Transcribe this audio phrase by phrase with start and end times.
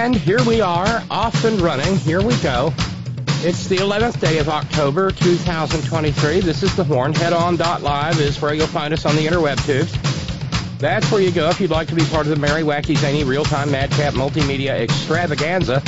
[0.00, 1.98] And here we are, off and running.
[1.98, 2.72] Here we go.
[3.44, 6.40] It's the 11th day of October, 2023.
[6.40, 7.12] This is the Horn.
[7.12, 9.92] Headon.live is where you'll find us on the interweb tubes.
[10.78, 13.24] That's where you go if you'd like to be part of the Merry Wacky Zany
[13.24, 15.82] Real-Time Madcap Multimedia Extravaganza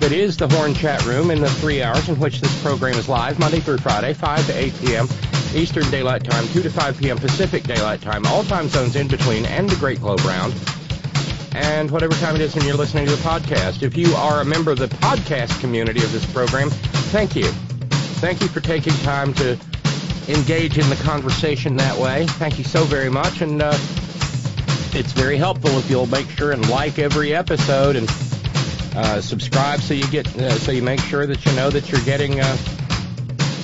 [0.00, 3.06] that is the Horn Chat Room in the three hours in which this program is
[3.06, 5.08] live, Monday through Friday, 5 to 8 p.m.
[5.54, 7.18] Eastern Daylight Time, 2 to 5 p.m.
[7.18, 10.54] Pacific Daylight Time, all time zones in between, and the Great Globe Round
[11.58, 13.82] and whatever time it is when you're listening to the podcast.
[13.82, 16.70] If you are a member of the podcast community of this program,
[17.10, 17.46] thank you.
[18.20, 19.58] Thank you for taking time to
[20.28, 22.26] engage in the conversation that way.
[22.26, 23.72] Thank you so very much, and uh,
[24.92, 28.08] it's very helpful if you'll make sure and like every episode and
[28.94, 32.00] uh, subscribe so you get uh, so you make sure that you know that you're
[32.02, 32.56] getting uh,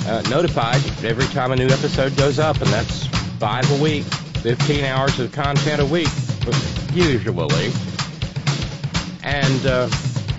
[0.06, 3.06] uh, notified every time a new episode goes up, and that's
[3.38, 6.08] five a week, 15 hours of content a week
[6.94, 7.93] usually.
[9.24, 9.88] And uh,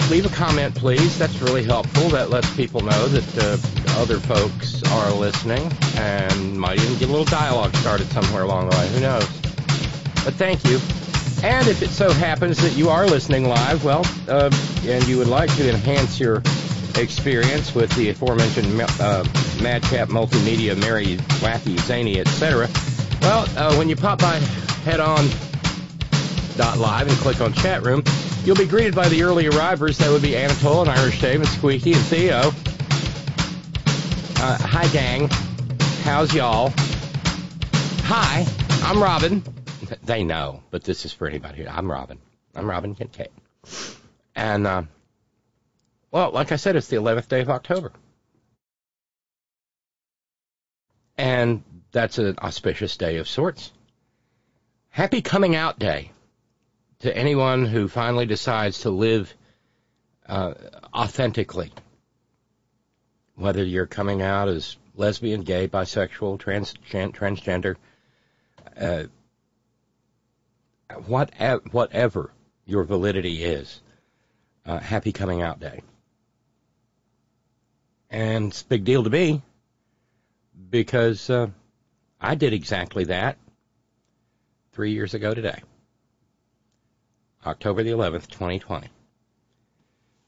[0.09, 1.17] leave a comment, please.
[1.17, 2.09] That's really helpful.
[2.09, 7.11] That lets people know that uh, other folks are listening and might even get a
[7.11, 8.87] little dialogue started somewhere along the way.
[8.89, 9.27] Who knows?
[10.23, 10.79] But thank you.
[11.43, 14.49] And if it so happens that you are listening live, well, uh,
[14.85, 16.41] and you would like to enhance your
[16.95, 19.23] experience with the aforementioned uh,
[19.61, 22.69] Madcap Multimedia, Mary, Wacky, Zany, etc.,
[23.21, 24.35] well, uh, when you pop by
[24.85, 25.27] head on
[26.57, 28.03] dot live and click on chat room,
[28.45, 29.97] you'll be greeted by the early arrivers.
[29.97, 32.51] That would be Anatole and Irish Dave and Squeaky and Theo.
[34.37, 35.27] Uh, hi, gang.
[36.03, 36.71] How's y'all?
[38.03, 38.45] Hi,
[38.83, 39.43] I'm Robyn.
[40.03, 41.67] They know, but this is for anybody.
[41.67, 42.19] I'm Robyn.
[42.53, 43.29] I'm Robyn Kincaid.
[44.35, 44.83] And, uh,
[46.11, 47.91] well, like I said, it's the 11th day of October.
[51.17, 53.71] And that's an auspicious day of sorts.
[54.89, 56.11] Happy Coming Out Day
[57.05, 59.31] to anyone who finally decides to live
[60.27, 60.55] uh,
[60.91, 61.71] authentically.
[63.35, 67.75] Whether you're coming out as lesbian, gay, bisexual, trans, transgender,
[68.75, 69.03] uh,
[71.05, 71.31] what,
[71.71, 72.31] whatever
[72.65, 73.81] your validity is,
[74.65, 75.83] uh, happy coming out day.
[78.09, 79.43] And it's a big deal to me
[80.71, 81.49] because uh,
[82.19, 83.37] I did exactly that
[84.73, 85.61] three years ago today.
[87.45, 88.87] October the 11th, 2020.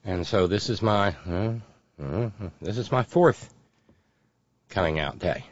[0.03, 1.53] And so this is my uh,
[2.01, 2.29] uh,
[2.61, 3.53] this is my fourth
[4.69, 5.43] coming out day,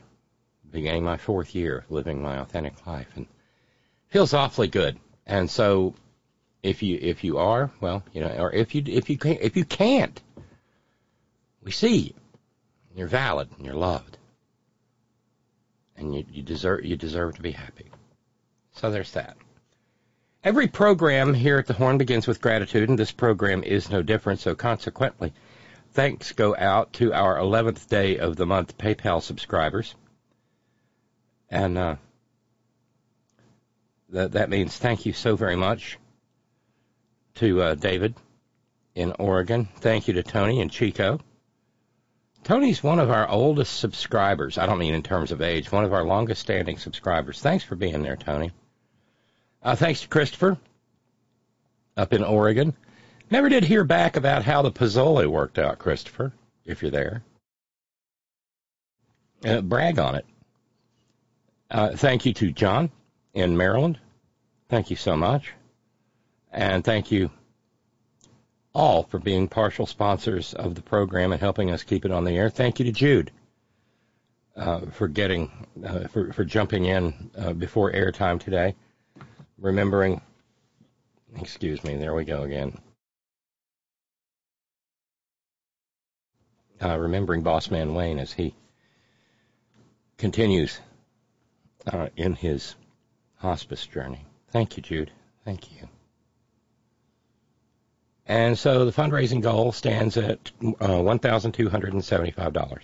[0.72, 3.26] beginning my fourth year of living my authentic life, and
[4.08, 4.98] feels awfully good.
[5.26, 5.96] And so,
[6.62, 9.58] if you if you are well, you know, or if you if you can, if
[9.58, 10.22] you can't,
[11.64, 12.14] we see you.
[12.96, 14.18] You're valid and you're loved,
[15.98, 17.92] and you, you deserve you deserve to be happy.
[18.74, 19.36] So there's that.
[20.46, 24.40] Every program here at the Horn begins with gratitude, and this program is no different.
[24.40, 25.34] So consequently,
[25.94, 29.96] thanks go out to our 11th day of the month PayPal subscribers.
[31.50, 31.96] And uh,
[34.10, 35.98] that, that means thank you so very much
[37.36, 38.14] to uh, David
[38.94, 39.68] in Oregon.
[39.78, 41.20] Thank you to Tony and Chico.
[42.44, 44.60] Tony's one of our oldest subscribers.
[44.60, 47.42] I don't mean in terms of age, one of our longest standing subscribers.
[47.42, 48.52] Thanks for being there, Tony.
[49.66, 50.58] Uh, thanks to Christopher
[51.98, 52.74] up in Oregon.
[53.32, 56.32] Never did hear back about how the Pozzoli worked out, Christopher,
[56.66, 57.24] if you're there.
[59.44, 60.26] uh, brag on it.
[61.72, 62.92] Uh, thank you to John
[63.34, 63.98] in Maryland.
[64.70, 65.52] Thank you so much.
[66.52, 67.32] And thank you
[68.74, 72.38] all for being partial sponsors of the program and helping us keep it on the
[72.38, 72.50] air.
[72.50, 73.32] Thank you to Jude
[74.56, 75.50] uh, for getting
[75.84, 78.76] uh, for for jumping in uh, before airtime today,
[79.66, 80.22] remembering.
[81.38, 81.98] Excuse me.
[81.98, 82.78] There we go again.
[86.82, 88.54] Uh, remembering Boss Man Wayne as he
[90.18, 90.80] continues
[91.92, 92.76] uh, in his
[93.38, 94.24] hospice journey.
[94.50, 95.12] Thank you, Jude.
[95.44, 95.90] Thank you.
[98.28, 102.80] And so the fundraising goal stands at uh, $1,275.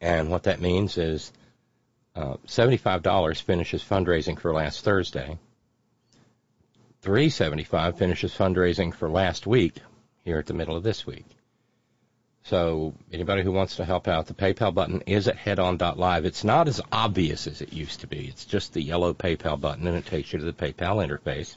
[0.00, 1.32] And what that means is
[2.14, 5.38] uh, $75 finishes fundraising for last Thursday.
[7.02, 9.74] 375 finishes fundraising for last week
[10.24, 11.26] here at the middle of this week.
[12.44, 16.24] So anybody who wants to help out, the PayPal button is at headon.live.
[16.24, 18.26] It's not as obvious as it used to be.
[18.28, 21.56] It's just the yellow PayPal button and it takes you to the PayPal interface.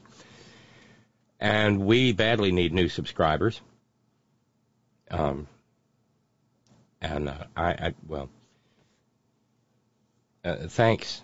[1.39, 3.61] And we badly need new subscribers.
[5.11, 5.47] Um,
[7.01, 8.29] and uh, I, I, well,
[10.47, 11.21] uh, thanks,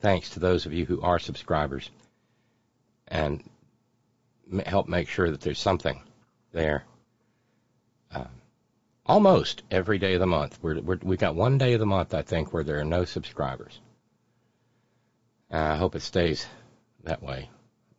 [0.00, 1.90] thanks to those of you who are subscribers,
[3.08, 3.42] and
[4.66, 6.00] help make sure that there's something
[6.52, 6.84] there.
[8.14, 8.24] Uh,
[9.06, 10.58] almost every day of the month.
[10.62, 13.04] We're, we're, we got one day of the month, I think, where there are no
[13.04, 13.80] subscribers.
[15.50, 16.46] I hope it stays
[17.04, 17.50] that way.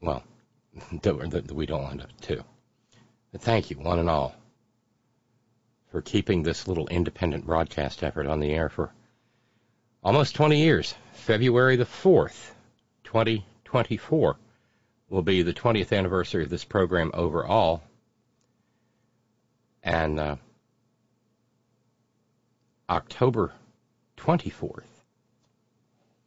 [0.01, 0.23] Well,
[1.01, 2.43] that, we don't want it to.
[3.31, 4.35] But thank you, one and all,
[5.91, 8.91] for keeping this little independent broadcast effort on the air for
[10.03, 10.95] almost 20 years.
[11.13, 12.51] February the 4th,
[13.03, 14.37] 2024,
[15.09, 17.83] will be the 20th anniversary of this program overall.
[19.83, 20.35] And uh,
[22.89, 23.53] October
[24.17, 24.83] 24th,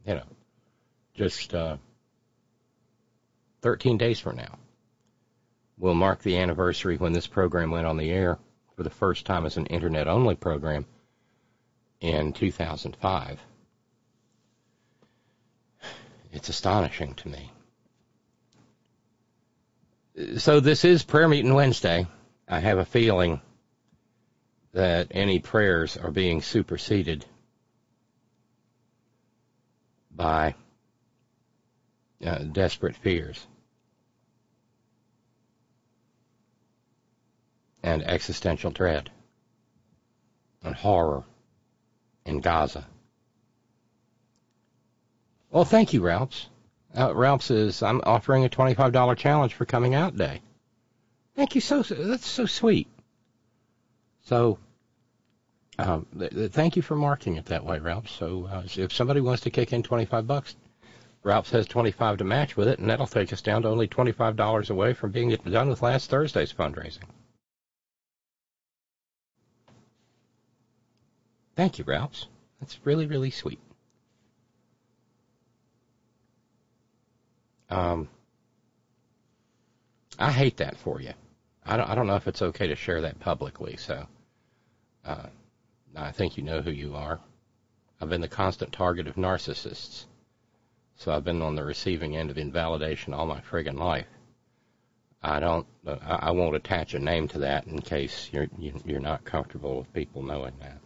[0.07, 0.27] you know,
[1.15, 1.77] just uh,
[3.63, 4.59] 13 days from now,
[5.79, 8.39] will mark the anniversary when this program went on the air
[8.77, 10.87] for the first time as an internet only program
[12.01, 13.41] in 2005.
[16.33, 17.53] It's astonishing to me.
[20.39, 22.07] So this is prayer meeting Wednesday.
[22.49, 23.41] I have a feeling
[24.73, 27.27] that any prayers are being superseded
[30.11, 30.55] by
[32.25, 33.47] uh, desperate fears
[37.83, 39.11] and existential dread
[40.63, 41.25] and horror
[42.25, 42.87] in Gaza.
[45.53, 46.49] Well, thank you, Ralphs.
[46.97, 50.41] Uh, Ralphs is I'm offering a $25 challenge for coming out day.
[51.37, 52.89] Thank you so that's so sweet.
[54.23, 54.59] So,
[55.79, 58.09] um, th- th- thank you for marking it that way, Ralph.
[58.09, 60.57] So, uh, if somebody wants to kick in 25 bucks,
[61.23, 64.71] Ralph has 25 to match with it, and that'll take us down to only $25
[64.71, 67.05] away from being done with last Thursday's fundraising.
[71.57, 72.29] Thank you, Ralphs.
[72.61, 73.61] That's really, really sweet.
[77.73, 78.09] Um,
[80.19, 81.15] I hate that for you.
[81.65, 84.07] I don't, I don't know if it's okay to share that publicly, so
[85.07, 85.27] uh,
[85.97, 87.19] I think you know who you are.
[87.99, 90.05] I've been the constant target of narcissists,
[90.97, 94.07] so I've been on the receiving end of invalidation all my friggin' life.
[95.23, 99.79] I don't, I won't attach a name to that in case you're you're not comfortable
[99.79, 100.79] with people knowing that.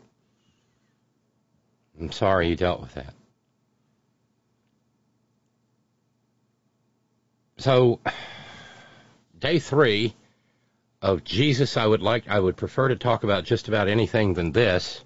[1.99, 3.15] I'm sorry you dealt with that.
[7.59, 8.01] So,
[9.39, 10.15] day three
[11.01, 14.53] of Jesus, I would like, I would prefer to talk about just about anything than
[14.53, 15.03] this,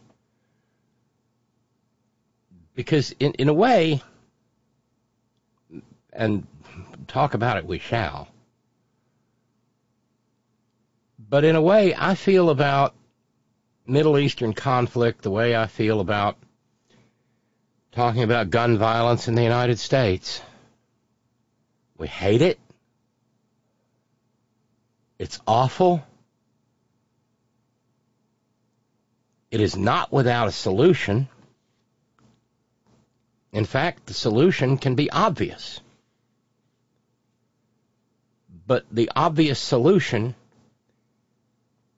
[2.75, 4.03] because in in a way,
[6.13, 6.47] and
[7.07, 8.29] talk about it we shall.
[11.19, 12.97] But in a way, I feel about
[13.87, 16.37] Middle Eastern conflict the way I feel about
[17.93, 20.43] talking about gun violence in the United States.
[22.01, 22.59] We hate it.
[25.19, 26.03] It's awful.
[29.51, 31.29] It is not without a solution.
[33.53, 35.81] In fact, the solution can be obvious.
[38.67, 40.35] But the obvious solution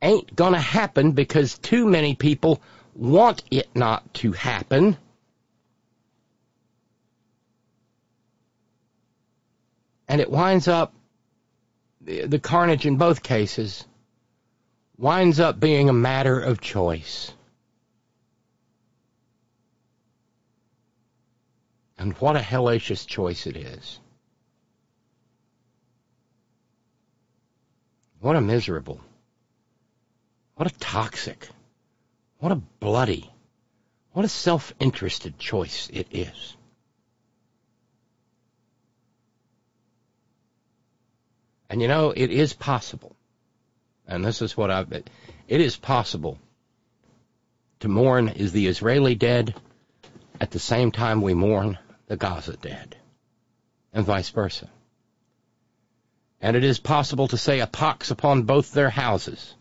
[0.03, 2.61] ain't going to happen because too many people
[2.97, 4.97] want it not to happen.
[10.09, 10.95] And it winds up
[12.05, 13.85] the carnage in both cases
[14.99, 17.33] winds up being a matter of choice.
[21.99, 24.01] And what a hellacious choice it is.
[28.21, 29.01] What a miserable,
[30.55, 31.49] what a toxic,
[32.39, 33.29] what a bloody,
[34.13, 36.57] what a self interested choice it is.
[41.73, 43.17] And you know, it is possible,
[44.07, 45.09] and this is what I've, it
[45.49, 46.39] is possible
[47.81, 49.55] to mourn is the Israeli dead
[50.39, 52.95] at the same time we mourn the Gaza dead,
[53.95, 54.69] and vice versa.
[56.43, 59.55] And it is possible to say a pox upon both their houses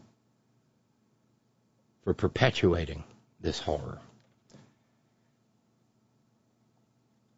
[2.04, 3.06] for perpetuating
[3.40, 4.00] this horror.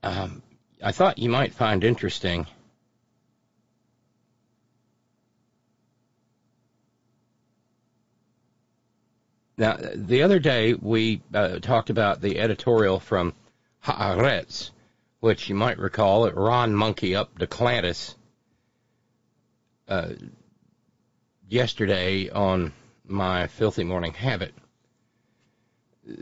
[0.02, 0.42] Um,
[0.84, 2.48] I thought you might find interesting
[9.58, 13.34] Now, the other day we uh, talked about the editorial from
[13.84, 14.72] Haaretz,
[15.20, 18.16] which you might recall Ron Monkey up Duklantis
[19.88, 20.10] uh,
[21.48, 22.74] yesterday on
[23.06, 24.54] my Filthy Morning Habit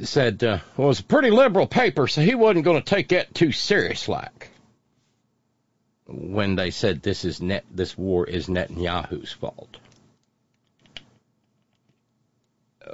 [0.04, 3.10] said, uh, well, it was a pretty liberal paper, so he wasn't going to take
[3.10, 4.50] that too serious like.
[6.06, 9.78] When they said this is net, this war is Netanyahu's fault.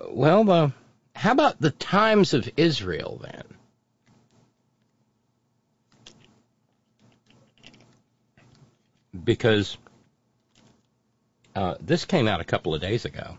[0.10, 0.72] Well, uh,
[1.16, 3.44] how about the Times of Israel then?
[9.24, 9.78] Because
[11.56, 13.38] uh, this came out a couple of days ago.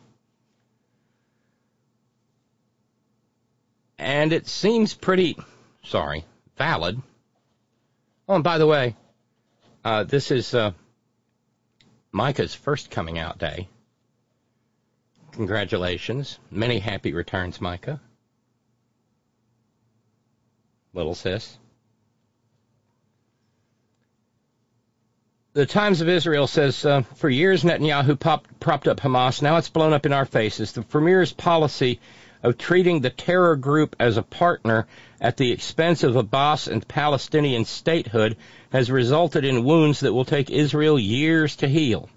[3.99, 5.37] And it seems pretty,
[5.85, 6.25] sorry,
[6.57, 7.01] valid.
[8.29, 8.97] Oh, and by the way,
[9.85, 10.73] uh, this is uh,
[12.13, 13.69] Micah's first coming out day.
[15.33, 16.39] Congratulations.
[16.51, 18.01] Many happy returns, Micah.
[20.95, 21.59] Little sis.
[25.55, 29.43] The Times of Israel says uh, for years Netanyahu popped, propped up Hamas.
[29.43, 30.73] Now it's blown up in our faces.
[30.73, 32.01] The Premier's policy
[32.43, 34.87] of treating the terror group as a partner
[35.21, 38.37] at the expense of Abbas and Palestinian statehood
[38.71, 42.09] has resulted in wounds that will take Israel years to heal.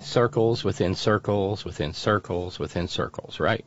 [0.00, 3.64] Circles within circles within circles within circles, right?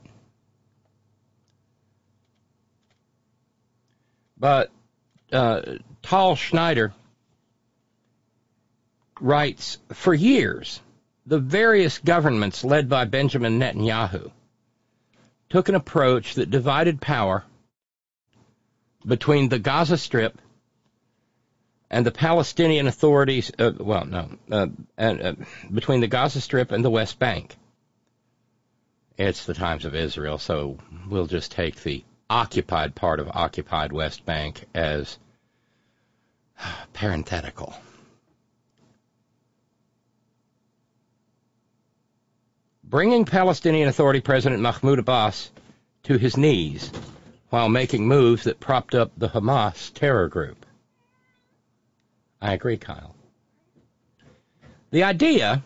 [4.38, 4.71] But
[5.31, 5.62] uh,
[6.01, 6.93] Tal Schneider
[9.19, 10.81] writes for years,
[11.25, 14.31] the various governments led by Benjamin Netanyahu
[15.50, 17.43] took an approach that divided power
[19.05, 20.39] between the Gaza Strip
[21.91, 24.67] and the Palestinian authorities, uh, well, no, uh,
[24.98, 25.34] uh,
[25.74, 27.55] between the Gaza Strip and the West Bank.
[29.17, 30.77] It's the times of Israel, so
[31.10, 35.17] we'll just take the occupied part of occupied West Bank as
[36.93, 37.75] parenthetical.
[42.84, 45.51] Bringing Palestinian Authority President Mahmoud Abbas
[46.03, 46.91] to his knees
[47.50, 50.58] while making moves that propped up the Hamas terror group.
[52.41, 53.15] I agree, Kyle.
[54.91, 55.63] The idea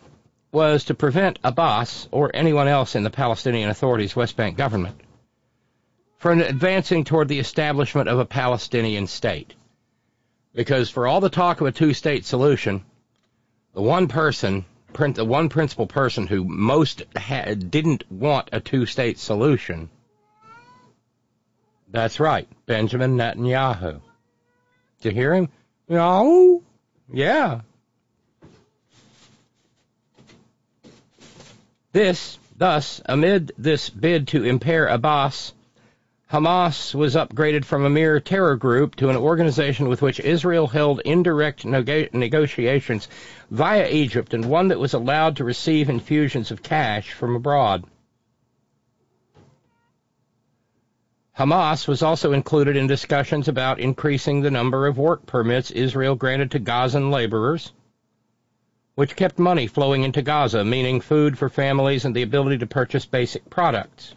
[0.52, 5.00] was to prevent Abbas or anyone else in the Palestinian Authority's West Bank government
[6.18, 9.54] from advancing toward the establishment of a Palestinian state.
[10.56, 12.84] Because for all the talk of a two-state solution,
[13.74, 17.04] the one person, the one principal person who most
[17.70, 19.90] didn't want a two-state solution,
[21.90, 24.02] that's right, Benjamin Netanyahu.
[25.02, 25.50] Did you hear him?
[25.90, 26.63] No.
[27.14, 27.62] Yeah.
[31.92, 35.54] This, thus, amid this bid to impair Abbas,
[36.32, 41.02] Hamas was upgraded from a mere terror group to an organization with which Israel held
[41.06, 43.08] indirect neg- negotiations
[43.52, 47.84] via Egypt and one that was allowed to receive infusions of cash from abroad.
[51.38, 56.52] Hamas was also included in discussions about increasing the number of work permits Israel granted
[56.52, 57.72] to Gazan laborers,
[58.94, 63.08] which kept money flowing into Gaza, meaning food for families and the ability to purchase
[63.08, 64.14] basic products.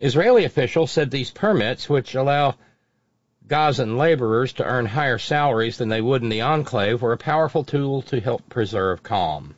[0.00, 2.56] Israeli officials said these permits, which allow
[3.46, 7.62] Gazan laborers to earn higher salaries than they would in the enclave, were a powerful
[7.62, 9.54] tool to help preserve calm.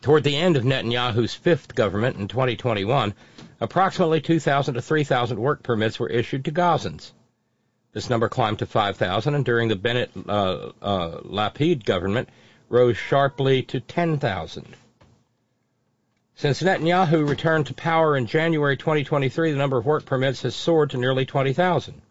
[0.00, 3.14] Toward the end of Netanyahu's fifth government in 2021,
[3.60, 7.12] Approximately 2,000 to 3,000 work permits were issued to Gazans.
[7.92, 12.28] This number climbed to 5,000, and during the Bennett uh, uh, Lapid government,
[12.68, 14.76] rose sharply to 10,000.
[16.36, 20.90] Since Netanyahu returned to power in January 2023, the number of work permits has soared
[20.90, 22.02] to nearly 20,000.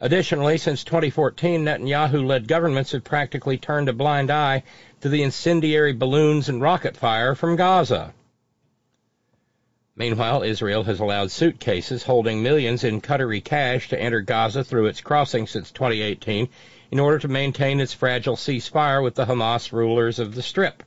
[0.00, 4.62] Additionally, since 2014, Netanyahu led governments have practically turned a blind eye
[5.02, 8.14] to the incendiary balloons and rocket fire from Gaza.
[9.96, 15.00] Meanwhile, Israel has allowed suitcases holding millions in Qatari cash to enter Gaza through its
[15.00, 16.48] crossing since 2018
[16.90, 20.82] in order to maintain its fragile ceasefire with the Hamas rulers of the Strip.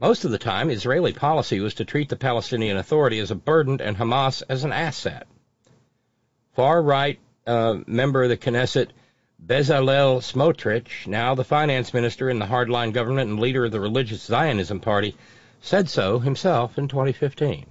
[0.00, 3.80] Most of the time, Israeli policy was to treat the Palestinian Authority as a burden
[3.80, 5.26] and Hamas as an asset.
[6.54, 8.88] Far right uh, member of the Knesset
[9.44, 14.22] Bezalel Smotrich, now the finance minister in the hardline government and leader of the religious
[14.22, 15.16] Zionism party,
[15.64, 17.64] said so himself in 2015.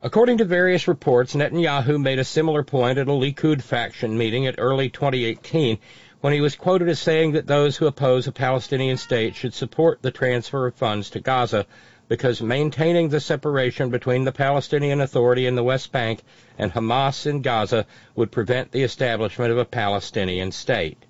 [0.00, 4.54] According to various reports, Netanyahu made a similar point at a Likud faction meeting in
[4.56, 5.78] early 2018
[6.22, 10.00] when he was quoted as saying that those who oppose a Palestinian state should support
[10.00, 11.66] the transfer of funds to Gaza
[12.08, 16.22] because maintaining the separation between the Palestinian Authority in the West Bank
[16.56, 21.04] and Hamas in Gaza would prevent the establishment of a Palestinian state.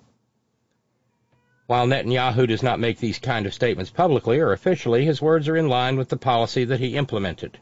[1.71, 5.55] While Netanyahu does not make these kind of statements publicly or officially, his words are
[5.55, 7.57] in line with the policy that he implemented.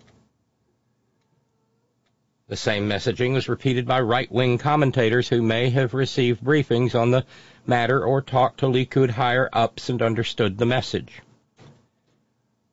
[2.47, 7.23] The same messaging was repeated by right-wing commentators who may have received briefings on the
[7.67, 11.21] matter or talked to Likud higher-ups and understood the message.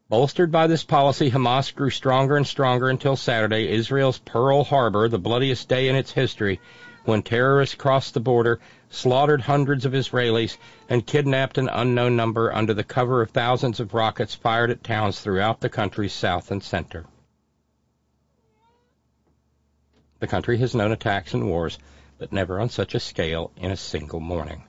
[0.09, 5.19] Bolstered by this policy, Hamas grew stronger and stronger until Saturday, Israel's Pearl Harbor, the
[5.19, 6.61] bloodiest day in its history,
[7.05, 8.59] when terrorists crossed the border,
[8.91, 10.57] slaughtered hundreds of Israelis,
[10.89, 15.21] and kidnapped an unknown number under the cover of thousands of rockets fired at towns
[15.21, 17.05] throughout the country's south and center.
[20.19, 21.79] The country has known attacks and wars,
[22.19, 24.65] but never on such a scale in a single morning.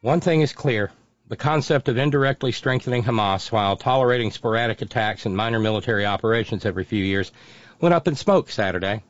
[0.00, 0.90] One thing is clear.
[1.28, 6.84] The concept of indirectly strengthening Hamas while tolerating sporadic attacks and minor military operations every
[6.84, 7.32] few years
[7.80, 9.02] went up in smoke Saturday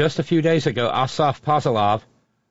[0.00, 2.00] Just a few days ago, Asaf Pozailov,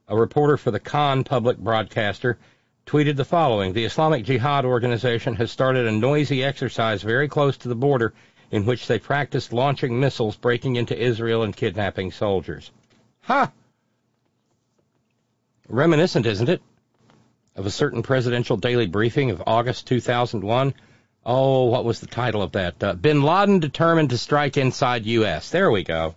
[0.07, 2.37] a reporter for the Kan public broadcaster,
[2.85, 3.73] tweeted the following.
[3.73, 8.13] The Islamic Jihad organization has started a noisy exercise very close to the border
[8.51, 12.69] in which they practice launching missiles, breaking into Israel, and kidnapping soldiers.
[13.21, 13.51] Ha!
[15.67, 16.61] Reminiscent, isn't it?
[17.55, 20.75] Of a certain presidential daily briefing of August 2001.
[21.25, 22.83] Oh, what was the title of that?
[22.83, 25.49] Uh, Bin Laden determined to strike inside U.S.
[25.49, 26.13] There we go.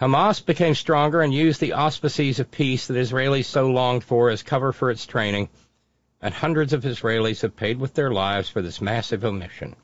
[0.00, 4.42] Hamas became stronger and used the auspices of peace that Israelis so longed for as
[4.42, 5.48] cover for its training,
[6.20, 9.76] and hundreds of Israelis have paid with their lives for this massive omission.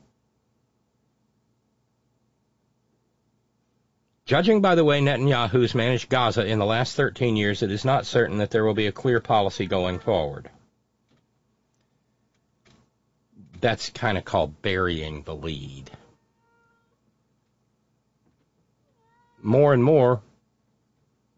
[4.25, 8.05] Judging by the way Netanyahu's managed Gaza in the last 13 years, it is not
[8.05, 10.49] certain that there will be a clear policy going forward.
[13.59, 15.91] That's kind of called burying the lead.
[19.41, 20.21] More and more,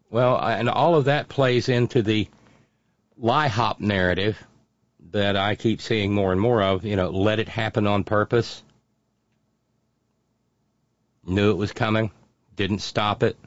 [0.10, 2.28] well, and all of that plays into the
[3.20, 4.38] LIHOP narrative
[5.12, 6.86] that I keep seeing more and more of.
[6.86, 8.62] You know, let it happen on purpose.
[11.26, 12.12] Knew it was coming,
[12.56, 13.38] didn't stop it.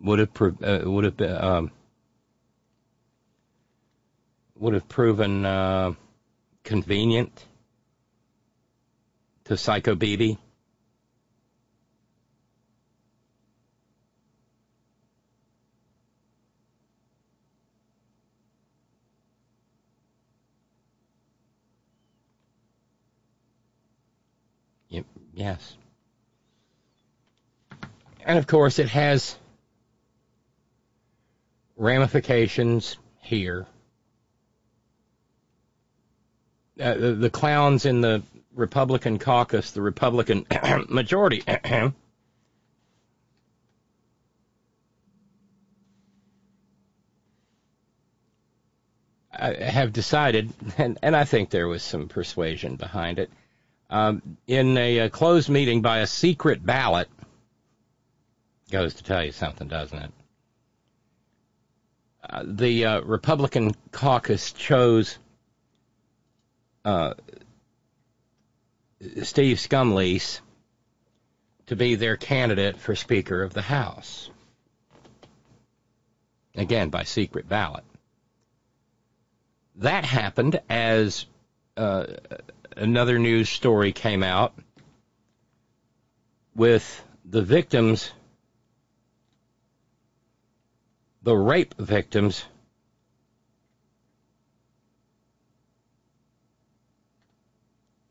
[0.00, 1.70] Would have uh, would have been, um,
[4.56, 5.94] would have proven uh,
[6.62, 7.46] convenient
[9.44, 10.38] to Psycho Bibi.
[25.32, 25.76] Yes.
[28.24, 29.36] And of course, it has
[31.76, 33.66] ramifications here.
[36.80, 38.22] Uh, the, the clowns in the
[38.54, 40.46] Republican caucus, the Republican
[40.88, 41.42] majority,
[49.32, 53.30] have decided, and, and I think there was some persuasion behind it,
[53.92, 57.08] um, in a, a, closed meeting by a secret ballot.
[58.70, 60.10] Goes to tell you something, doesn't it?
[62.28, 65.18] Uh, the uh, Republican caucus chose
[66.86, 67.12] uh,
[69.22, 70.40] Steve Scumlease
[71.66, 74.30] to be their candidate for Speaker of the House.
[76.54, 77.84] Again, by secret ballot.
[79.76, 81.26] That happened as
[81.76, 82.06] uh,
[82.76, 84.54] another news story came out
[86.54, 88.12] with the victims,
[91.22, 92.44] the rape victims,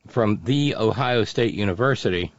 [0.08, 2.34] from the Ohio State University.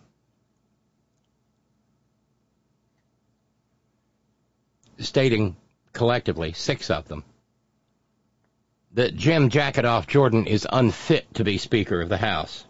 [4.98, 5.56] Stating
[5.92, 7.24] collectively, six of them,
[8.94, 12.64] that Jim Jacketoff Jordan is unfit to be Speaker of the House.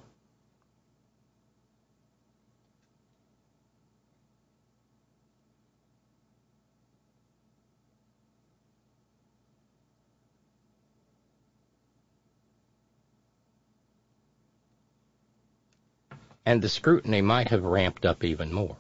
[16.45, 18.77] And the scrutiny might have ramped up even more.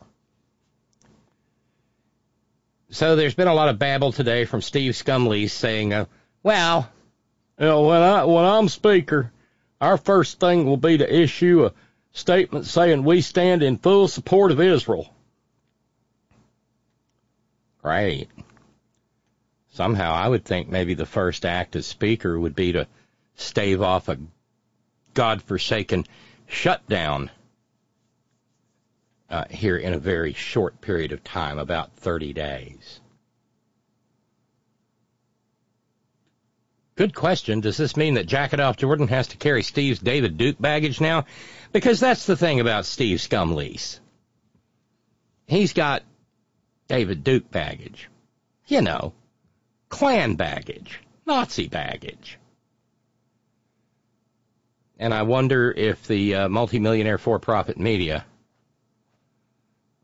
[2.90, 6.06] So there's been a lot of babble today from Steve Scumley saying, uh,
[6.42, 6.90] well,
[7.62, 9.30] you know, when I when I'm speaker,
[9.80, 11.72] our first thing will be to issue a
[12.10, 15.14] statement saying we stand in full support of Israel.
[17.80, 18.28] Great.
[19.74, 22.88] Somehow I would think maybe the first act as speaker would be to
[23.36, 24.18] stave off a
[25.14, 26.04] godforsaken
[26.48, 27.30] shutdown
[29.30, 33.01] uh, here in a very short period of time, about 30 days.
[36.94, 37.60] Good question.
[37.60, 41.24] Does this mean that Jacketoff Jordan has to carry Steve's David Duke baggage now?
[41.72, 43.98] Because that's the thing about Steve Scumlease.
[45.46, 46.02] He's got
[46.88, 48.08] David Duke baggage.
[48.66, 49.14] You know,
[49.88, 52.38] Klan baggage, Nazi baggage.
[54.98, 58.24] And I wonder if the uh, multimillionaire for-profit media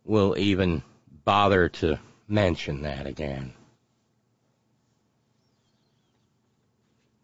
[0.04, 0.82] will even
[1.24, 3.52] bother to mention that again.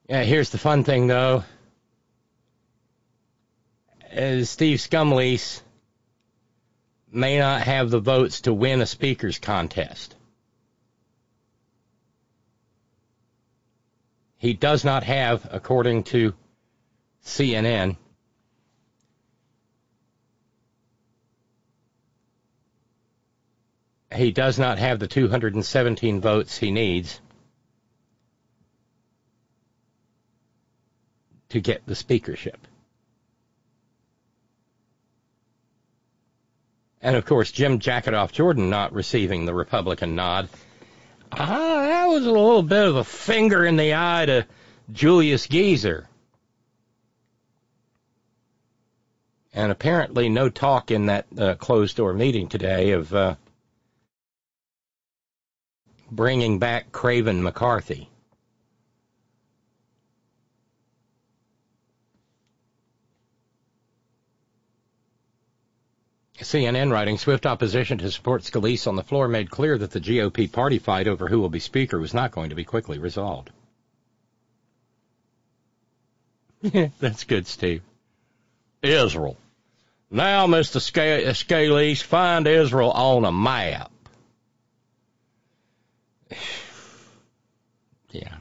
[0.08, 1.44] Yeah, here's the fun thing though.
[4.10, 5.62] As Steve Scumlease
[7.10, 10.14] may not have the votes to win a speaker's contest.
[14.36, 16.34] He does not have, according to
[17.24, 17.96] CNN,
[24.14, 27.20] he does not have the 217 votes he needs
[31.54, 32.66] to get the speakership.
[37.00, 40.48] And of course, Jim Jacketoff Jordan not receiving the Republican nod.
[41.30, 44.46] Ah, that was a little bit of a finger in the eye to
[44.92, 46.08] Julius Geezer.
[49.52, 53.36] And apparently, no talk in that uh, closed door meeting today of uh,
[56.10, 58.08] bringing back Craven McCarthy.
[66.40, 70.50] CNN writing swift opposition to support Scalise on the floor made clear that the GOP
[70.50, 73.50] party fight over who will be Speaker was not going to be quickly resolved.
[76.98, 77.82] That's good, Steve.
[78.82, 79.36] Israel.
[80.10, 80.80] Now, Mr.
[80.80, 83.90] Scalise, find Israel on a map.
[88.10, 88.38] yeah.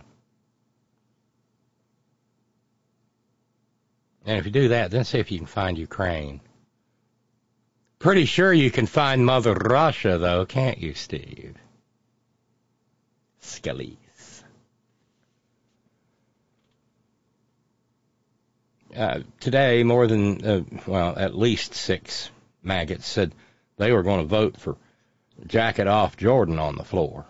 [4.25, 6.39] And if you do that, then see if you can find Ukraine.
[8.03, 11.55] Pretty sure you can find Mother Russia, though, can't you, Steve?
[13.41, 14.43] Scalise.
[18.93, 22.29] Uh, today, more than, uh, well, at least six
[22.61, 23.33] maggots said
[23.77, 24.75] they were going to vote for
[25.47, 27.25] Jacket Off Jordan on the floor.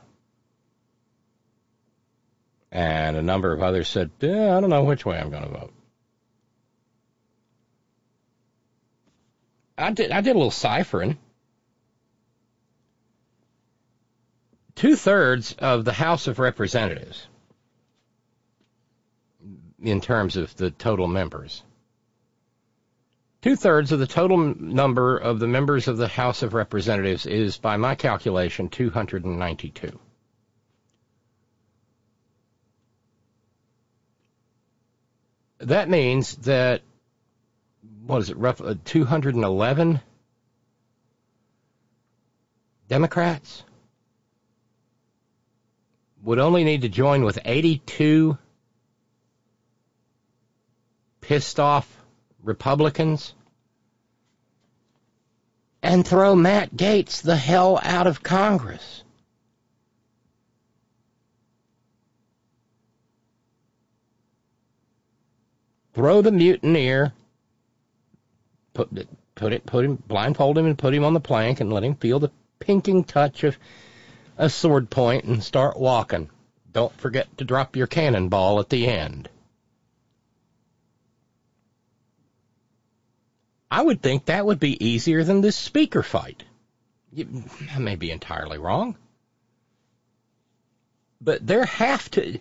[2.72, 5.50] And a number of others said, yeah, I don't know which way I'm going to
[5.50, 5.74] vote.
[9.78, 11.18] I did, I did a little ciphering.
[14.76, 17.28] Two thirds of the House of Representatives,
[19.82, 21.64] in terms of the total members,
[23.42, 27.58] two thirds of the total number of the members of the House of Representatives is,
[27.58, 30.00] by my calculation, 292.
[35.66, 36.82] that means that
[38.06, 40.02] what is it, roughly uh, 211
[42.90, 43.64] Democrats
[46.22, 48.38] would only need to join with 82
[51.22, 51.98] pissed off
[52.44, 53.34] Republicans
[55.82, 59.04] and throw Matt Gaetz the hell out of Congress.
[65.94, 67.14] throw the mutineer,
[68.74, 68.90] put
[69.36, 71.96] put it put him blindfold him and put him on the plank and let him
[71.96, 73.58] feel the pinking touch of
[74.38, 76.30] a sword point and start walking.
[76.72, 79.30] Don't forget to drop your cannonball at the end.
[83.70, 86.44] I would think that would be easier than this speaker fight.
[87.18, 88.96] I may be entirely wrong.
[91.22, 92.40] But there have to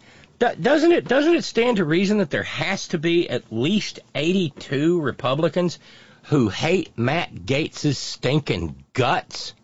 [0.61, 5.01] doesn't it doesn't it stand to reason that there has to be at least 82
[5.01, 5.79] Republicans
[6.25, 9.55] who hate Matt Gaetz's stinking guts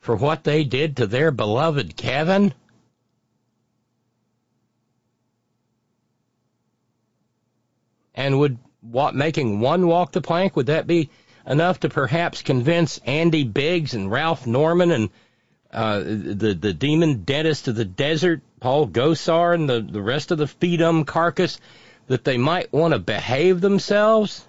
[0.00, 2.52] for what they did to their beloved Kevin?
[8.14, 11.10] And would what making one walk the plank would that be
[11.46, 15.10] enough to perhaps convince Andy Biggs and Ralph Norman and
[15.72, 20.38] uh, the the demon dentist of the desert, Paul Gosar, and the the rest of
[20.38, 21.58] the Feedum carcass
[22.06, 24.46] that they might want to behave themselves?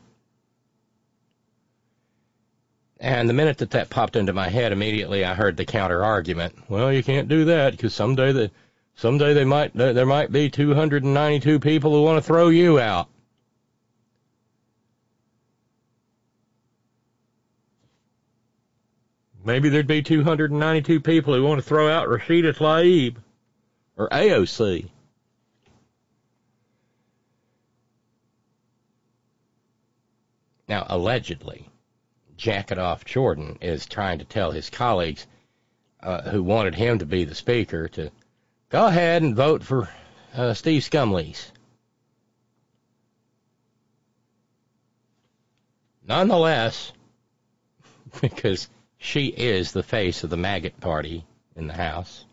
[3.06, 6.56] And the minute that that popped into my head, immediately I heard the counter argument.
[6.70, 8.50] Well, you can't do that because someday the
[8.96, 13.08] someday they might there might be 292 people who want to throw you out.
[19.44, 23.18] Maybe there'd be 292 people who want to throw out Rashida Tlaib
[23.98, 24.90] or AOC.
[30.68, 31.70] Now, allegedly,
[32.38, 35.26] Jacket Off Jordan is trying to tell his colleagues
[36.02, 38.12] uh, who wanted him to be the speaker to
[38.70, 39.90] go ahead and vote for
[40.34, 41.52] uh, Steve Scumlease.
[46.08, 46.92] Nonetheless,
[48.22, 52.26] because she is the face of the maggot party in the House.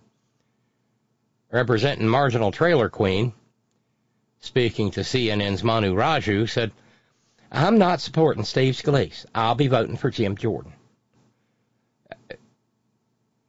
[1.50, 3.32] Representing Marginal Trailer Queen,
[4.40, 6.72] speaking to CNN's Manu Raju, said,
[7.52, 9.26] I'm not supporting Steve Scalise.
[9.34, 10.72] I'll be voting for Jim Jordan.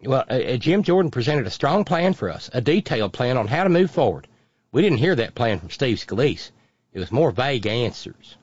[0.02, 3.64] Well, uh, Jim Jordan presented a strong plan for us, a detailed plan on how
[3.64, 4.28] to move forward.
[4.74, 6.52] We didn't hear that plan from Steve Scalise.
[6.92, 8.36] It was more vague answers.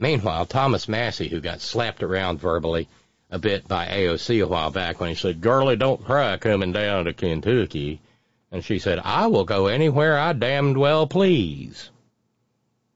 [0.00, 2.88] Meanwhile, Thomas Massie, who got slapped around verbally
[3.30, 7.04] a bit by AOC a while back when he said, Girlie, don't cry coming down
[7.04, 8.00] to Kentucky.
[8.52, 11.90] And she said, I will go anywhere I damned well please.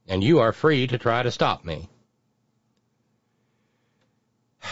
[0.09, 1.89] And you are free to try to stop me.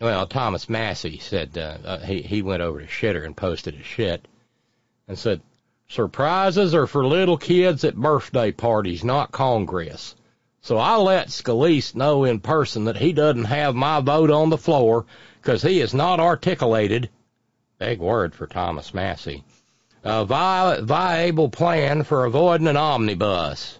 [0.00, 3.86] Well, Thomas Massie said uh, uh, he he went over to Shitter and posted his
[3.86, 4.26] shit,
[5.06, 5.40] and said,
[5.88, 10.16] "Surprises are for little kids at birthday parties, not Congress."
[10.60, 14.58] So I let Scalise know in person that he doesn't have my vote on the
[14.58, 15.06] floor
[15.40, 17.10] because he is not articulated,
[17.78, 19.42] big word for Thomas Massie,
[20.04, 23.78] a vi- viable plan for avoiding an omnibus.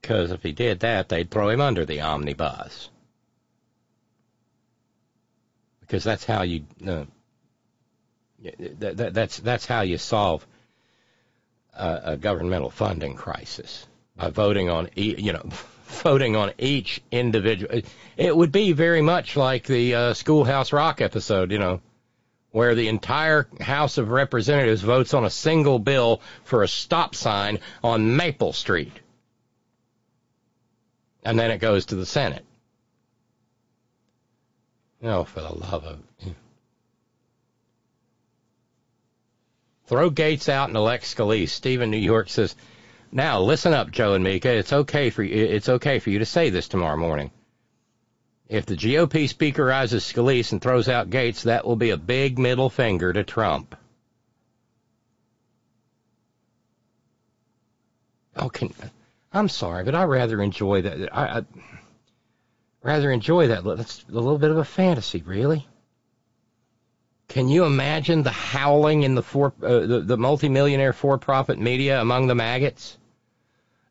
[0.00, 2.90] Because if he did that, they'd throw him under the omnibus.
[5.80, 7.04] Because that's how you, uh,
[8.78, 10.46] that, that, that's that's how you solve
[11.74, 15.48] a, a governmental funding crisis by voting on, you know,
[15.88, 17.80] voting on each individual.
[18.16, 21.80] It would be very much like the uh, Schoolhouse Rock episode, you know,
[22.50, 27.60] where the entire House of Representatives votes on a single bill for a stop sign
[27.82, 28.92] on Maple Street.
[31.24, 32.44] And then it goes to the Senate.
[35.02, 35.98] Oh, for the love of.
[39.86, 41.48] Throw Gaetz out and elect Scalise.
[41.48, 42.54] Stephen New York says,
[43.12, 44.50] now listen up, Joe and Mika.
[44.50, 45.44] It's okay for you.
[45.44, 47.30] It's okay for you to say this tomorrow morning.
[48.48, 52.70] If the GOP speakerizes Scalise and throws out Gaetz, that will be a big middle
[52.70, 53.76] finger to Trump.
[58.36, 58.72] Oh, can,
[59.32, 61.14] I'm sorry, but I rather enjoy that.
[61.14, 61.42] I, I
[62.82, 63.64] rather enjoy that.
[63.64, 65.66] That's a little bit of a fantasy, really.
[67.28, 72.26] Can you imagine the howling in the for uh, the, the multimillionaire for-profit media among
[72.26, 72.97] the maggots?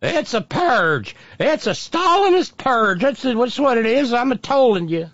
[0.01, 1.15] It's a purge.
[1.39, 3.01] It's a Stalinist purge.
[3.01, 4.13] That's, what it is.
[4.13, 5.09] I'm a telling you.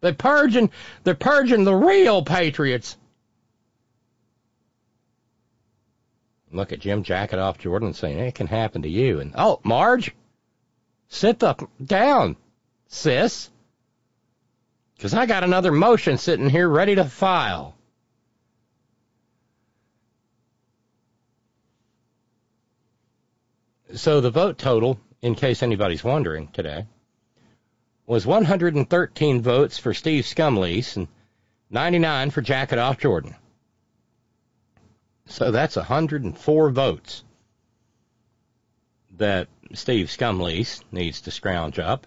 [0.00, 0.70] They're purging.
[1.02, 2.96] They're purging the real patriots.
[6.52, 9.18] Look at Jim Jacket off Jordan saying it can happen to you.
[9.18, 10.14] And oh, Marge,
[11.08, 12.36] sit the down,
[12.86, 13.50] sis.
[14.96, 17.73] Because I got another motion sitting here ready to file.
[23.94, 26.86] So the vote total, in case anybody's wondering today,
[28.06, 31.06] was 113 votes for Steve Scumlease and
[31.70, 33.36] 99 for Jacket Off Jordan.
[35.26, 37.22] So that's 104 votes
[39.16, 42.06] that Steve Scumlease needs to scrounge up.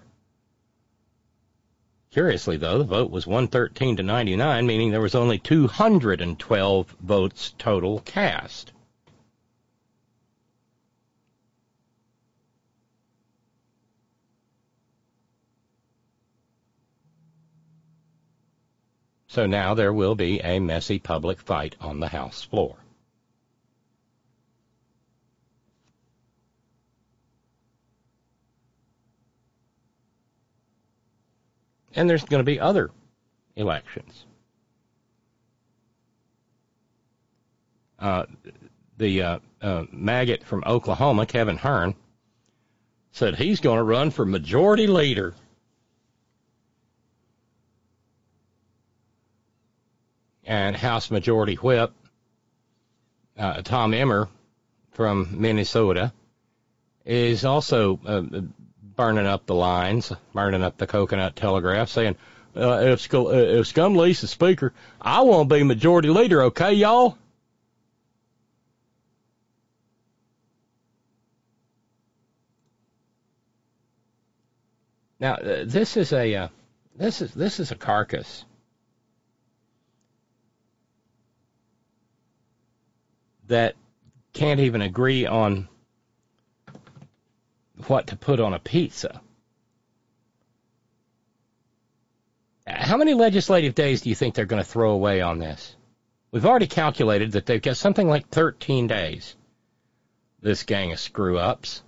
[2.12, 8.02] Curiously, though, the vote was 113 to 99, meaning there was only 212 votes total
[8.02, 8.73] cast.
[19.38, 22.76] So now there will be a messy public fight on the House floor.
[31.93, 32.89] And there's going to be other
[33.56, 34.26] elections.
[38.00, 38.26] Uh,
[38.97, 41.93] the uh, uh, maggot from Oklahoma, Kevin Hern,
[43.12, 45.36] said he's going to run for majority leader.
[50.47, 51.91] And House Majority Whip,
[53.38, 54.29] uh, Tom Emmer
[54.91, 56.13] from Minnesota,
[57.05, 58.21] is also uh,
[58.95, 62.15] burning up the lines, burning up the coconut telegraph, saying,
[62.55, 67.17] uh, if, Sc- uh, if is speaker, I want to be majority leader, okay, y'all?
[75.19, 76.47] Now, uh, this is a uh,
[76.95, 78.45] this is this is a carcass
[83.47, 83.75] that
[84.33, 85.67] can't even agree on
[87.88, 89.21] what to put on a pizza.
[92.65, 95.75] How many legislative days do you think they're going to throw away on this?
[96.31, 99.36] We've already calculated that they've got something like 13 days.
[100.41, 101.81] This gang of screw ups,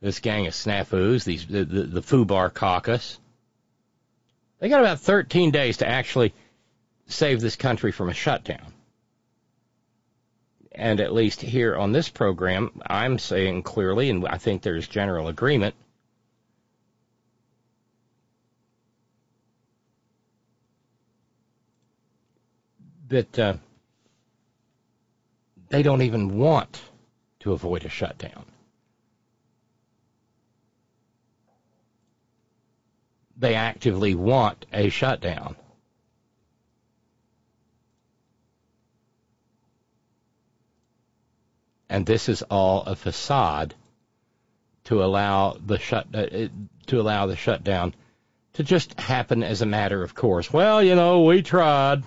[0.00, 3.18] this gang of snafus, these the, the, the FUBAR caucus.
[4.58, 6.32] They got about 13 days to actually
[7.06, 8.73] save this country from a shutdown
[10.74, 15.28] and at least here on this program, I'm saying clearly, and I think there's general
[15.28, 15.74] agreement,
[23.08, 23.54] that uh,
[25.68, 26.80] they don't even want
[27.40, 28.44] to avoid a shutdown.
[33.36, 35.56] They actively want a shutdown.
[41.94, 43.72] And this is all a facade
[44.82, 46.26] to allow the shut uh,
[46.88, 47.94] to allow the shutdown
[48.54, 50.52] to just happen as a matter of course.
[50.52, 52.02] Well, you know, we tried.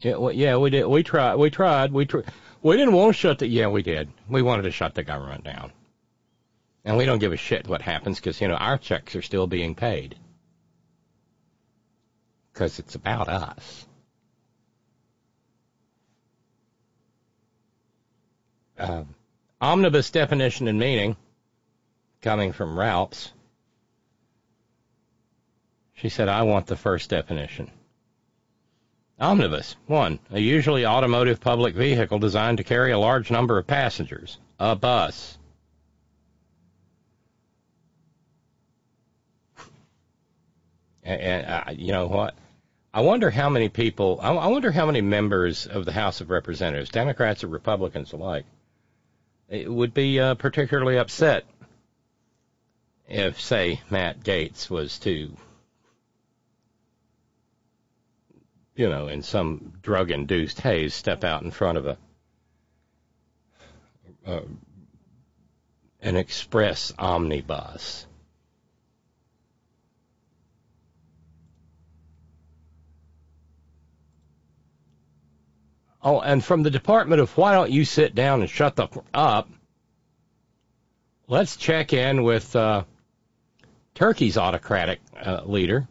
[0.00, 0.86] Yeah, well, yeah, we did.
[0.86, 1.34] We tried.
[1.34, 1.92] We tried.
[1.92, 2.24] We tried.
[2.62, 3.46] We didn't want to shut the.
[3.46, 4.08] Yeah, we did.
[4.30, 5.72] We wanted to shut the government down,
[6.86, 9.46] and we don't give a shit what happens because you know our checks are still
[9.46, 10.16] being paid
[12.52, 13.86] because it's about us.
[18.78, 19.04] Uh,
[19.60, 21.16] omnibus definition and meaning
[22.20, 23.32] coming from Ralph's.
[25.94, 27.70] She said, I want the first definition.
[29.20, 29.76] Omnibus.
[29.86, 34.38] One, a usually automotive public vehicle designed to carry a large number of passengers.
[34.58, 35.38] A bus.
[41.04, 42.34] And, and uh, you know what?
[42.94, 46.90] I wonder how many people, I, wonder how many members of the House of Representatives,
[46.90, 48.44] Democrats or Republicans alike,
[49.50, 51.46] would be uh, particularly upset
[53.08, 55.34] if, say, Matt Gaetz was to,
[58.76, 61.96] you know, in some drug induced haze, step out in front of a,
[64.26, 64.40] uh,
[66.02, 68.06] an express omnibus
[76.02, 79.48] Oh, and from the Department of Why Don't You Sit Down and Shut the Up,
[81.28, 82.84] let's check in with uh,
[83.94, 85.86] Turkey's autocratic uh, leader,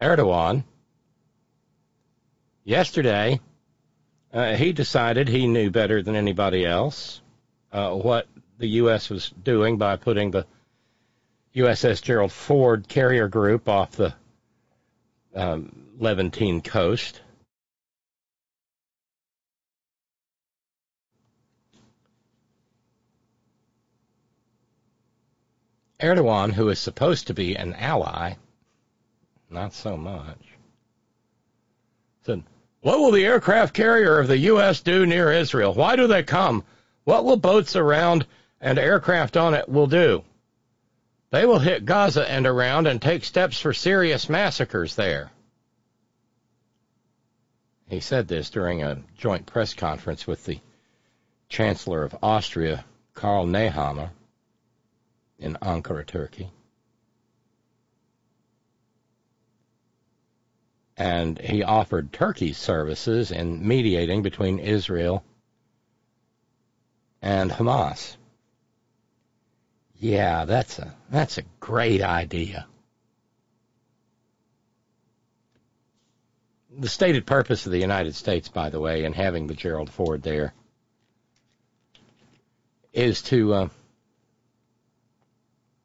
[0.00, 0.64] Erdogan.
[2.64, 3.40] Yesterday,
[4.30, 7.22] uh, he decided he knew better than anybody else
[7.72, 8.26] uh, what
[8.58, 9.08] the U.S.
[9.08, 10.46] was doing by putting the
[11.56, 14.14] USS Gerald Ford carrier group off the
[15.34, 17.22] um, Levantine coast.
[26.00, 28.34] Erdogan, who is supposed to be an ally,
[29.50, 30.38] not so much,
[32.22, 32.44] said,
[32.80, 34.80] What will the aircraft carrier of the U.S.
[34.80, 35.74] do near Israel?
[35.74, 36.64] Why do they come?
[37.04, 38.26] What will boats around
[38.60, 40.24] and aircraft on it will do?
[41.30, 45.30] They will hit Gaza and around and take steps for serious massacres there.
[47.88, 50.60] He said this during a joint press conference with the
[51.48, 52.84] Chancellor of Austria,
[53.14, 54.10] Karl Nehammer,
[55.38, 56.50] in Ankara, Turkey.
[60.96, 65.24] And he offered Turkey's services in mediating between Israel
[67.22, 68.16] and Hamas.
[70.00, 72.66] Yeah, that's a that's a great idea.
[76.78, 80.22] The stated purpose of the United States, by the way, in having the Gerald Ford
[80.22, 80.54] there,
[82.92, 83.68] is to uh,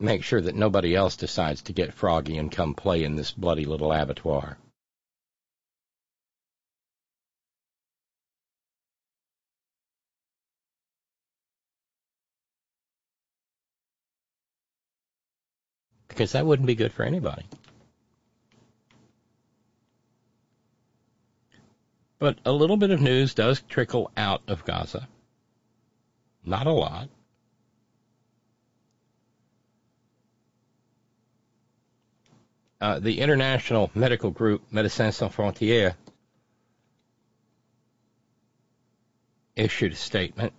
[0.03, 3.65] make sure that nobody else decides to get froggy and come play in this bloody
[3.65, 4.57] little abattoir.
[16.13, 17.43] because that wouldn't be good for anybody.
[22.19, 25.07] But a little bit of news does trickle out of Gaza.
[26.45, 27.09] Not a lot.
[32.83, 35.95] Uh, the international medical group Médecins Sans Frontières
[39.55, 40.51] issued a statement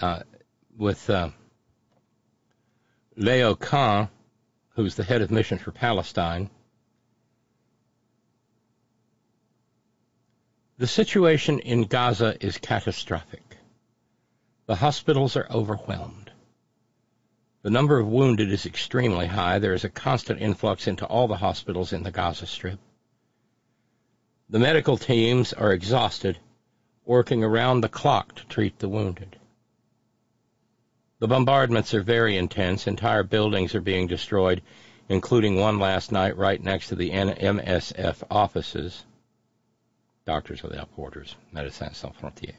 [0.00, 0.20] uh,
[0.76, 1.30] with uh,
[3.18, 4.08] Léo Cans,
[4.74, 6.50] who's the head of Mission for Palestine.
[10.76, 13.58] The situation in Gaza is catastrophic.
[14.66, 16.32] The hospitals are overwhelmed.
[17.62, 19.60] The number of wounded is extremely high.
[19.60, 22.80] There is a constant influx into all the hospitals in the Gaza Strip.
[24.50, 26.40] The medical teams are exhausted,
[27.04, 29.36] working around the clock to treat the wounded.
[31.20, 32.88] The bombardments are very intense.
[32.88, 34.60] Entire buildings are being destroyed,
[35.08, 39.04] including one last night right next to the MSF offices.
[40.26, 42.54] Doctors Without Borders, Médecins Sans Frontières.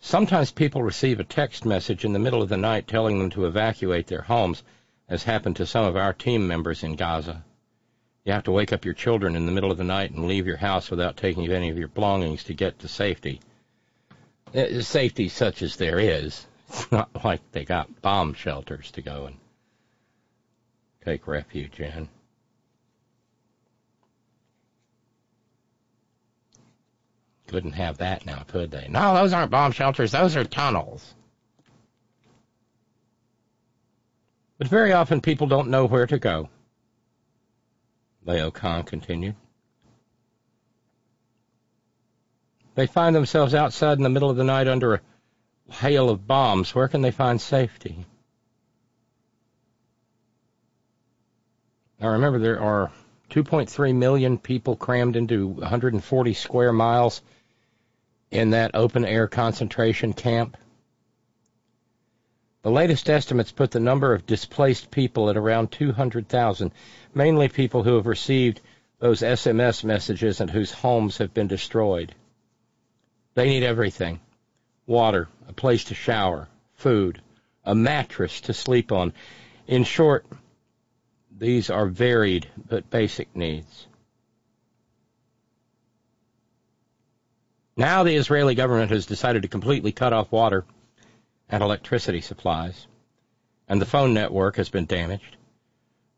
[0.00, 3.46] Sometimes people receive a text message in the middle of the night telling them to
[3.46, 4.62] evacuate their homes,
[5.08, 7.44] as happened to some of our team members in Gaza.
[8.24, 10.46] You have to wake up your children in the middle of the night and leave
[10.46, 13.40] your house without taking any of your belongings to get to safety.
[14.52, 16.46] Uh, safety such as there is.
[16.68, 19.36] It's not like they got bomb shelters to go and
[21.04, 22.08] take refuge in.
[27.46, 28.88] Couldn't have that now, could they?
[28.88, 30.12] No, those aren't bomb shelters.
[30.12, 31.14] Those are tunnels.
[34.58, 36.48] But very often people don't know where to go.
[38.26, 39.36] Léo Cans continued.
[42.74, 45.00] They find themselves outside in the middle of the night under a
[45.70, 46.74] hail of bombs.
[46.74, 48.04] Where can they find safety?
[52.00, 52.90] Now remember, there are
[53.30, 57.22] 2.3 million people crammed into 140 square miles
[58.36, 60.56] in that open air concentration camp.
[62.62, 66.70] The latest estimates put the number of displaced people at around 200,000,
[67.14, 68.60] mainly people who have received
[68.98, 72.14] those SMS messages and whose homes have been destroyed.
[73.34, 74.20] They need everything
[74.86, 77.20] water, a place to shower, food,
[77.64, 79.12] a mattress to sleep on.
[79.66, 80.26] In short,
[81.36, 83.85] these are varied but basic needs.
[87.78, 90.64] Now the Israeli government has decided to completely cut off water
[91.50, 92.86] and electricity supplies,
[93.68, 95.36] and the phone network has been damaged.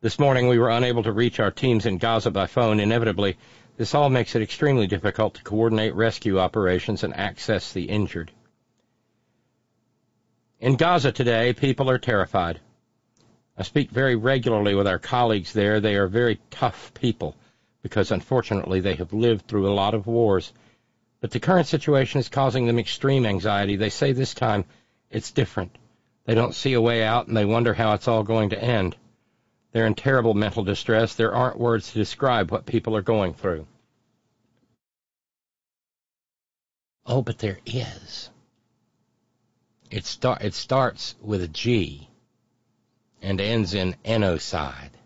[0.00, 2.78] This morning we were unable to reach our teams in Gaza by phone.
[2.78, 3.36] Inevitably,
[3.76, 8.30] this all makes it extremely difficult to coordinate rescue operations and access the injured.
[10.60, 12.60] In Gaza today, people are terrified.
[13.56, 15.80] I speak very regularly with our colleagues there.
[15.80, 17.34] They are very tough people
[17.82, 20.52] because unfortunately they have lived through a lot of wars.
[21.20, 23.76] But the current situation is causing them extreme anxiety.
[23.76, 24.64] They say this time
[25.10, 25.76] it's different.
[26.24, 28.96] They don't see a way out and they wonder how it's all going to end.
[29.72, 31.14] They're in terrible mental distress.
[31.14, 33.66] There aren't words to describe what people are going through.
[37.04, 38.30] Oh, but there is.
[39.90, 42.08] It, start, it starts with a G
[43.22, 44.97] and ends in genocide.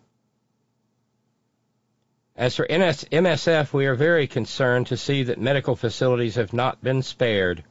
[2.35, 6.83] As for NS, MSF, we are very concerned to see that medical facilities have not
[6.83, 7.63] been spared.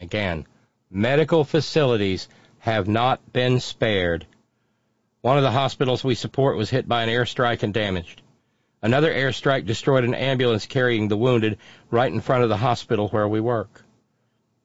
[0.00, 0.46] Again,
[0.88, 2.28] medical facilities
[2.60, 4.26] have not been spared.
[5.20, 8.22] One of the hospitals we support was hit by an airstrike and damaged.
[8.82, 11.58] Another airstrike destroyed an ambulance carrying the wounded
[11.90, 13.82] right in front of the hospital where we work.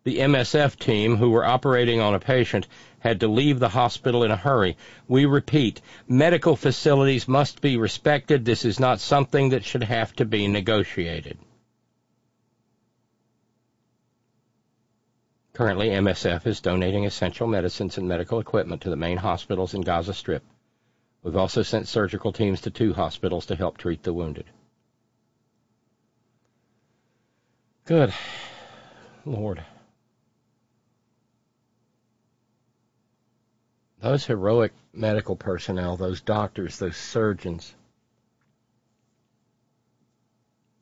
[0.04, 2.68] The MSF team, who were operating on a patient,
[3.00, 4.78] had to leave the hospital in a hurry.
[5.08, 8.44] We repeat, medical facilities must be respected.
[8.44, 11.38] This is not something that should have to be negotiated.
[15.54, 20.14] Currently, MSF is donating essential medicines and medical equipment to the main hospitals in Gaza
[20.14, 20.44] Strip.
[21.22, 24.46] We've also sent surgical teams to two hospitals to help treat the wounded.
[27.86, 28.14] Good
[29.26, 29.64] Lord.
[34.02, 37.76] Those heroic medical personnel, those doctors, those surgeons,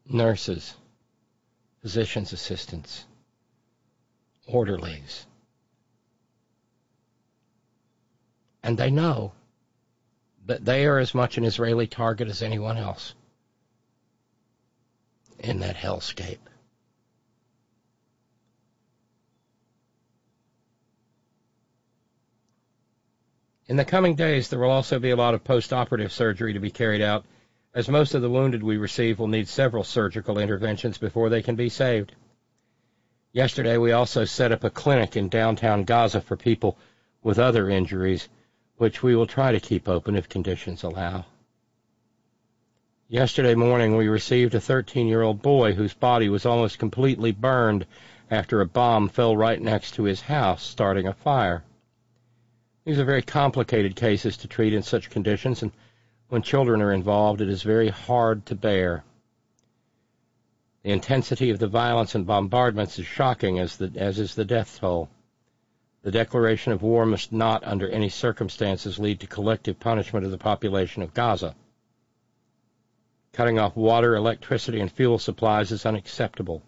[0.05, 0.75] nurses,
[1.81, 3.05] physician's assistants,
[4.47, 5.25] orderlies.
[8.63, 9.33] And they know
[10.45, 13.13] that they are as much an Israeli target as anyone else
[15.39, 16.48] in that hellscape.
[23.69, 26.71] In the coming days, there will also be a lot of post-operative surgery to be
[26.71, 27.23] carried out,
[27.75, 31.55] as most of the wounded we receive will need several surgical interventions before they can
[31.55, 32.15] be saved.
[33.31, 36.79] Yesterday, we also set up a clinic in downtown Gaza for people
[37.21, 38.27] with other injuries,
[38.77, 41.25] which we will try to keep open if conditions allow.
[43.07, 47.85] Yesterday morning, we received a 13 year old boy whose body was almost completely burned
[48.31, 51.63] after a bomb fell right next to his house, starting a fire.
[52.89, 55.71] These are very complicated cases to treat in such conditions, and
[56.29, 59.03] when children are involved, it is very hard to bear.
[60.81, 64.79] The intensity of the violence and bombardments is shocking, as, the, as is the death
[64.79, 65.07] toll.
[66.01, 70.39] The declaration of war must not, under any circumstances, lead to collective punishment of the
[70.39, 71.53] population of Gaza.
[73.33, 76.63] Cutting off water, electricity, and fuel supplies is unacceptable,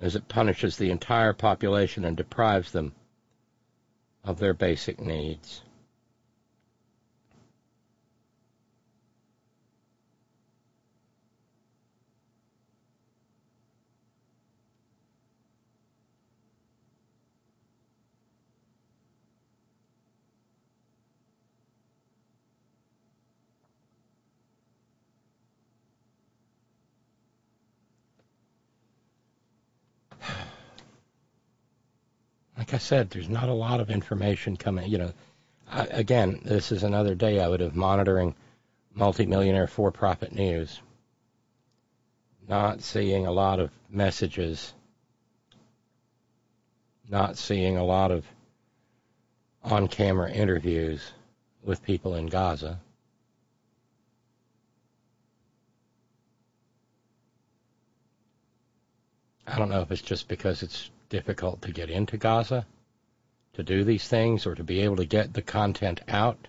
[0.00, 2.94] as it punishes the entire population and deprives them
[4.24, 5.62] of their basic needs.
[32.58, 34.90] Like I said, there's not a lot of information coming.
[34.90, 35.12] You know,
[35.70, 38.34] I, again, this is another day out of monitoring
[38.94, 40.80] multimillionaire for-profit news.
[42.48, 44.74] Not seeing a lot of messages.
[47.08, 48.26] Not seeing a lot of
[49.62, 51.12] on-camera interviews
[51.62, 52.80] with people in Gaza.
[59.46, 62.66] I don't know if it's just because it's difficult to get into Gaza
[63.54, 66.48] to do these things or to be able to get the content out.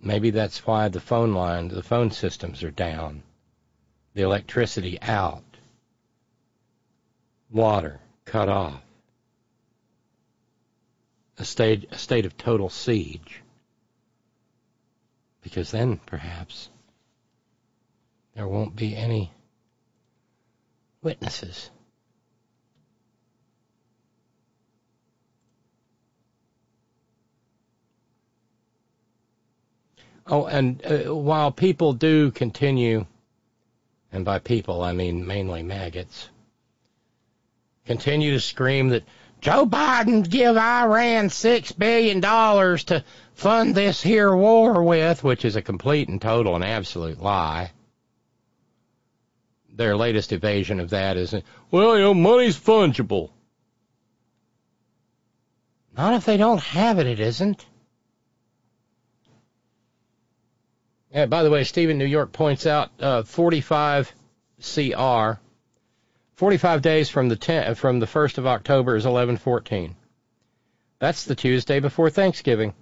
[0.00, 3.22] Maybe that's why the phone lines, the phone systems are down,
[4.14, 5.42] the electricity out,
[7.50, 8.82] water cut off,
[11.38, 13.42] a state, a state of total siege.
[15.42, 16.68] Because then perhaps
[18.34, 19.32] there won't be any
[21.08, 21.70] witnesses.
[30.26, 33.06] Oh, and uh, while people do continue,
[34.12, 36.28] and by people I mean mainly maggots,
[37.86, 39.04] continue to scream that
[39.40, 43.02] Joe Biden give Iran six billion dollars to
[43.32, 47.70] fund this here war with, which is a complete and total and absolute lie
[49.78, 51.34] their latest evasion of that is,
[51.70, 53.30] well, you know, money's fungible.
[55.96, 57.64] Not if they don't have it, it isn't.
[61.14, 64.12] Yeah, by the way, Stephen New York points out uh, 45
[64.60, 65.40] CR.
[66.34, 69.94] 45 days from the 10, from the 1st of October is 1114.
[70.98, 72.74] That's the Tuesday before Thanksgiving.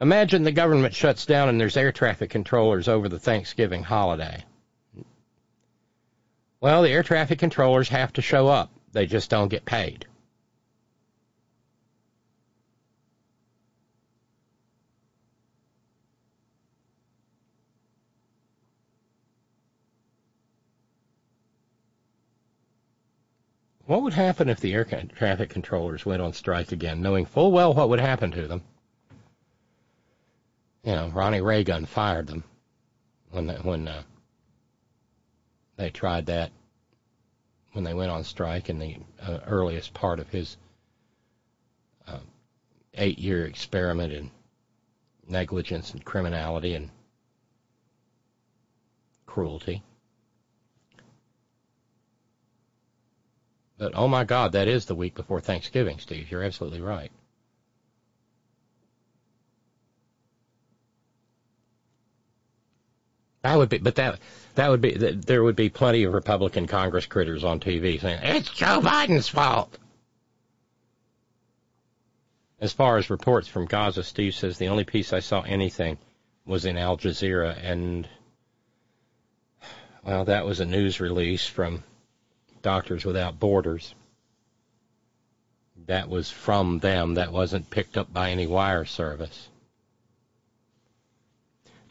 [0.00, 4.44] Imagine the government shuts down and there's air traffic controllers over the Thanksgiving holiday.
[6.64, 8.70] Well, the air traffic controllers have to show up.
[8.92, 10.06] They just don't get paid.
[23.84, 27.74] What would happen if the air traffic controllers went on strike again, knowing full well
[27.74, 28.62] what would happen to them?
[30.82, 32.42] You know, Ronnie Reagan fired them
[33.32, 34.02] when when uh,
[35.76, 36.52] they tried that
[37.72, 40.56] when they went on strike in the uh, earliest part of his
[42.06, 42.18] uh,
[42.94, 44.30] eight-year experiment in
[45.28, 46.90] negligence and criminality and
[49.26, 49.82] cruelty.
[53.76, 56.30] But oh my God, that is the week before Thanksgiving, Steve.
[56.30, 57.10] You're absolutely right.
[63.44, 64.20] That would be, but that
[64.54, 68.48] that would be there would be plenty of Republican Congress critters on TV saying it's
[68.48, 69.76] Joe Biden's fault.
[72.58, 75.98] As far as reports from Gaza, Steve says the only piece I saw anything
[76.46, 78.08] was in Al Jazeera, and
[80.02, 81.84] well, that was a news release from
[82.62, 83.94] Doctors Without Borders.
[85.86, 87.14] That was from them.
[87.14, 89.50] That wasn't picked up by any wire service.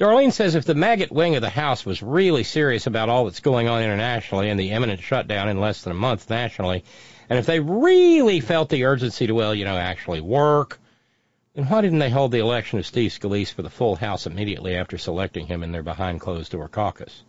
[0.04, 3.40] Darlene says if the maggot wing of the House was really serious about all that's
[3.40, 6.84] going on internationally and the imminent shutdown in less than a month nationally,
[7.30, 10.78] and if they really felt the urgency to, well, you know, actually work,
[11.54, 14.76] then why didn't they hold the election of Steve Scalise for the full House immediately
[14.76, 17.24] after selecting him in their behind closed door caucus?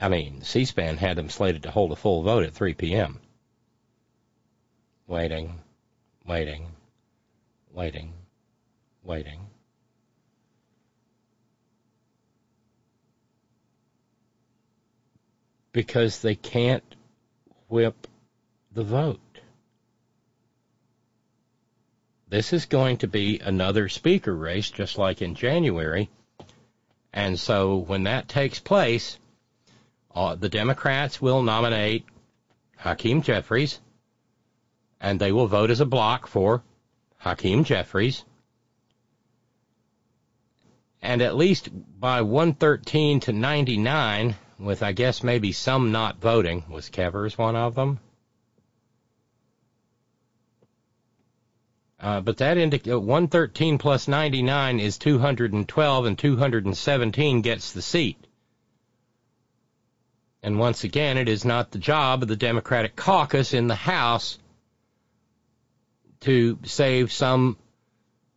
[0.00, 3.18] I mean, C-SPAN had them slated to hold a full vote at 3 p.m.
[5.08, 5.58] Waiting,
[6.24, 6.68] waiting,
[7.72, 8.12] waiting,
[9.02, 9.40] waiting.
[15.76, 16.82] Because they can't
[17.68, 18.06] whip
[18.72, 19.20] the vote.
[22.30, 26.08] This is going to be another speaker race, just like in January.
[27.12, 29.18] And so when that takes place,
[30.14, 32.06] uh, the Democrats will nominate
[32.78, 33.78] Hakeem Jeffries,
[34.98, 36.62] and they will vote as a block for
[37.18, 38.24] Hakeem Jeffries.
[41.02, 41.68] And at least
[42.00, 47.74] by 113 to 99, with I guess maybe some not voting, was Kevers one of
[47.74, 48.00] them?
[51.98, 58.18] Uh, but that indicates uh, 113 plus 99 is 212, and 217 gets the seat.
[60.42, 64.38] And once again, it is not the job of the Democratic caucus in the House
[66.20, 67.56] to save some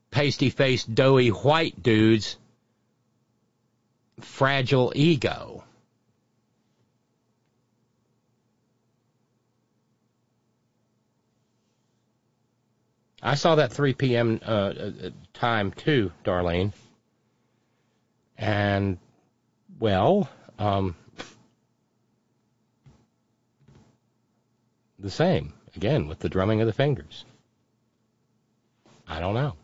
[0.09, 2.37] pasty faced, doughy white dude's
[4.21, 5.63] fragile ego.
[13.21, 14.39] I saw that 3 p.m.
[14.45, 14.91] Uh, uh,
[15.33, 16.73] time too, Darlene.
[18.37, 18.97] And,
[19.79, 20.95] well, um,
[24.97, 27.25] the same, again, with the drumming of the fingers.
[29.07, 29.55] I don't know.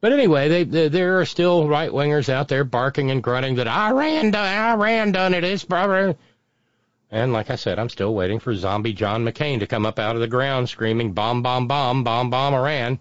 [0.00, 3.68] But anyway, they, they, there are still right wingers out there barking and grunting that
[3.68, 5.44] Iran, Iran done it.
[5.44, 6.16] It's brother.
[7.10, 10.16] And like I said, I'm still waiting for zombie John McCain to come up out
[10.16, 12.98] of the ground screaming bomb, bomb, bomb, bomb, bomb Iran.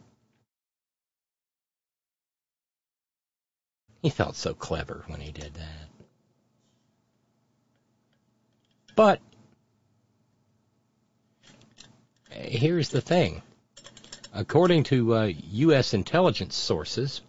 [4.01, 5.89] He felt so clever when he did that.
[8.95, 9.22] But
[12.30, 13.41] here's the thing.
[14.34, 15.93] According to uh, U.S.
[15.93, 17.22] intelligence sources,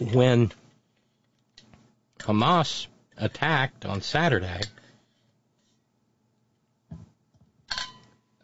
[0.00, 0.52] when
[2.30, 4.60] Hamas attacked on Saturday,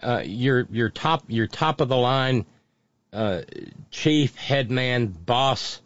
[0.02, 2.44] uh, your your top your top of the line
[3.12, 3.42] uh,
[3.92, 5.80] chief headman boss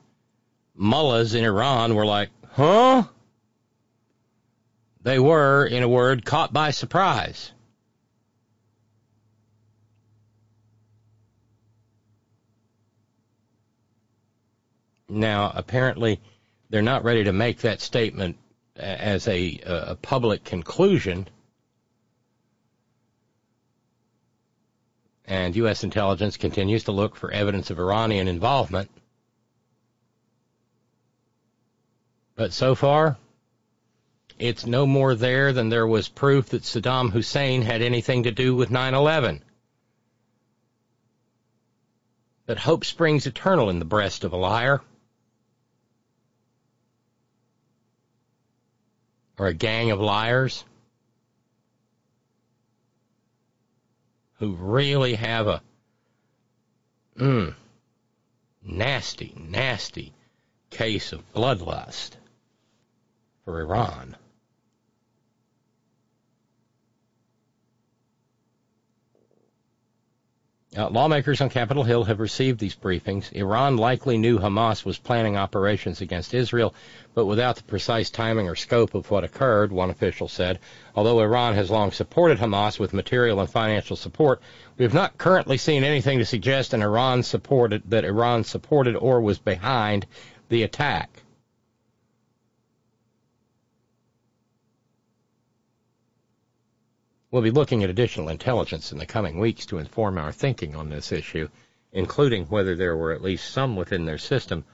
[0.74, 3.04] mullahs in Iran were like, huh?
[5.02, 7.52] They were, in a word, caught by surprise.
[15.08, 16.20] Now, apparently,
[16.70, 18.36] they're not ready to make that statement
[18.76, 21.28] as a, a public conclusion.
[25.26, 25.84] And U.S.
[25.84, 28.90] intelligence continues to look for evidence of Iranian involvement.
[32.36, 33.18] But so far,
[34.38, 38.54] it's no more there than there was proof that Saddam Hussein had anything to do
[38.54, 39.42] with 9 11.
[42.46, 44.80] But hope springs eternal in the breast of a liar.
[49.40, 50.66] Or a gang of liars
[54.34, 55.62] who really have a
[57.18, 57.54] mm,
[58.62, 60.12] nasty, nasty
[60.68, 62.10] case of bloodlust.
[63.46, 64.14] for Iran.
[70.76, 73.32] Uh, lawmakers on Capitol Hill have received these briefings.
[73.32, 76.72] Iran likely knew Hamas was planning operations against Israel,
[77.12, 80.60] but without the precise timing or scope of what occurred, one official said.
[80.94, 84.40] Although Iran has long supported Hamas with material and financial support,
[84.78, 89.20] we have not currently seen anything to suggest an Iran supported, that Iran supported or
[89.20, 90.06] was behind
[90.50, 91.24] the attack.
[97.30, 100.88] We'll be looking at additional intelligence in the coming weeks to inform our thinking on
[100.88, 101.48] this issue,
[101.92, 104.64] including whether there were at least some within their system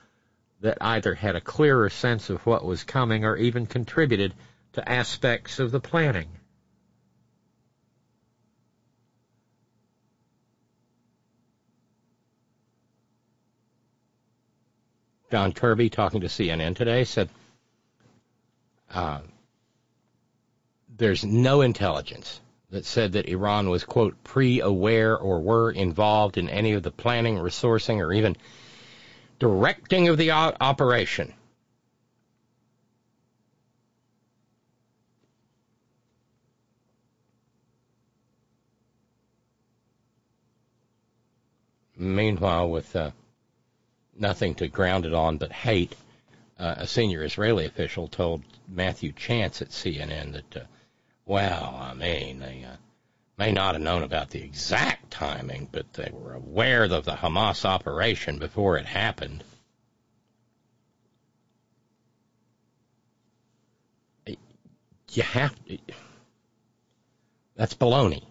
[0.61, 4.33] that either had a clearer sense of what was coming or even contributed
[4.73, 6.29] to aspects of the planning.
[15.29, 17.29] John Kirby, talking to CNN today, said
[18.89, 19.19] uh,
[20.97, 22.39] there's no intelligence
[22.69, 26.91] that said that Iran was, quote, pre aware or were involved in any of the
[26.91, 28.35] planning, resourcing, or even
[29.39, 31.33] directing of the operation.
[41.95, 43.11] Meanwhile, with uh,
[44.15, 45.95] nothing to ground it on but hate,
[46.59, 50.65] uh, a senior Israeli official told Matthew Chance at CNN that uh,
[51.27, 52.77] well, I mean, they uh,
[53.37, 57.65] may not have known about the exact timing, but they were aware of the Hamas
[57.65, 59.43] operation before it happened.
[65.11, 65.77] You have to.
[67.55, 68.23] That's baloney.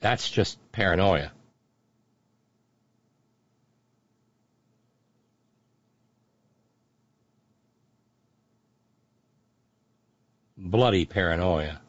[0.00, 1.32] That's just paranoia.
[10.62, 11.80] Bloody paranoia.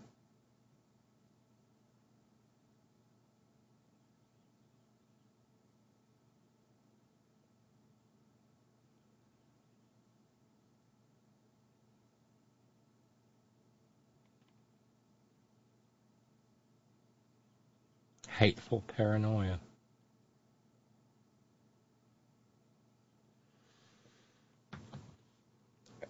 [18.27, 19.59] Hateful paranoia.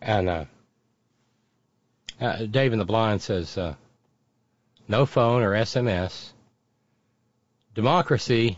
[0.02, 0.46] And uh,
[2.24, 3.76] uh, Dave in the Blind says, uh,
[4.88, 6.32] no phone or SMS.
[7.76, 8.58] Democracy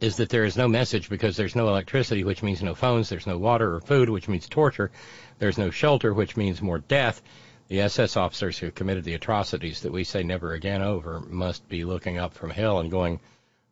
[0.00, 3.08] is that there is no message because there's no electricity, which means no phones.
[3.08, 4.90] There's no water or food, which means torture.
[5.38, 7.22] There's no shelter, which means more death.
[7.68, 11.84] The SS officers who committed the atrocities that we say never again over must be
[11.84, 13.20] looking up from hell and going,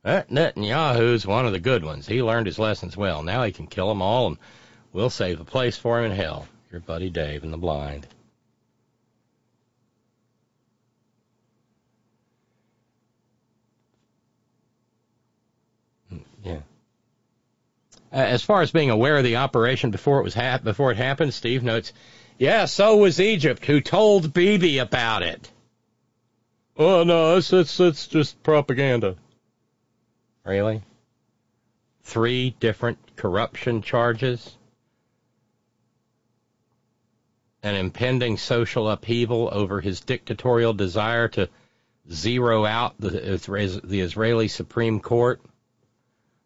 [0.03, 2.07] that Netanyahu's one of the good ones.
[2.07, 3.23] He learned his lessons well.
[3.23, 4.39] Now he can kill them all, and
[4.93, 6.47] we'll save a place for him in hell.
[6.75, 8.05] Your buddy Dave in the blind.
[16.09, 16.62] Hmm, yeah.
[18.11, 21.33] As far as being aware of the operation before it was hap- before it happened,
[21.33, 21.93] Steve notes,
[22.39, 25.53] yeah, so was Egypt, who told Bibi about it.
[26.77, 29.14] Oh no, it's it's it's just propaganda.
[30.45, 30.83] Really?
[32.03, 34.57] Three different corruption charges
[37.65, 41.49] an impending social upheaval over his dictatorial desire to
[42.12, 43.11] zero out the,
[43.83, 45.41] the Israeli Supreme Court,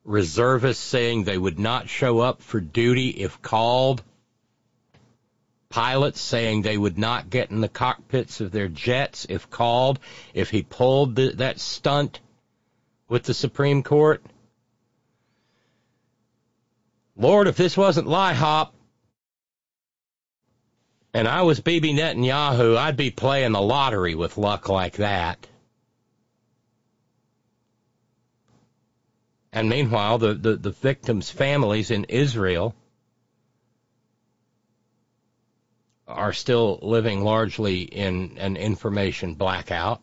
[0.05, 4.05] reservists saying they would not show up for duty if called,
[5.69, 9.99] pilots saying they would not get in the cockpits of their jets if called,
[10.35, 12.21] if he pulled the, that stunt
[13.09, 14.23] with the Supreme Court.
[17.17, 18.71] Lord, if this wasn't LIHOP,
[21.15, 25.47] and I was Bibi Netanyahu, I'd be playing the lottery with luck like that.
[29.53, 32.75] And meanwhile, the, the, the victims' families in Israel
[36.07, 40.01] are still living largely in an information blackout.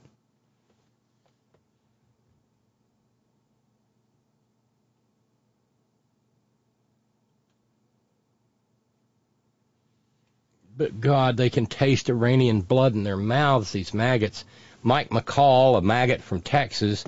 [10.78, 14.43] But God, they can taste Iranian blood in their mouths, these maggots.
[14.84, 17.05] Mike McCaul, a maggot from Texas,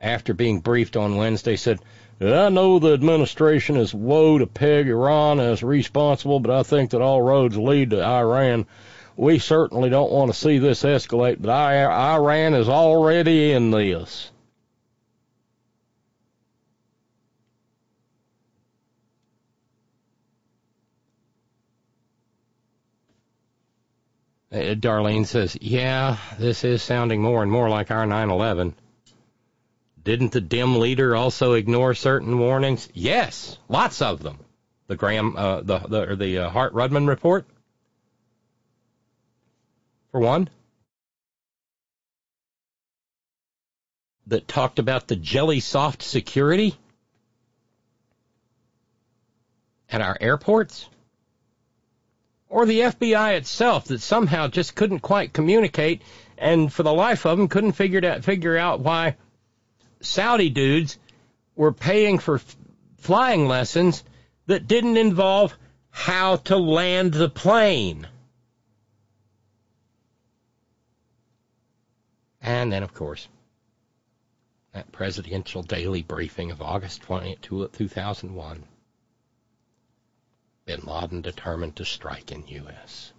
[0.00, 1.80] after being briefed on Wednesday, said,
[2.20, 7.00] I know the administration is woe to peg Iran as responsible, but I think that
[7.00, 8.66] all roads lead to Iran.
[9.16, 14.30] We certainly don't want to see this escalate, but Iran is already in this.
[24.52, 28.74] Uh, Darlene says, yeah, this is sounding more and more like our 9-11.
[30.02, 32.88] Didn't the dim leader also ignore certain warnings?
[32.92, 34.38] Yes, lots of them.
[34.88, 37.46] The Graham, uh, the the, the uh, Hart Rudman report,
[40.10, 40.48] for one,
[44.26, 46.76] that talked about the jelly soft security
[49.88, 50.88] at our airports,
[52.50, 56.02] or the FBI itself that somehow just couldn't quite communicate,
[56.36, 59.16] and for the life of them couldn't figure out figure out why
[60.00, 60.98] Saudi dudes
[61.54, 62.56] were paying for f-
[62.98, 64.02] flying lessons
[64.46, 65.56] that didn't involve
[65.90, 68.06] how to land the plane.
[72.42, 73.28] And then, of course,
[74.72, 78.64] that presidential daily briefing of August 20, 2001.
[80.70, 83.12] Bin Laden determined to strike in U.S.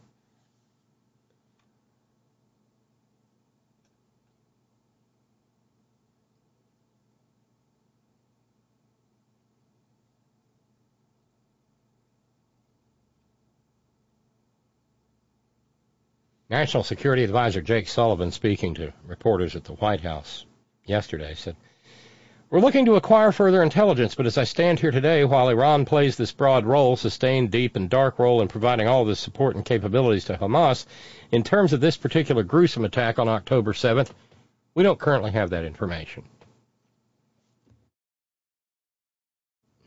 [16.50, 20.46] National Security Advisor Jake Sullivan, speaking to reporters at the White House
[20.86, 21.58] yesterday, said,
[22.52, 26.18] We're looking to acquire further intelligence, but as I stand here today, while Iran plays
[26.18, 30.26] this broad role, sustained, deep, and dark role in providing all this support and capabilities
[30.26, 30.86] to Hamas,
[31.32, 34.10] in terms of this particular gruesome attack on October 7th,
[34.76, 36.26] we don't currently have that information.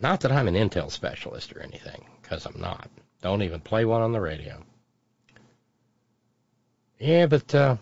[0.00, 2.88] Not that I'm an intel specialist or anything, because I'm not.
[3.20, 4.64] Don't even play one on the radio.
[6.98, 7.76] Yeah, but uh,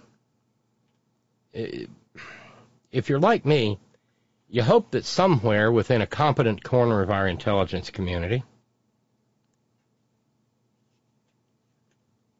[1.53, 3.79] if you're like me,
[4.53, 8.45] you hope that somewhere within a competent corner of our intelligence community,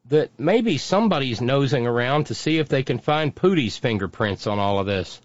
[0.05, 4.77] that maybe somebody's nosing around to see if they can find Pooty's fingerprints on all
[4.77, 5.19] of this.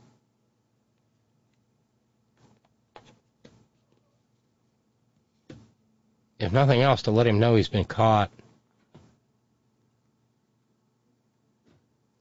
[6.39, 8.31] If nothing else, to let him know he's been caught.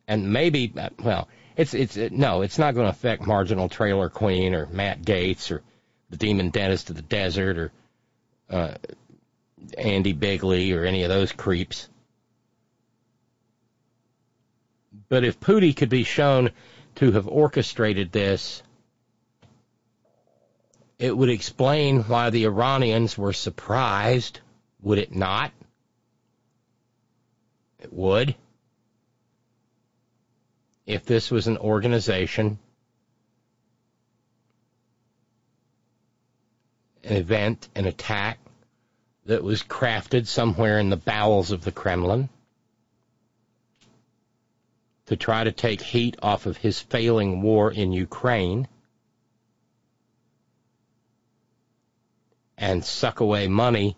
[0.08, 1.28] and maybe uh, well,
[1.58, 5.64] it's it's no, it's not going to affect marginal trailer queen or Matt Gaetz or
[6.10, 7.72] the demon dentist of the desert or
[8.50, 8.76] uh,
[9.78, 11.90] Andy Bigley or any of those creeps.
[15.10, 16.52] But if Pooty could be shown
[16.96, 18.62] to have orchestrated this,
[21.00, 24.42] it would explain why the Iranians were surprised,
[24.82, 25.52] would it not?
[27.80, 28.36] It would
[30.88, 32.58] if this was an organization,
[37.04, 38.40] an event, an attack
[39.26, 42.30] that was crafted somewhere in the bowels of the Kremlin
[45.08, 48.70] to try to take heat off of his failing war in Ukraine
[52.58, 53.98] and suck away money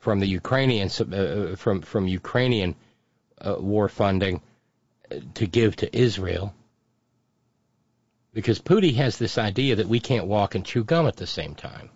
[0.00, 2.74] from the Ukrainian uh, from from Ukrainian
[3.40, 4.40] uh, war funding
[5.34, 6.54] to give to Israel.
[8.32, 11.54] Because Pooty has this idea that we can't walk and chew gum at the same
[11.54, 11.90] time.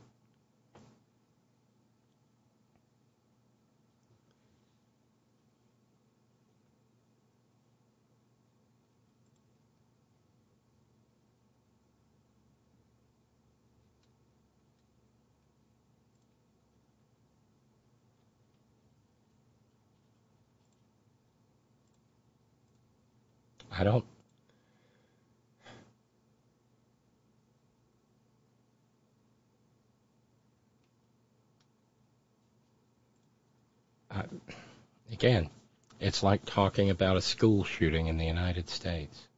[23.78, 24.04] I don't.
[35.12, 35.50] Again,
[36.00, 39.28] it's like talking about a school shooting in the United States.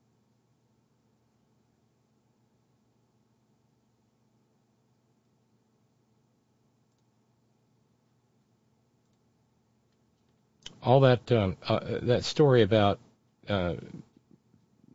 [10.83, 13.01] All that um, uh, that story about
[13.49, 13.75] uh,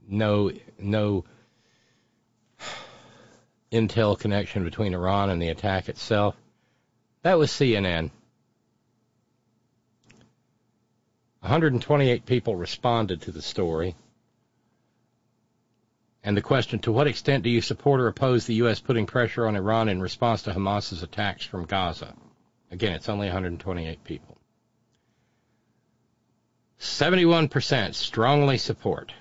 [0.07, 1.25] no no
[3.71, 6.35] intel connection between Iran and the attack itself.
[7.23, 8.11] That was CNN.
[11.39, 13.95] 128 people responded to the story.
[16.23, 18.79] And the question, to what extent do you support or oppose the U.S.
[18.79, 22.13] putting pressure on Iran in response to Hamas's attacks from Gaza?
[22.71, 24.37] Again, it's only 128 people.
[26.79, 29.13] 71% strongly support.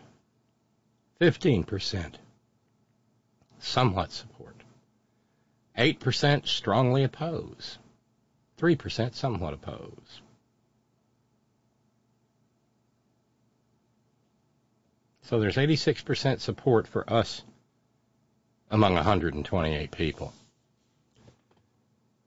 [1.23, 2.15] 15%
[3.61, 4.57] somewhat support.
[5.79, 7.79] 8% strongly oppose.
[8.61, 10.21] 3% somewhat oppose.
[15.23, 17.43] So there's 86% support for us
[18.71, 20.33] among 128 people.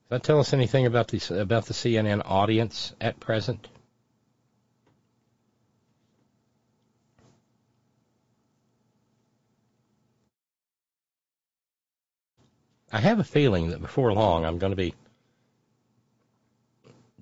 [0.08, 3.66] Does that tell us anything about the about the CNN audience at present?
[12.92, 14.94] I have a feeling that before long I'm going to be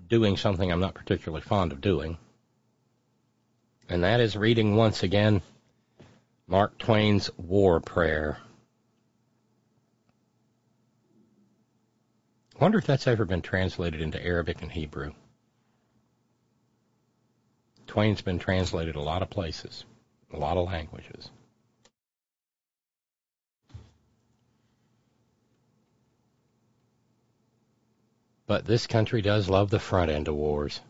[0.09, 2.19] doing something I'm not particularly fond of doing,
[3.89, 5.43] and that is reading once again
[6.47, 8.39] Mark Twain's War Prayer.
[12.61, 15.13] Wonder if that's ever been translated into Arabic and Hebrew.
[17.87, 19.85] Twain's been translated a lot of places,
[20.33, 21.31] a lot of languages.
[28.47, 30.81] But this country does love the front end of wars.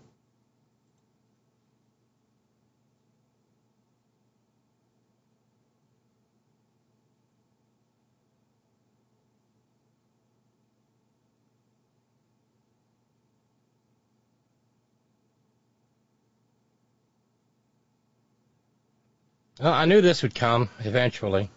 [19.61, 21.51] Well, I knew this would come eventually.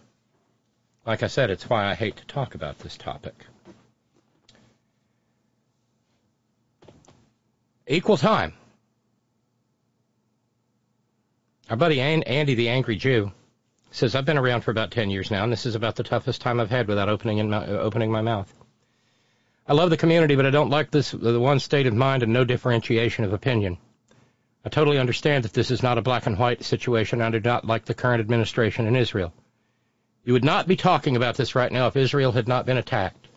[1.04, 3.44] Like I said, it's why I hate to talk about this topic.
[7.90, 8.52] Equal time.
[11.70, 13.32] Our buddy Andy, the Angry Jew,
[13.90, 16.42] says, I've been around for about 10 years now, and this is about the toughest
[16.42, 18.52] time I've had without opening, my, opening my mouth.
[19.66, 22.32] I love the community, but I don't like this, the one state of mind and
[22.32, 23.78] no differentiation of opinion.
[24.66, 27.22] I totally understand that this is not a black and white situation.
[27.22, 29.32] and I do not like the current administration in Israel.
[30.24, 33.27] You would not be talking about this right now if Israel had not been attacked.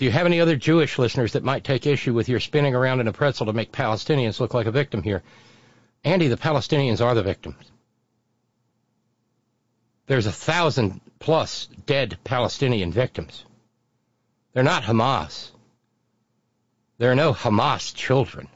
[0.00, 3.00] Do you have any other Jewish listeners that might take issue with your spinning around
[3.00, 5.22] in a pretzel to make Palestinians look like a victim here?
[6.04, 7.70] Andy, the Palestinians are the victims.
[10.06, 13.44] There's a thousand plus dead Palestinian victims.
[14.54, 15.50] They're not Hamas.
[16.96, 18.48] There are no Hamas children.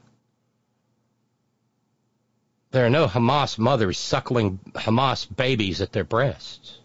[2.71, 6.79] There are no Hamas mothers suckling Hamas babies at their breasts.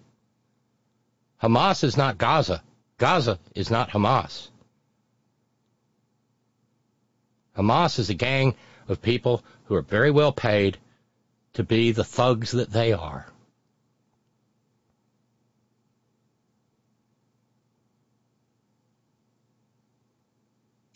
[1.42, 2.62] Hamas is not Gaza.
[3.00, 4.50] Gaza is not Hamas.
[7.58, 8.56] Hamas is a gang
[8.88, 10.78] of people who are very well paid
[11.54, 13.26] to be the thugs that they are.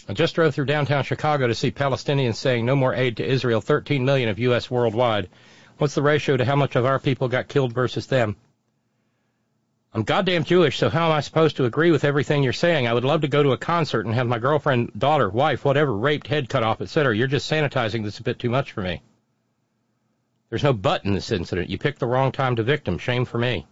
[0.07, 3.61] I just drove through downtown Chicago to see Palestinians saying no more aid to Israel,
[3.61, 4.69] 13 million of U.S.
[4.69, 5.29] worldwide.
[5.77, 8.35] What's the ratio to how much of our people got killed versus them?
[9.93, 12.87] I'm goddamn Jewish, so how am I supposed to agree with everything you're saying?
[12.87, 15.93] I would love to go to a concert and have my girlfriend, daughter, wife, whatever,
[15.93, 17.15] raped, head cut off, etc.
[17.15, 19.03] You're just sanitizing this a bit too much for me.
[20.49, 21.69] There's no but in this incident.
[21.69, 22.97] You picked the wrong time to victim.
[22.97, 23.67] Shame for me.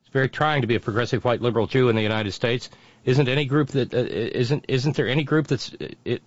[0.00, 2.68] It's very trying to be a progressive white liberal Jew in the United States
[3.04, 5.74] isn't any group that uh, isn't isn't there any group that's
[6.04, 6.22] it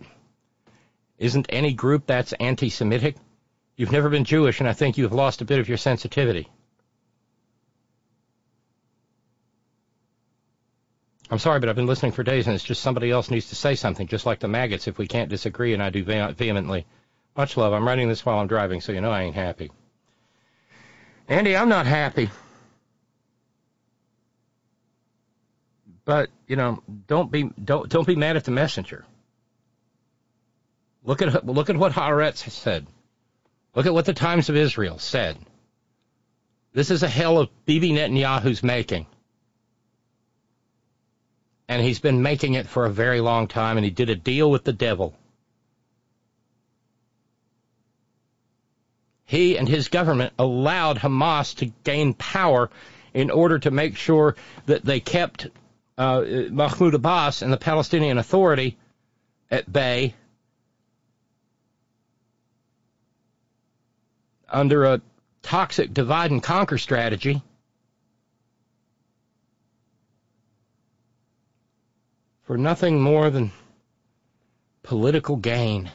[1.18, 3.16] isn't any group that's anti-Semitic?
[3.76, 6.50] You've never been Jewish, and I think you've lost a bit of your sensitivity.
[11.34, 13.56] I'm sorry, but I've been listening for days, and it's just somebody else needs to
[13.56, 14.88] say something, just like the MAGATS.
[14.88, 16.86] If we can't disagree, and I do vehemently.
[17.36, 17.74] Much love.
[17.74, 19.72] I'm writing this while I'm driving, so you know I ain't happy.
[21.28, 22.30] Andy, I'm not happy.
[26.06, 29.04] But you know, don't be don't don't be mad at the messenger.
[31.04, 32.86] Look at look at what Haaretz said.
[33.74, 35.36] Look at what the Times of Israel said.
[36.74, 39.08] This is a hell of Bibi Netanyahu's making.
[41.74, 44.52] And he's been making it for a very long time, and he did a deal
[44.52, 45.16] with the devil.
[49.26, 52.70] He and his government allowed Hamas to gain power
[53.12, 54.36] in order to make sure
[54.68, 55.48] that they kept
[55.98, 56.22] uh,
[56.52, 58.78] Mahmoud Abbas and the Palestinian Authority
[59.50, 60.14] at bay
[64.48, 65.02] under a
[65.42, 67.42] toxic divide and conquer strategy.
[72.44, 73.52] For nothing more than
[74.84, 75.90] political gain.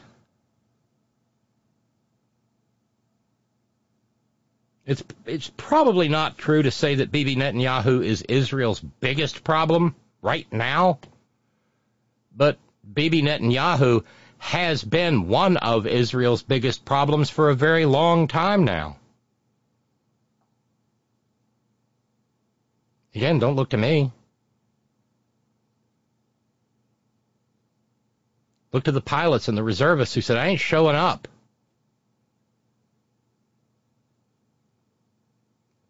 [4.87, 10.51] It's it's probably not true to say that Bibi Netanyahu is Israel's biggest problem right
[10.51, 10.99] now,
[12.35, 12.59] but
[12.91, 14.05] Bibi Netanyahu
[14.39, 18.97] has been one of Israel's biggest problems for a very long time now.
[23.15, 24.13] Again, don't look to me.
[28.73, 31.29] Look to the pilots and the reservists who said, I ain't showing up.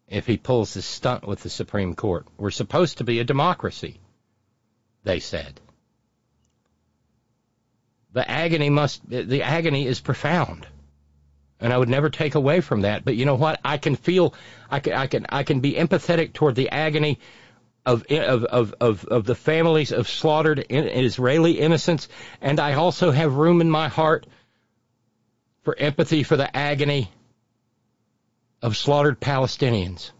[0.09, 2.25] if he pulls this stunt with the Supreme Court.
[2.37, 3.99] We're supposed to be a democracy,
[5.03, 5.59] they said.
[8.11, 10.65] The agony must, the agony is profound.
[11.59, 13.05] And I would never take away from that.
[13.05, 13.59] But you know what?
[13.63, 14.33] I can feel,
[14.71, 17.19] I can, I can, I can be empathetic toward the agony
[17.89, 22.07] of, of, of, of, the families of slaughtered Israeli innocents.
[22.41, 24.27] And I also have room in my heart
[25.63, 27.11] for empathy for the agony
[28.61, 30.11] of slaughtered Palestinians.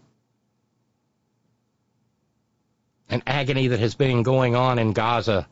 [3.08, 5.48] An agony that has been going on in Gaza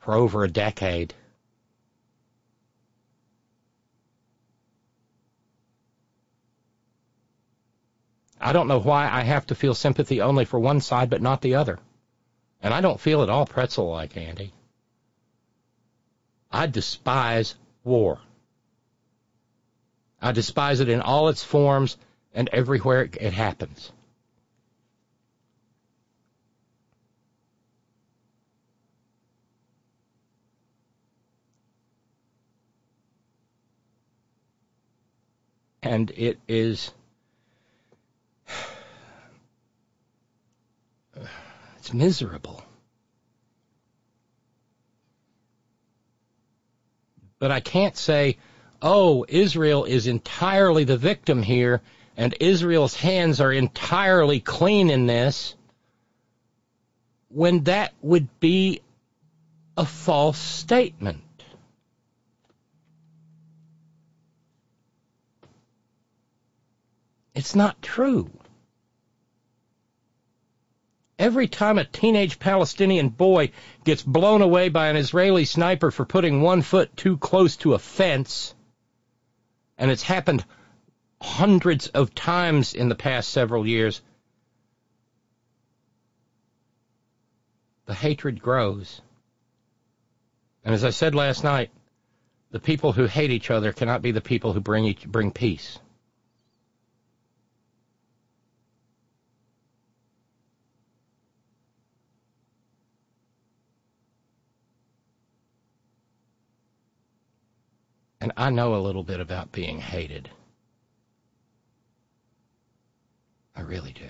[0.00, 1.14] for over a decade.
[8.42, 11.40] I don't know why I have to feel sympathy only for one side but not
[11.40, 11.78] the other.
[12.60, 14.52] And I don't feel at all pretzel like, Andy.
[16.50, 18.18] I despise war.
[20.20, 21.96] I despise it in all its forms
[22.34, 23.92] and everywhere it happens.
[35.82, 36.92] And it is.
[41.82, 42.62] It's miserable.
[47.40, 48.38] But I can't say
[48.80, 51.82] oh, Israel is entirely the victim here,
[52.16, 55.56] and Israel's hands are entirely clean in this,
[57.30, 58.80] when that would be
[59.76, 61.24] a false statement.
[67.34, 68.30] It's not true.
[71.22, 73.52] Every time a teenage Palestinian boy
[73.84, 77.78] gets blown away by an Israeli sniper for putting one foot too close to a
[77.78, 78.56] fence,
[79.78, 80.44] and it's happened
[81.20, 84.02] hundreds of times in the past several years,
[87.86, 89.00] the hatred grows.
[90.64, 91.70] And as I said last night,
[92.50, 95.78] the people who hate each other cannot be the people who bring each, bring peace.
[108.22, 110.30] And I know a little bit about being hated.
[113.56, 114.06] I really do.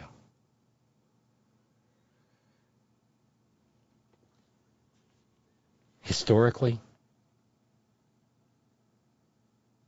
[6.03, 6.79] Historically,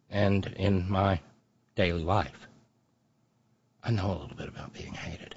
[0.08, 1.20] and in my
[1.76, 2.48] daily life,
[3.82, 5.34] I know a little bit about being hated.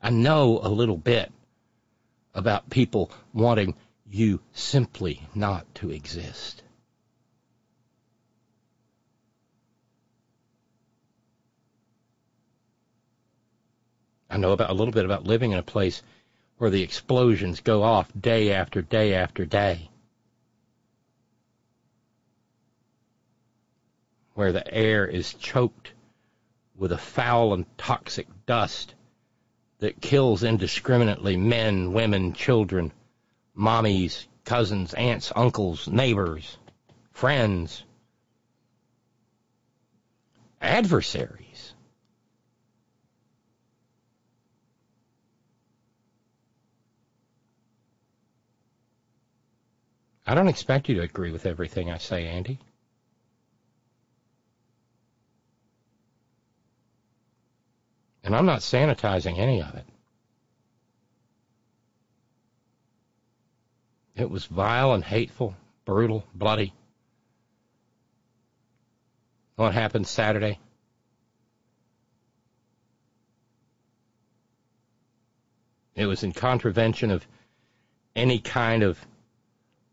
[0.00, 1.32] I know a little bit
[2.34, 3.74] about people wanting
[4.08, 6.62] you simply not to exist.
[14.30, 16.02] I know about a little bit about living in a place
[16.58, 19.90] where the explosions go off day after day after day.
[24.34, 25.92] Where the air is choked
[26.76, 28.94] with a foul and toxic dust
[29.80, 32.92] that kills indiscriminately men, women, children,
[33.56, 36.56] mommies, cousins, aunts, uncles, neighbors,
[37.10, 37.82] friends,
[40.60, 41.49] adversaries.
[50.30, 52.60] I don't expect you to agree with everything I say, Andy.
[58.22, 59.84] And I'm not sanitizing any of it.
[64.14, 66.74] It was vile and hateful, brutal, bloody.
[69.56, 70.60] What happened Saturday?
[75.96, 77.26] It was in contravention of
[78.14, 79.04] any kind of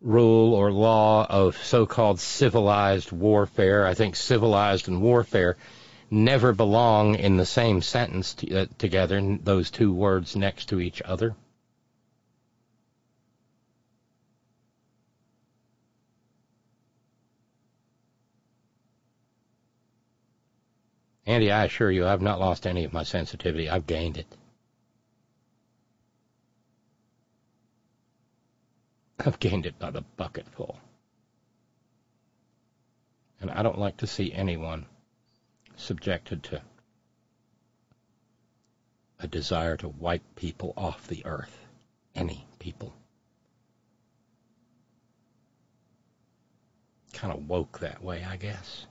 [0.02, 3.86] rule or law of so-called civilized warfare.
[3.86, 5.58] I think civilized and warfare
[6.10, 11.02] never belong in the same sentence t- uh, together, those two words next to each
[11.02, 11.36] other.
[21.26, 23.70] Andy, I assure you, I've not lost any of my sensitivity.
[23.70, 24.28] I've gained it.
[29.20, 30.80] I've gained it by the bucketful.
[33.42, 34.86] And I don't like to see anyone
[35.76, 36.62] subjected to
[39.20, 41.66] a desire to wipe people off the earth.
[42.16, 42.96] Any people.
[47.14, 48.86] Kind of woke that way, I guess.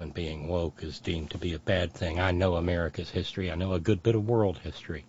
[0.00, 2.18] when being woke is deemed to be a bad thing.
[2.18, 3.52] I know America's history.
[3.52, 5.04] I know a good bit of world history.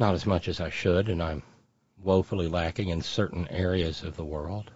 [0.00, 1.42] Not as much as I should, and I'm
[2.02, 4.70] woefully lacking in certain areas of the world.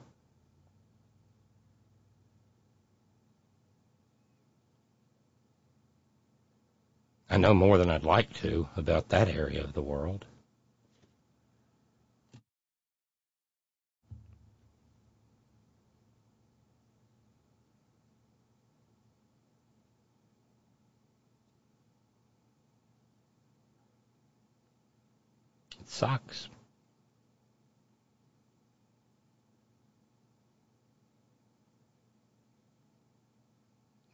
[7.30, 10.26] I know more than I'd like to about that area of the world.
[25.84, 26.48] It sucks.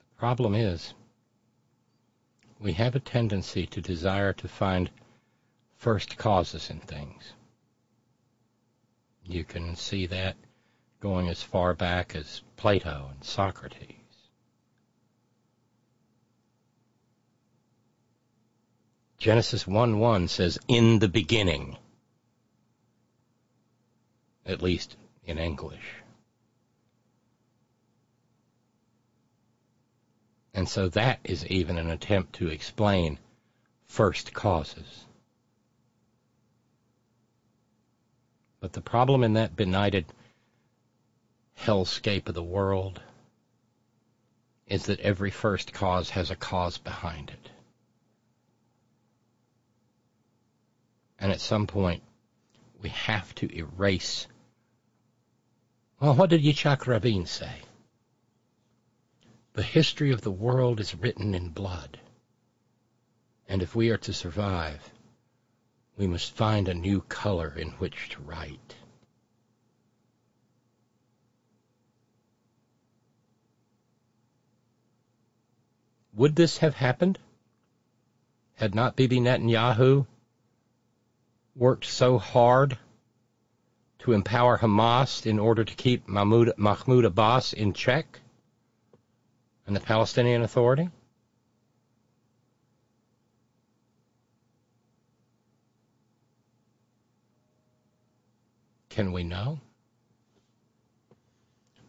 [0.00, 0.94] The problem is,
[2.58, 4.90] we have a tendency to desire to find
[5.76, 7.34] first causes in things.
[9.24, 10.36] You can see that
[10.98, 13.99] going as far back as Plato and Socrates.
[19.20, 21.76] Genesis 1 1 says, In the beginning.
[24.46, 25.84] At least in English.
[30.54, 33.18] And so that is even an attempt to explain
[33.84, 35.04] first causes.
[38.58, 40.06] But the problem in that benighted
[41.58, 43.02] hellscape of the world
[44.66, 47.50] is that every first cause has a cause behind it.
[51.20, 52.02] And at some point,
[52.80, 54.26] we have to erase.
[56.00, 57.60] Well, what did Yitzhak Rabin say?
[59.52, 62.00] The history of the world is written in blood.
[63.46, 64.90] And if we are to survive,
[65.98, 68.76] we must find a new color in which to write.
[76.14, 77.18] Would this have happened
[78.54, 80.06] had not Bibi Netanyahu
[81.54, 82.78] worked so hard
[84.00, 88.20] to empower Hamas in order to keep Mahmoud, Mahmoud Abbas in check
[89.66, 90.88] and the Palestinian Authority?
[98.88, 99.60] Can we know?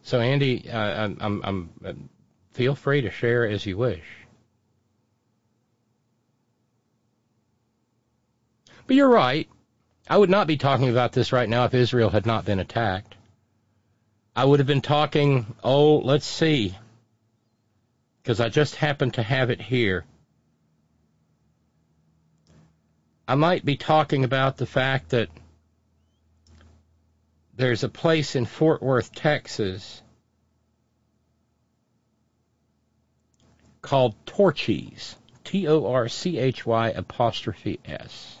[0.02, 2.08] So, Andy, uh, I'm, I'm, I'm,
[2.52, 4.04] feel free to share as you wish.
[8.92, 9.48] But you're right.
[10.06, 13.14] I would not be talking about this right now if Israel had not been attacked.
[14.36, 16.76] I would have been talking, oh, let's see,
[18.22, 20.04] because I just happen to have it here.
[23.26, 25.30] I might be talking about the fact that
[27.56, 30.02] there's a place in Fort Worth, Texas
[33.80, 38.36] called Torchy's, T O R C H Y apostrophe S.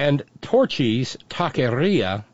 [0.00, 2.24] And Torchy's Taqueria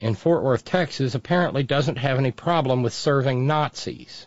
[0.00, 4.26] in Fort Worth, Texas, apparently doesn't have any problem with serving Nazis.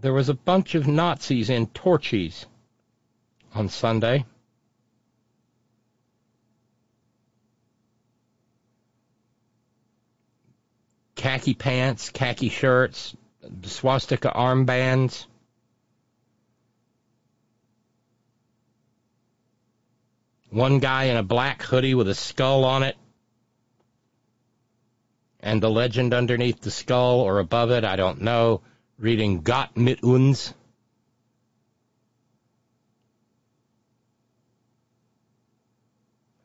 [0.00, 2.46] There was a bunch of Nazis in Torchy's
[3.54, 4.24] on Sunday.
[11.14, 13.14] Khaki pants, khaki shirts,
[13.62, 15.26] swastika armbands.
[20.50, 22.96] One guy in a black hoodie with a skull on it.
[25.40, 28.62] And the legend underneath the skull or above it, I don't know,
[28.98, 30.54] reading Gott mit uns.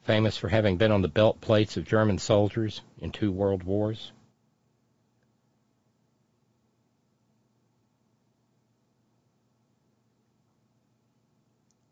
[0.04, 4.12] Famous for having been on the belt plates of German soldiers in two world wars.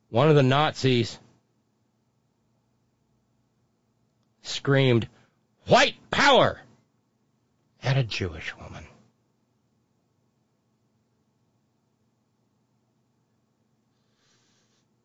[0.10, 1.20] One of the Nazis
[4.42, 5.08] screamed,
[5.68, 6.62] White power!
[7.84, 8.86] at a Jewish woman.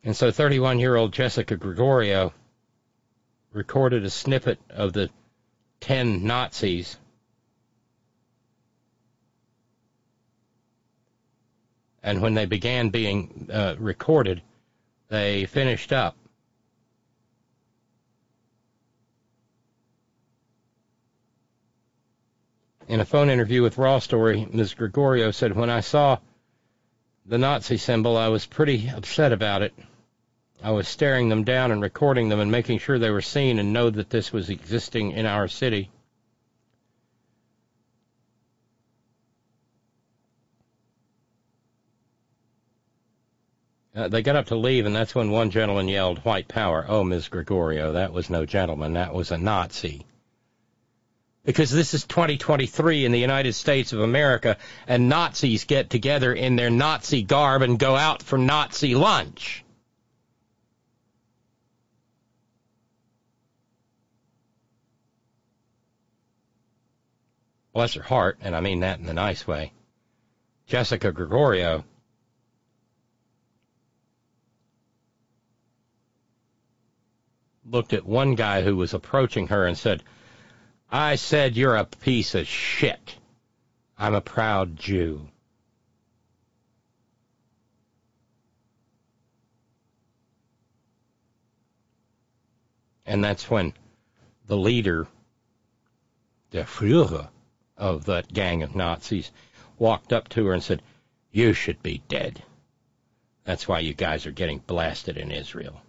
[0.05, 2.33] And so 31 year old Jessica Gregorio
[3.53, 5.11] recorded a snippet of the
[5.81, 6.97] 10 Nazis
[12.03, 14.43] and when they began being uh, recorded,
[15.13, 16.17] they finished up.
[22.89, 24.73] In a phone interview with Raw Story, Ms.
[24.73, 26.17] Gregorio said, When I saw
[27.27, 29.75] the Nazi symbol, I was pretty upset about it.
[30.63, 33.71] I was staring them down and recording them and making sure they were seen and
[33.71, 35.91] know that this was existing in our city.
[43.95, 46.85] Uh, they got up to leave, and that's when one gentleman yelled, White power.
[46.89, 47.29] Oh, Ms.
[47.29, 48.95] Gregorio, that was no gentleman.
[48.95, 50.07] That was a Nazi.
[51.45, 54.57] Because this is 2023 in the United States of America,
[54.87, 59.63] and Nazis get together in their Nazi garb and go out for Nazi lunch.
[67.75, 69.73] Bless her heart, and I mean that in a nice way.
[70.67, 71.85] Jessica Gregorio
[77.73, 80.03] looked at one guy who was approaching her and said,
[80.91, 83.17] I said you're a piece of shit.
[83.99, 85.27] I'm a proud Jew.
[93.07, 93.73] And that's when
[94.47, 95.09] the leader,
[96.51, 97.29] the Führer
[97.77, 99.33] of that gang of Nazis,
[99.79, 100.83] walked up to her and said,
[101.31, 102.43] You should be dead.
[103.45, 105.81] That's why you guys are getting blasted in Israel.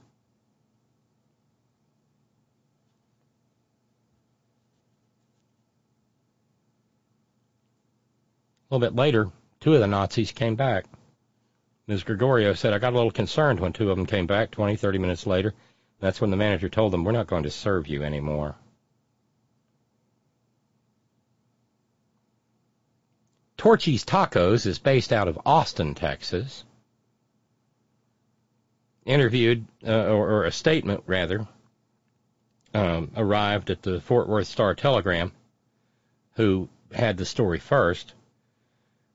[8.73, 9.29] A little bit later,
[9.59, 10.85] two of the Nazis came back.
[11.85, 12.01] Ms.
[12.01, 14.97] Gregorio said, I got a little concerned when two of them came back 20, 30
[14.97, 15.53] minutes later.
[15.99, 18.55] That's when the manager told them, We're not going to serve you anymore.
[23.57, 26.63] Torchy's Tacos is based out of Austin, Texas.
[29.05, 31.47] Interviewed, uh, or, or, a statement rather,
[32.73, 35.31] um, arrived at the Fort Worth Star Telegram,
[36.37, 38.15] who had the story first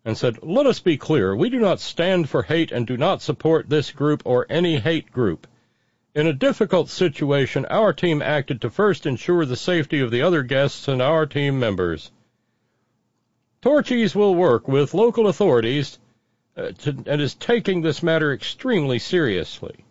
[0.08, 3.20] and said, Let us be clear, we do not stand for hate and do not
[3.20, 5.46] support this group or any hate group.
[6.14, 10.42] In a difficult situation, our team acted to first ensure the safety of the other
[10.42, 12.10] guests and our team members.
[13.60, 15.98] Torchy's will work with local authorities
[16.56, 19.84] uh, to, and is taking this matter extremely seriously.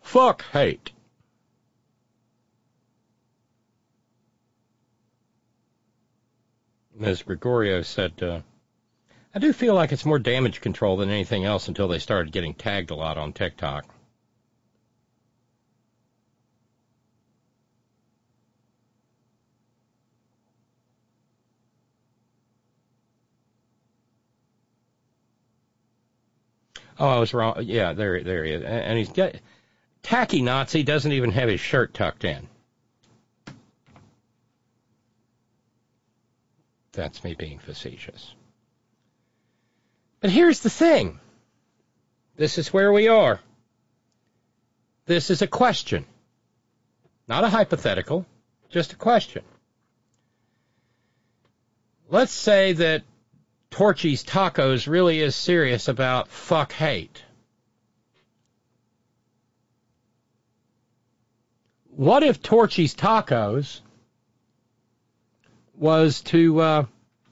[0.00, 0.90] Fuck hate.
[6.96, 7.22] Ms.
[7.22, 8.40] Gregorio said, uh,
[9.32, 12.54] I do feel like it's more damage control than anything else until they started getting
[12.54, 13.86] tagged a lot on TikTok.
[26.98, 27.54] Oh, I was wrong.
[27.62, 28.62] Yeah, there, there he is.
[28.62, 29.36] And he's got
[30.02, 32.46] tacky Nazi doesn't even have his shirt tucked in.
[36.92, 38.34] That's me being facetious.
[40.20, 41.18] But here's the thing.
[42.36, 43.40] This is where we are.
[45.06, 46.04] This is a question.
[47.26, 48.26] Not a hypothetical,
[48.68, 49.42] just a question.
[52.08, 53.02] Let's say that
[53.70, 57.22] Torchy's Tacos really is serious about fuck hate.
[61.86, 63.80] What if Torchy's Tacos
[65.74, 66.84] was to uh,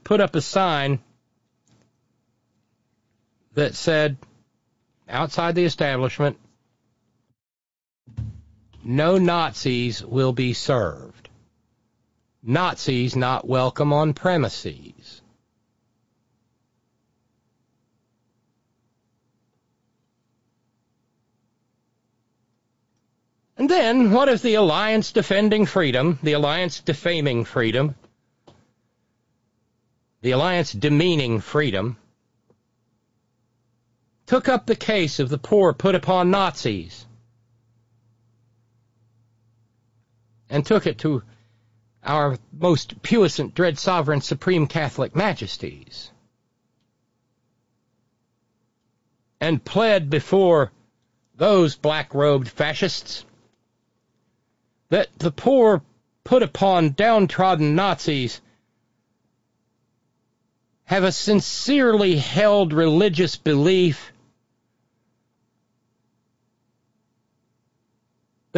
[0.05, 1.01] put up a sign
[3.59, 4.17] that said
[5.09, 6.39] outside the establishment,
[8.85, 11.29] no Nazis will be served.
[12.41, 15.23] Nazis not welcome on premises.
[23.57, 27.97] And then, what if the Alliance Defending Freedom, the Alliance Defaming Freedom,
[30.21, 31.97] the Alliance Demeaning Freedom,
[34.29, 37.07] took up the case of the poor put upon Nazis
[40.51, 41.23] and took it to
[42.05, 46.11] our most puissant, dread sovereign, supreme Catholic majesties
[49.41, 50.73] and pled before
[51.35, 53.25] those black robed fascists
[54.91, 55.83] that the poor
[56.25, 58.43] put upon downtrodden Nazis
[60.85, 64.13] have a sincerely held religious belief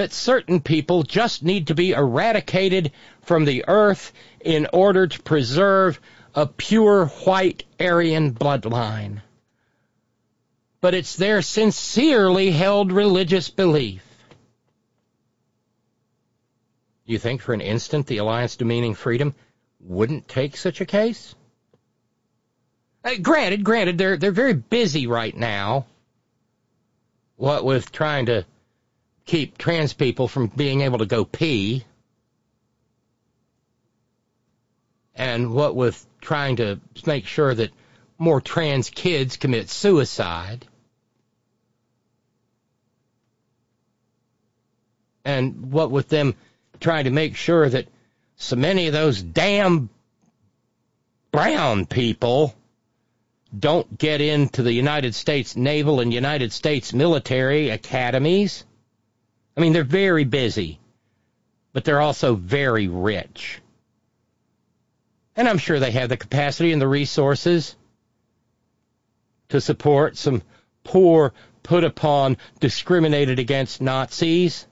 [0.01, 2.90] that certain people just need to be eradicated
[3.20, 6.01] from the earth in order to preserve
[6.35, 9.20] a pure white Aryan bloodline.
[10.81, 14.02] But it's their sincerely held religious belief.
[17.05, 19.35] You think for an instant the Alliance Demeaning Freedom
[19.81, 21.35] wouldn't take such a case?
[23.05, 25.85] Uh, granted, granted, they're they're very busy right now.
[27.36, 28.47] What with trying to
[29.31, 31.85] keep trans people from being able to go pee,
[35.15, 37.70] and what with trying to make sure that
[38.19, 40.66] more trans kids commit suicide.
[45.24, 46.35] And what with them
[46.81, 47.86] trying to make sure that
[48.35, 49.90] so many of those damn
[51.31, 52.52] brown people
[53.57, 58.65] don't get into the United States Naval and United States military academies.
[59.56, 60.78] I mean, they're very busy,
[61.72, 63.60] but they're also very rich.
[65.36, 67.77] And I'm sure they have the capacity and the resources
[69.48, 70.43] to support some
[70.85, 71.32] poor,
[71.62, 74.66] put upon, discriminated against Nazis.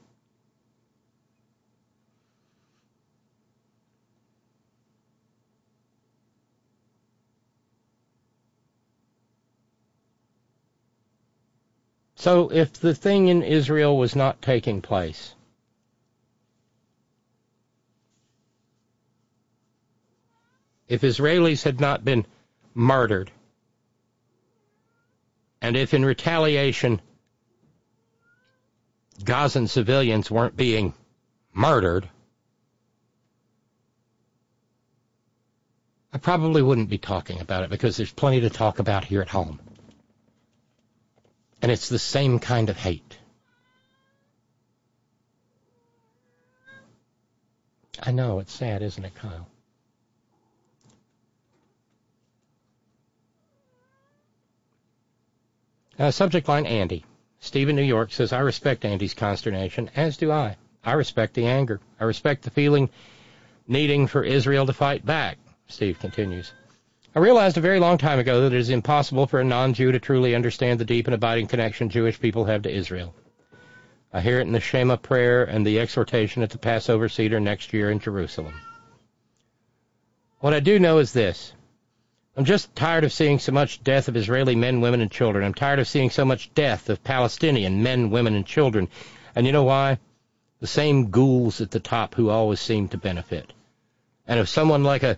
[12.19, 15.35] So if the thing in Israel was not taking place,
[20.89, 22.25] if Israelis had not been
[22.73, 23.31] murdered,
[25.61, 26.99] and if in retaliation
[29.23, 30.93] Gazan civilians weren't being
[31.53, 32.09] murdered,
[36.11, 39.29] I probably wouldn't be talking about it because there's plenty to talk about here at
[39.29, 39.61] home.
[41.61, 43.17] And it's the same kind of hate.
[48.01, 49.47] I know, it's sad, isn't it, Kyle?
[55.97, 57.03] Uh, subject line Andy.
[57.41, 60.55] Steve in New York says, I respect Andy's consternation, as do I.
[60.83, 61.81] I respect the anger.
[61.99, 62.89] I respect the feeling
[63.67, 65.37] needing for Israel to fight back.
[65.67, 66.53] Steve continues.
[67.15, 69.99] I realized a very long time ago that it is impossible for a non-Jew to
[69.99, 73.15] truly understand the deep and abiding connection Jewish people have to Israel.
[74.13, 77.73] I hear it in the Shema prayer and the exhortation at the Passover Seder next
[77.73, 78.53] year in Jerusalem.
[80.39, 81.53] What I do know is this.
[82.37, 85.43] I'm just tired of seeing so much death of Israeli men, women, and children.
[85.43, 88.87] I'm tired of seeing so much death of Palestinian men, women, and children.
[89.35, 89.97] And you know why?
[90.59, 93.51] The same ghouls at the top who always seem to benefit.
[94.27, 95.17] And if someone like a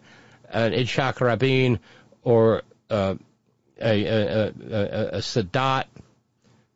[0.51, 1.79] an Itzhak Rabin
[2.23, 3.15] or uh,
[3.79, 5.85] a, a, a, a Sadat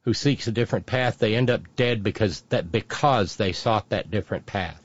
[0.02, 4.11] who seeks a different path, they end up dead because that because they sought that
[4.11, 4.81] different path.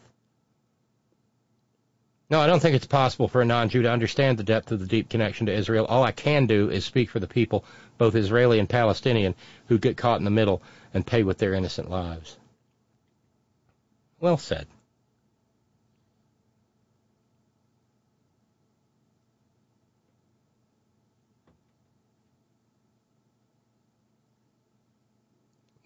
[2.31, 4.87] No, I don't think it's possible for a non-Jew to understand the depth of the
[4.87, 5.85] deep connection to Israel.
[5.85, 7.65] All I can do is speak for the people,
[7.99, 9.35] both Israeli and Palestinian,
[9.67, 10.63] who get caught in the middle
[10.95, 12.37] and pay with their innocent lives.
[14.21, 14.69] Well said.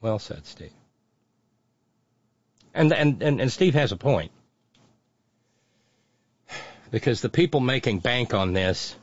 [0.04, 0.70] Well said, Steve.
[2.74, 4.32] And, and, and, and Steve has a point.
[6.90, 8.96] Because the people making bank on this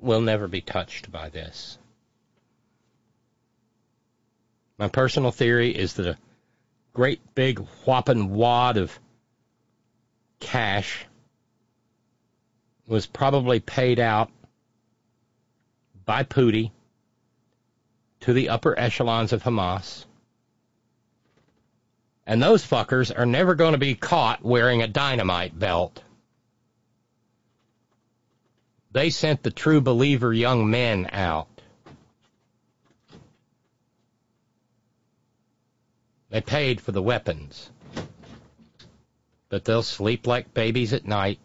[0.00, 1.76] will never be touched by this.
[4.78, 6.16] My personal theory is that a
[6.94, 8.98] great big whopping wad of
[10.40, 11.04] cash
[12.86, 14.30] was probably paid out
[16.06, 16.72] by Pooty
[18.22, 20.04] to the upper echelons of Hamas.
[22.26, 26.02] And those fuckers are never going to be caught wearing a dynamite belt.
[28.92, 31.48] They sent the true believer young men out.
[36.30, 37.70] They paid for the weapons.
[39.48, 41.40] But they'll sleep like babies at night.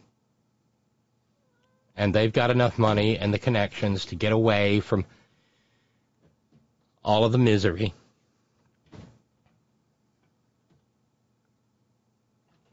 [1.96, 5.06] And they've got enough money and the connections to get away from
[7.08, 7.94] all of the misery.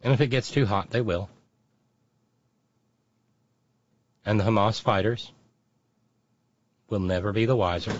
[0.02, 1.31] And if it gets too hot, they will.
[4.27, 5.31] And the Hamas fighters
[6.90, 7.97] will never be the wiser.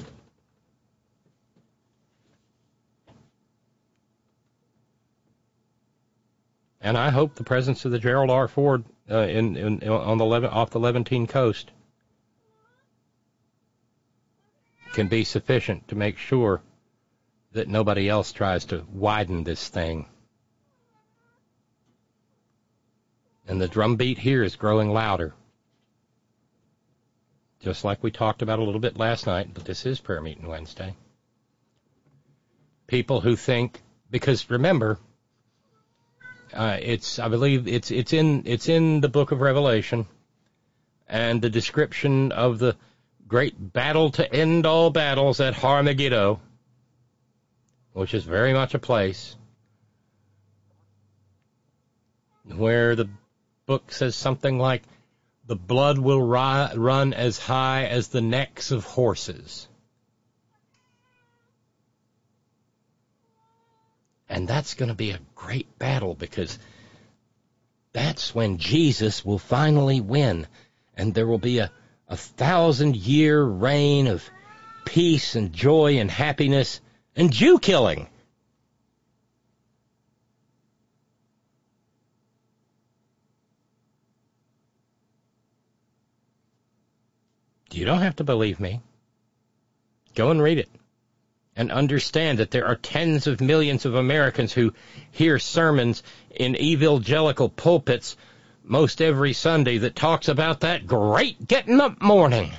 [6.81, 8.48] And I hope the presence of the Gerald R.
[8.48, 11.70] Ford uh, in, in, on the off the Levantine coast
[14.94, 16.62] can be sufficient to make sure
[17.52, 20.06] that nobody else tries to widen this thing.
[23.46, 25.34] And the drumbeat here is growing louder.
[27.60, 30.46] Just like we talked about a little bit last night, but this is prayer meeting
[30.46, 30.94] Wednesday.
[32.86, 33.80] People who think,
[34.10, 34.98] because remember,
[36.52, 40.06] uh, it's I believe it's it's in it's in the book of Revelation,
[41.08, 42.76] and the description of the
[43.28, 46.40] great battle to end all battles at Har-Megiddo,
[47.92, 49.36] which is very much a place
[52.44, 53.09] where the
[53.66, 54.82] book says something like,
[55.46, 59.68] the blood will ri- run as high as the necks of horses.
[64.28, 66.59] And that's going to be a great battle because
[67.92, 70.46] that's when Jesus will finally win.
[70.96, 71.70] And there will be a,
[72.09, 74.28] a thousand year reign of
[74.85, 76.81] peace and joy and happiness
[77.16, 78.09] and Jew killing.
[87.70, 88.81] You don't have to believe me.
[90.14, 90.68] Go and read it
[91.56, 94.72] and understand that there are tens of millions of Americans who
[95.10, 98.16] hear sermons in evangelical pulpits
[98.64, 102.50] most every Sunday that talks about that great getting up morning.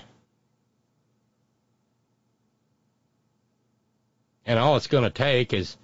[4.45, 5.75] And all it's going to take is,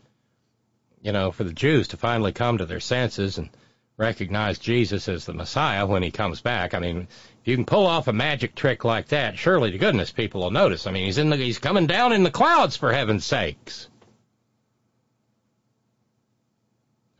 [1.02, 3.49] you know, for the Jews to finally come to their senses and
[3.98, 6.76] recognize Jesus as the Messiah when he comes back.
[6.76, 7.07] I mean,
[7.41, 10.52] if you can pull off a magic trick like that, surely to goodness people will
[10.52, 10.85] notice.
[10.85, 13.89] I mean, he's in the he's coming down in the clouds for heaven's sakes.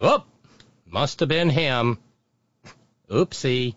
[0.04, 0.26] Oop,
[0.86, 1.98] must have been him.
[3.12, 3.76] Oopsie.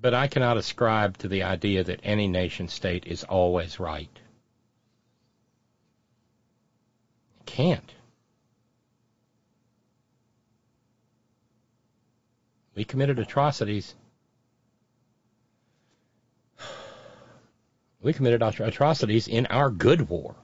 [0.00, 4.10] But I cannot ascribe to the idea that any nation state is always right.
[7.46, 7.92] Can't.
[12.74, 13.94] We committed atrocities.
[18.02, 20.34] We committed atrocities in our good war.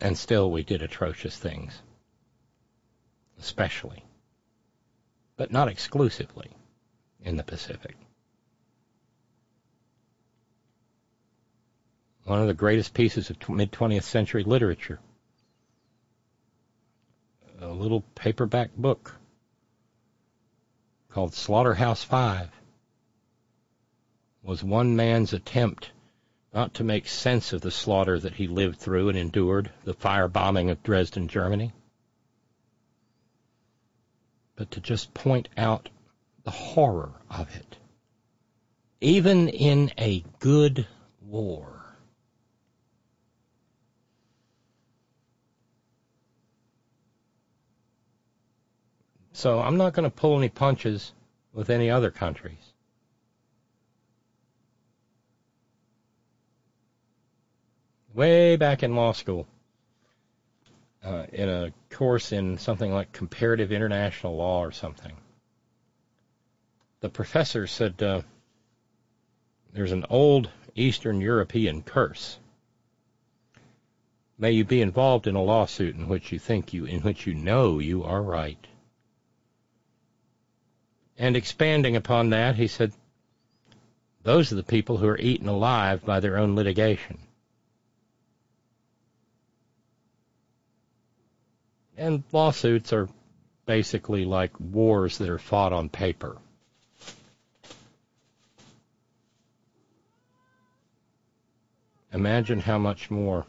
[0.00, 1.82] And still we did atrocious things.
[3.38, 4.04] Especially.
[5.36, 6.50] But not exclusively
[7.20, 7.96] in the Pacific.
[12.30, 15.00] One of the greatest pieces of mid 20th century literature.
[17.58, 19.16] A little paperback book
[21.08, 22.48] called Slaughterhouse Five
[24.44, 25.90] was one man's attempt
[26.54, 30.70] not to make sense of the slaughter that he lived through and endured, the firebombing
[30.70, 31.72] of Dresden, Germany,
[34.54, 35.88] but to just point out
[36.44, 37.76] the horror of it.
[39.00, 40.86] Even in a good
[41.20, 41.79] war.
[49.40, 51.14] So I'm not going to pull any punches
[51.54, 52.74] with any other countries.
[58.12, 59.46] way back in law school
[61.02, 65.16] uh, in a course in something like comparative international law or something.
[67.00, 68.20] The professor said uh,
[69.72, 72.38] there's an old Eastern European curse.
[74.36, 77.34] May you be involved in a lawsuit in which you think you, in which you
[77.34, 78.66] know you are right.
[81.20, 82.92] And expanding upon that, he said,
[84.22, 87.18] those are the people who are eaten alive by their own litigation.
[91.98, 93.06] And lawsuits are
[93.66, 96.38] basically like wars that are fought on paper.
[102.14, 103.44] Imagine how much more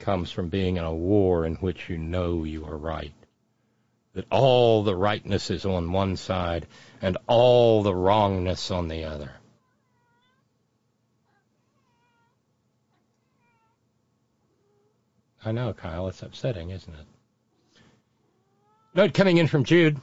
[0.00, 3.12] comes from being in a war in which you know you are right.
[4.14, 6.66] That all the rightness is on one side
[7.00, 9.32] and all the wrongness on the other.
[15.44, 16.08] I know, Kyle.
[16.08, 17.06] It's upsetting, isn't it?
[18.94, 20.00] Note coming in from Jude.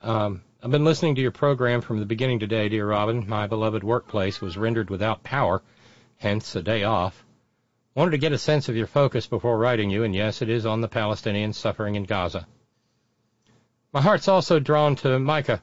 [0.00, 3.28] Um, I've been listening to your program from the beginning today, dear Robyn.
[3.28, 5.62] My beloved workplace was rendered without power,
[6.18, 7.24] hence a day off.
[7.94, 10.64] Wanted to get a sense of your focus before writing you, and yes, it is
[10.64, 12.46] on the Palestinians suffering in Gaza.
[13.92, 15.62] My heart's also drawn to Micah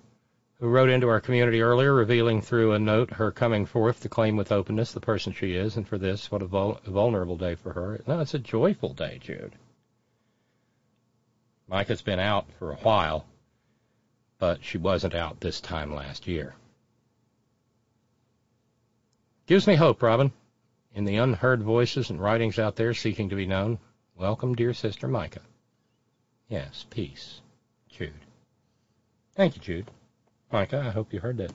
[0.60, 4.36] who wrote into our community earlier, revealing through a note her coming forth to claim
[4.36, 7.72] with openness the person she is, and for this, what a vul- vulnerable day for
[7.72, 8.02] her.
[8.06, 9.54] No, it's a joyful day, Jude.
[11.70, 13.26] Micah's been out for a while,
[14.38, 16.56] but she wasn't out this time last year.
[19.46, 20.34] Gives me hope, Robyn.
[21.00, 23.80] In the unheard voices and writings out there seeking to be known,
[24.18, 25.40] welcome, dear sister Micah.
[26.50, 27.40] Yes, peace.
[27.88, 28.12] Jude.
[29.34, 29.92] Thank you, Jude.
[30.52, 31.54] Micah, I hope you heard that.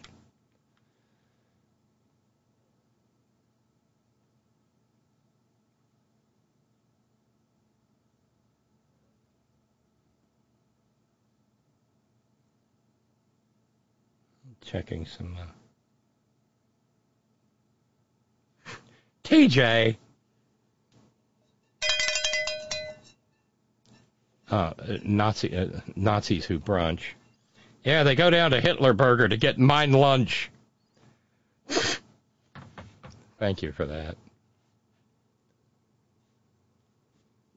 [14.63, 15.37] Checking some.
[15.39, 15.64] Uh...
[19.25, 19.97] TJ.
[24.51, 24.73] Uh,
[25.03, 27.01] Nazi uh, Nazis who brunch.
[27.83, 30.51] Yeah, they go down to Hitler Burger to get mine lunch.
[33.39, 34.17] Thank you for that.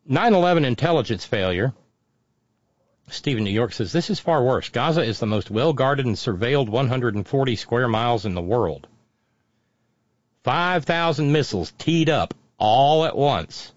[0.06, 1.74] 9 11 intelligence failure.
[3.10, 4.70] Stephen New York says this is far worse.
[4.70, 8.88] Gaza is the most well guarded and surveilled 140 square miles in the world.
[10.48, 13.74] 5,000 missiles teed up all at once.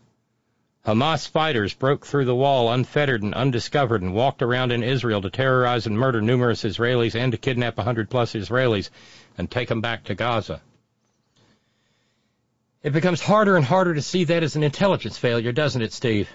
[0.87, 5.31] Hamas fighters broke through the wall unfettered and undiscovered and walked around in Israel to
[5.31, 8.89] terrorize and murder numerous Israelis and to kidnap 100 plus Israelis
[9.37, 10.61] and take them back to Gaza.
[12.85, 16.31] It becomes harder and harder to see that as an intelligence failure, doesn't it, Steve?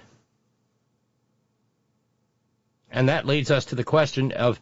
[2.92, 4.60] And that leads us to the question of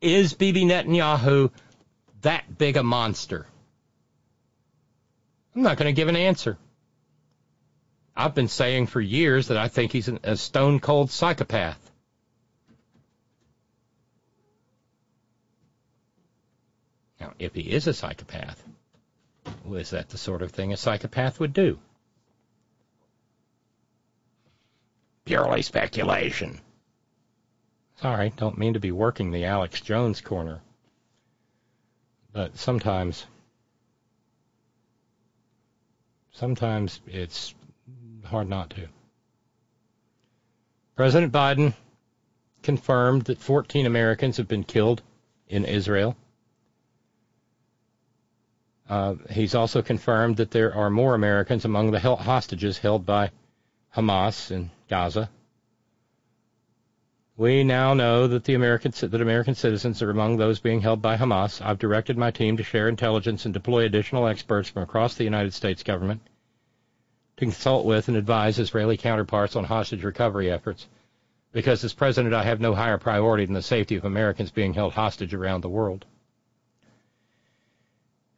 [0.00, 1.50] is Bibi Netanyahu
[2.22, 3.46] that big a monster?
[5.54, 6.56] I'm not going to give an answer.
[8.16, 11.90] I've been saying for years that I think he's an, a stone cold psychopath.
[17.20, 18.62] Now, if he is a psychopath,
[19.64, 21.78] well, is that the sort of thing a psychopath would do?
[25.24, 26.60] Purely speculation.
[27.96, 30.60] Sorry, don't mean to be working the Alex Jones corner.
[32.32, 33.24] But sometimes,
[36.32, 37.54] sometimes it's
[38.24, 38.88] hard not to.
[40.96, 41.74] President Biden
[42.62, 45.02] confirmed that 14 Americans have been killed
[45.48, 46.16] in Israel.
[48.88, 53.30] Uh, he's also confirmed that there are more Americans among the hostages held by
[53.96, 55.30] Hamas in Gaza.
[57.42, 61.16] We now know that the American that American citizens are among those being held by
[61.16, 61.60] Hamas.
[61.60, 65.52] I've directed my team to share intelligence and deploy additional experts from across the United
[65.52, 70.86] States government to consult with and advise Israeli counterparts on hostage recovery efforts.
[71.50, 74.92] Because as president, I have no higher priority than the safety of Americans being held
[74.92, 76.04] hostage around the world.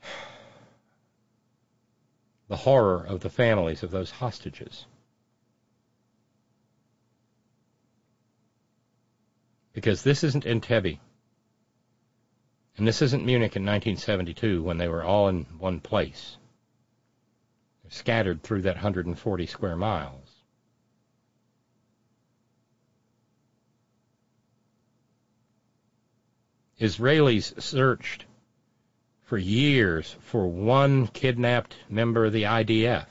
[2.48, 4.86] The horror of the families of those hostages.
[9.74, 10.98] Because this isn't Entebbe.
[12.78, 16.38] And this isn't Munich in 1972 when they were all in one place
[17.88, 20.30] scattered through that 140 square miles.
[26.80, 28.26] Israelis searched
[29.22, 33.06] for years for one kidnapped member of the IDF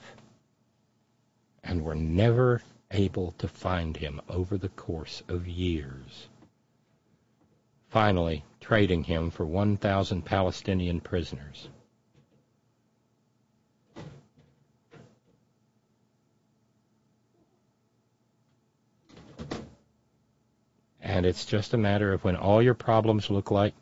[1.63, 2.61] and were never
[2.91, 6.27] able to find him over the course of years.
[7.93, 11.69] Finally, trading him for 1,000 Palestinian prisoners.
[21.01, 23.75] And it's just a matter of when all your problems look like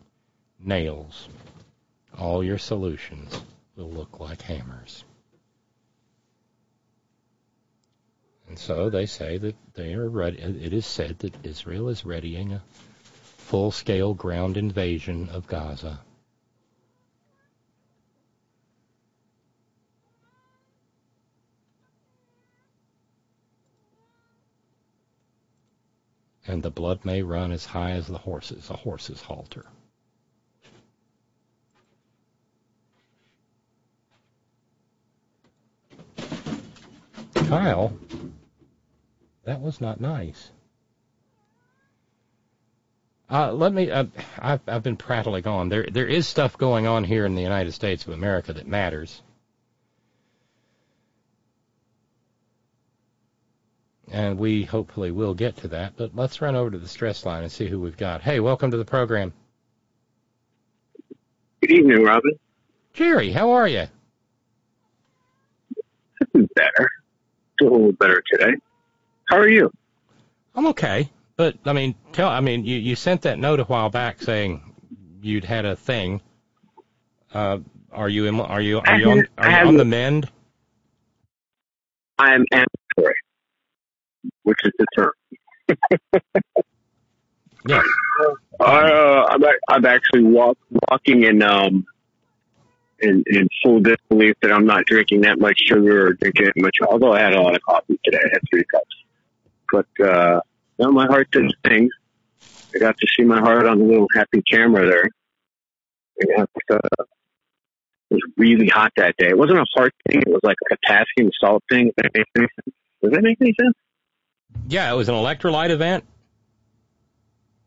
[0.60, 1.30] nails,
[2.20, 3.42] all your solutions
[3.78, 5.06] will look like hammers.
[8.50, 10.38] And so they say that they are ready.
[10.40, 12.62] It is said that Israel is readying a
[13.52, 16.00] full scale ground invasion of Gaza.
[26.48, 29.66] and the blood may run as high as the horse's, a horse's halter.
[37.36, 37.94] Kyle,
[39.44, 40.52] that was not nice.
[43.32, 43.90] Uh, let me.
[43.90, 44.06] Uh,
[44.38, 45.70] I've, I've been prattling on.
[45.70, 49.22] There, there is stuff going on here in the United States of America that matters.
[54.12, 55.94] and we hopefully will get to that.
[55.96, 58.22] But let's run over to the stress line and see who we've got.
[58.22, 59.34] Hey, welcome to the program.
[61.62, 62.38] Good evening, Robyn.
[62.94, 63.86] Jerry, how are you?
[66.20, 66.90] This is better.
[67.54, 68.54] It's a little better today.
[69.26, 69.72] How are you?
[70.56, 71.10] I'm okay,
[71.42, 72.30] but I mean, tell.
[72.30, 74.62] I mean, you you sent that note a while back saying
[75.24, 76.22] you'd had a thing.
[77.34, 77.58] Uh,
[77.92, 80.30] are you in, are you are you on are you on the mend?
[82.20, 83.16] I'm ambulatory,
[84.44, 85.12] which is the term.
[87.68, 87.84] Yeah.
[88.60, 90.58] Uh, I'm, I'm actually walk,
[90.90, 91.86] walking in, um,
[93.00, 96.78] in, in full disbelief that I'm not drinking that much sugar or drinking that much,
[96.90, 98.18] although I had a lot of coffee today.
[98.18, 98.96] I had three cups.
[99.72, 100.42] But, uh,
[100.80, 101.90] no, my heart did sing.
[102.74, 105.10] I got to see my heart on the little happy camera there.
[106.20, 106.78] And, uh,
[108.10, 109.28] it was really hot that day.
[109.30, 110.22] It wasn't a heart thing.
[110.22, 111.90] It was like a potassium salt thing.
[111.90, 112.76] If that makes any sense.
[113.02, 113.76] Does that make any sense?
[114.68, 116.04] Yeah, it was an electrolyte event.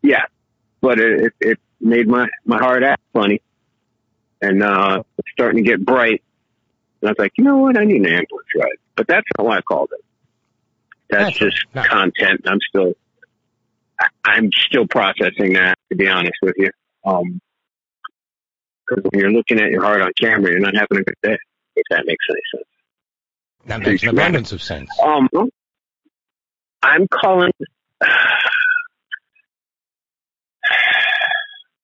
[0.02, 0.24] Yeah,
[0.80, 3.40] but it, it, it made my, my heart act funny.
[4.42, 6.22] And, uh, it's starting to get bright.
[7.00, 7.78] And I was like, you know what?
[7.78, 8.78] I need an ambulance ride.
[8.96, 10.04] But that's not why I called it.
[11.10, 12.40] That's That's just not- content.
[12.46, 12.92] I'm still,
[14.24, 16.70] I'm still processing that, to be honest with you.
[17.04, 17.40] Um,
[18.88, 21.38] cause when you're looking at your heart on camera, you're not having a good day,
[21.76, 22.68] if that makes any sense.
[23.66, 24.90] That makes an abundance of sense.
[25.02, 25.28] Um,
[26.82, 27.52] I'm calling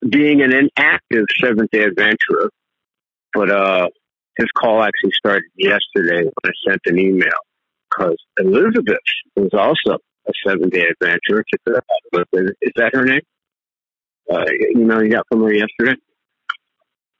[0.08, 2.50] being an inactive Seventh Day Adventurer,
[3.32, 3.88] but uh,
[4.36, 7.28] his call actually started yesterday when I sent an email
[8.00, 8.98] because Elizabeth
[9.36, 11.44] was also a Seventh Day Adventurer.
[12.62, 13.20] Is that her name?
[14.32, 14.44] Uh,
[14.76, 16.00] email you got from her yesterday.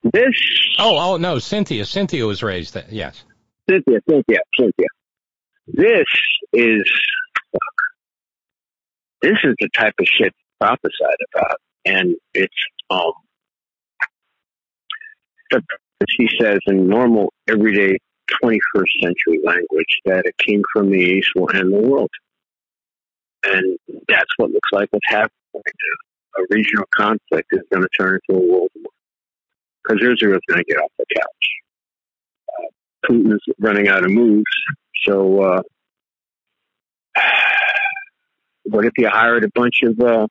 [0.02, 0.32] This
[0.78, 1.84] Oh, oh no, Cynthia.
[1.84, 2.90] Cynthia was raised that.
[2.92, 3.22] Yes.
[3.68, 4.86] Cynthia, Cynthia, Cynthia.
[5.66, 6.06] This
[6.52, 6.82] is.
[9.20, 12.54] This is the type of shit prophesied about, and it's
[12.88, 13.12] um.
[15.50, 15.62] The,
[16.08, 17.98] she says in normal, everyday,
[18.42, 22.10] 21st century language that a king from the east will end the world,
[23.44, 23.78] and
[24.08, 25.30] that's what looks like what's happening.
[25.54, 28.92] A regional conflict is going to turn into a world war
[29.82, 31.46] because Israel's going to get off the couch.
[33.08, 34.44] Putin's running out of moves.
[35.06, 35.62] So, uh,
[38.64, 40.26] what if you hired a bunch of, uh,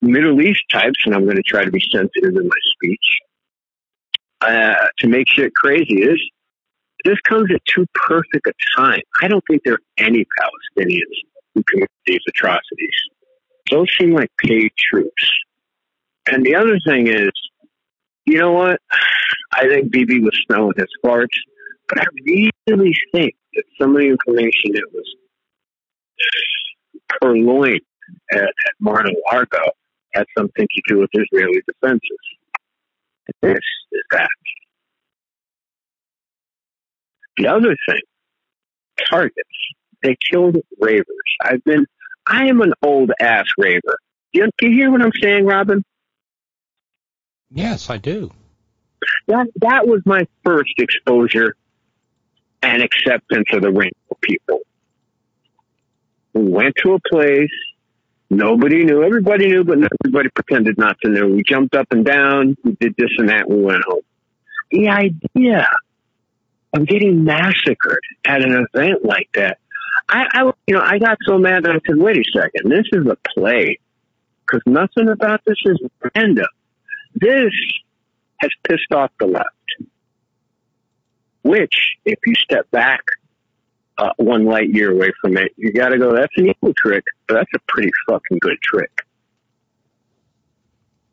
[0.00, 3.18] Middle East types, and I'm going to try to be sensitive in my speech,
[4.40, 6.04] uh, to make shit crazy.
[6.04, 6.18] This,
[7.04, 9.00] this comes at too perfect a time.
[9.22, 11.16] I don't think there are any Palestinians
[11.54, 12.94] who commit these atrocities.
[13.70, 15.30] Those seem like paid troops.
[16.30, 17.30] And the other thing is,
[18.26, 18.80] you know what?
[19.54, 21.28] I think Bibi was smelling his farts,
[21.88, 22.04] but I
[22.66, 25.14] really think that some of the information that was
[27.20, 27.80] purloined
[28.32, 29.70] at, at Mar-a-Lago
[30.12, 32.27] had something to do with Israeli defenses.
[33.42, 33.58] This
[33.92, 34.28] is that.
[37.36, 38.00] The other thing,
[39.08, 39.36] targets.
[40.02, 41.06] They killed ravers.
[41.42, 41.86] I've been,
[42.26, 43.98] I am an old ass raver.
[44.32, 45.82] You, do you hear what I'm saying, Robyn?
[47.50, 48.30] Yes, I do.
[49.26, 51.56] that that was my first exposure
[52.62, 54.60] and acceptance of the rainbow people.
[56.34, 57.50] We went to a place,
[58.30, 61.26] nobody knew, everybody knew, but everybody pretended not to know.
[61.26, 64.00] We jumped up and down, we did this and that, we went home.
[64.70, 65.68] The idea
[66.74, 69.58] of getting massacred at an event like that,
[70.08, 72.86] I, I you know, I got so mad that I said, wait a second, this
[72.92, 73.78] is a play.
[74.46, 75.78] Cause nothing about this is
[76.14, 76.46] random.
[77.14, 77.52] This
[78.38, 79.46] has pissed off the left.
[81.42, 83.02] Which, if you step back
[83.98, 86.14] uh, one light year away from it, you got to go.
[86.14, 88.90] That's an evil trick, but that's a pretty fucking good trick.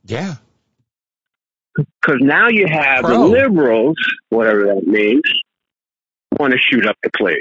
[0.06, 0.36] Yeah.
[1.76, 3.28] Because now you have the Pro.
[3.28, 3.98] liberals,
[4.30, 5.24] whatever that means,
[6.40, 7.40] want to shoot up the place.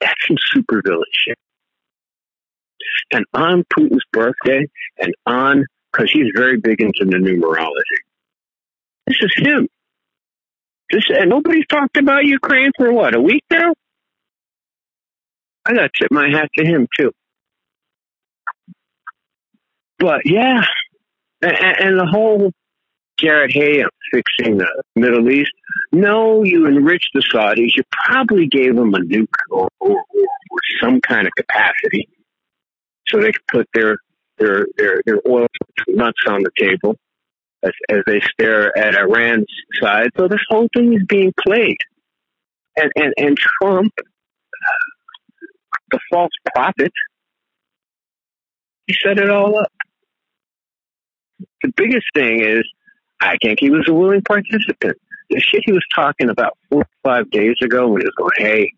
[0.00, 1.36] That's some supervillain shit.
[3.10, 4.66] And on Putin's birthday,
[4.98, 8.07] and on because he's very big into the numerology.
[9.08, 9.68] This is him.
[10.90, 13.72] This and nobody's talked about Ukraine for what a week now.
[15.64, 17.12] I got to tip my hat to him too.
[19.98, 20.62] But yeah,
[21.42, 22.52] and, and the whole
[23.18, 25.52] Jared Hayem fixing the Middle East.
[25.90, 27.76] No, you enriched the Saudis.
[27.76, 29.96] You probably gave them a nuke or, or, or,
[30.50, 32.08] or some kind of capacity
[33.06, 33.96] so they could put their
[34.38, 35.46] their their, their oil
[35.88, 36.96] nuts on the table
[37.62, 39.46] as, as they stare at Iran's
[39.80, 40.10] side.
[40.16, 41.78] So this whole thing is being played,
[42.76, 43.92] and and and Trump,
[45.90, 46.92] the false prophet,
[48.86, 49.72] he set it all up.
[51.62, 52.62] The biggest thing is,
[53.20, 54.96] I think he was a willing participant.
[55.30, 58.30] The shit he was talking about four or five days ago when he was going,
[58.36, 58.72] "Hey,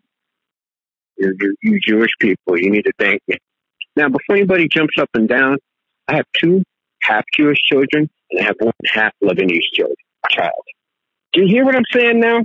[1.17, 3.37] you, you, you Jewish people, you need to thank me."
[3.95, 5.57] Now, before anybody jumps up and down,
[6.07, 6.63] I have two
[7.01, 9.95] half Jewish children, and have one half Lebanese child.
[10.29, 10.63] child.
[11.33, 12.43] Do you hear what I'm saying now?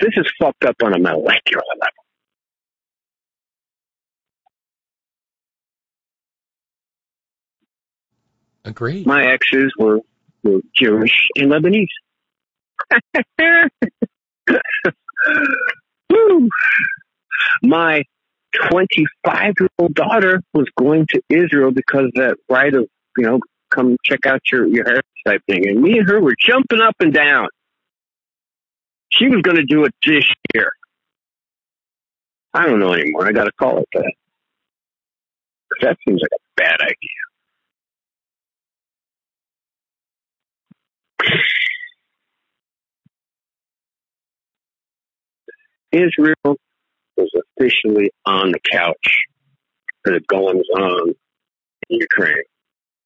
[0.00, 1.92] This is fucked up on a molecular level.
[8.64, 9.06] Agreed.
[9.06, 10.00] My exes were,
[10.42, 11.86] were Jewish and Lebanese.
[16.10, 16.48] Woo.
[17.62, 18.04] My
[18.70, 23.40] 25 year old daughter was going to Israel because that right of, you know,
[23.70, 25.68] come check out your, your heritage type thing.
[25.68, 27.48] And me and her were jumping up and down.
[29.10, 30.24] She was going to do it this
[30.54, 30.72] year.
[32.54, 33.26] I don't know anymore.
[33.26, 34.12] I got to call it that.
[35.82, 37.20] that seems like a bad idea.
[45.92, 46.56] Israel
[47.20, 49.20] was officially on the couch
[50.04, 51.14] for the goings on
[51.88, 52.44] in Ukraine.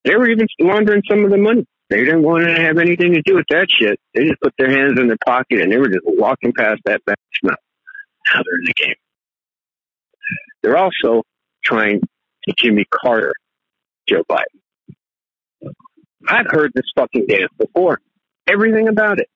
[0.04, 1.66] They were even laundering some of the money.
[1.90, 3.98] They didn't want to have anything to do with that shit.
[4.14, 7.04] They just put their hands in their pocket and they were just walking past that
[7.04, 7.56] bad smell.
[8.26, 8.94] Now they're in the game.
[10.62, 11.22] They're also
[11.62, 13.34] trying to Jimmy Carter
[14.08, 15.72] Joe Biden.
[16.26, 18.00] I've heard this fucking dance before.
[18.46, 19.28] Everything about it.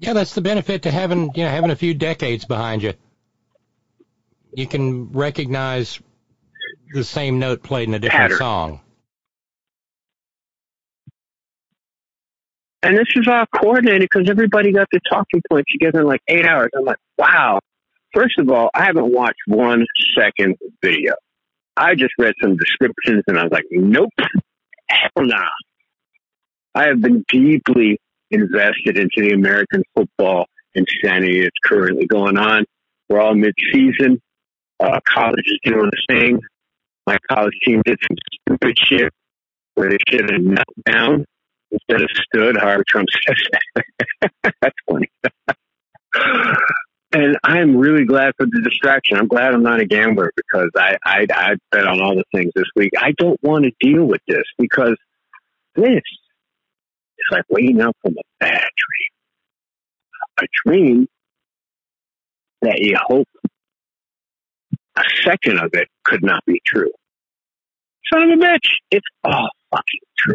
[0.00, 2.94] Yeah, that's the benefit to having you know having a few decades behind you.
[4.54, 6.00] You can recognize
[6.92, 8.38] the same note played in a different Pattern.
[8.38, 8.80] song.
[12.82, 16.46] And this is all coordinated because everybody got their talking points together in like eight
[16.46, 16.70] hours.
[16.74, 17.60] I'm like, wow.
[18.14, 19.84] First of all, I haven't watched one
[20.18, 21.14] second video.
[21.76, 24.10] I just read some descriptions and I was like, nope,
[24.88, 25.44] hell nah.
[26.74, 28.00] I have been deeply
[28.30, 32.64] invested into the American football insanity that's currently going on.
[33.08, 34.20] We're all mid-season.
[34.78, 36.40] Uh, college is doing the same.
[37.06, 38.16] My college team did some
[38.56, 39.12] stupid shit
[39.74, 41.24] where they should have knelt down
[41.70, 44.54] instead of stood, however Trump says that.
[44.62, 45.08] That's funny.
[47.12, 49.16] and I'm really glad for the distraction.
[49.16, 52.52] I'm glad I'm not a gambler because I, I, I bet on all the things
[52.54, 52.92] this week.
[52.98, 54.96] I don't want to deal with this because
[55.74, 56.18] this is
[57.30, 59.10] like waking up from a bad dream.
[60.42, 61.08] A dream
[62.62, 63.28] that you hope
[64.96, 66.90] a second of it could not be true.
[68.12, 70.34] Son of a bitch, it's all fucking true.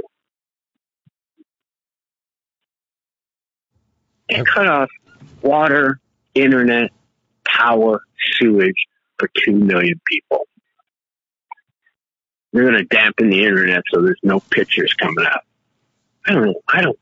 [4.30, 4.90] They cut off
[5.42, 6.00] water,
[6.34, 6.92] internet,
[7.44, 8.02] power,
[8.34, 8.86] sewage
[9.20, 10.48] for two million people.
[12.54, 15.42] They're going to dampen the internet so there's no pictures coming out.
[16.28, 16.62] I don't know.
[16.68, 16.98] I don't.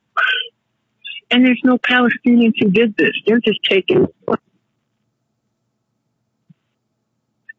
[1.31, 3.11] And there's no Palestinians who did this.
[3.25, 4.07] They're just taking.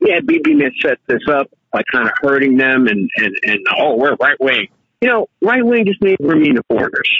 [0.01, 4.15] Yeah, Bibi set this up by kind of hurting them and, and, and oh, we're
[4.17, 4.69] right wing.
[5.01, 7.11] You know, right wing just means we're mean to foreigners.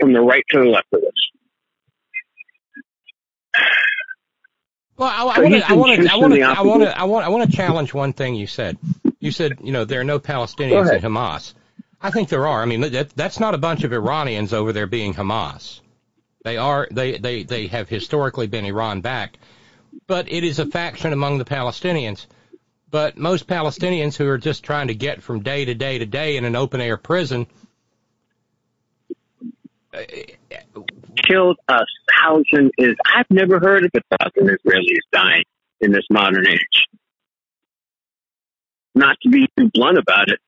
[0.00, 1.30] From the right to the left of us.
[4.96, 7.50] Well, I want to, I want to, I want to, I want to, I want,
[7.50, 8.78] to challenge one thing you said.
[9.18, 11.54] You said, you know, there are no Palestinians in Hamas.
[12.04, 12.60] I think there are.
[12.60, 15.80] I mean, that, that's not a bunch of Iranians over there being Hamas.
[16.44, 19.38] They are, they, they, they have historically been Iran backed,
[20.06, 22.26] but it is a faction among the Palestinians.
[22.90, 26.36] But most Palestinians who are just trying to get from day to day to day
[26.36, 27.46] in an open air prison,
[31.26, 31.80] Killed a
[32.20, 32.94] thousand is.
[33.14, 35.44] I've never heard of a thousand Israelis dying
[35.80, 36.86] in this modern age.
[38.94, 40.40] Not to be too blunt about it.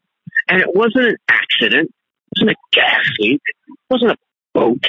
[0.48, 1.90] And it wasn't an accident.
[1.90, 3.40] It wasn't a gas leak.
[3.46, 4.16] It wasn't a
[4.54, 4.84] boat.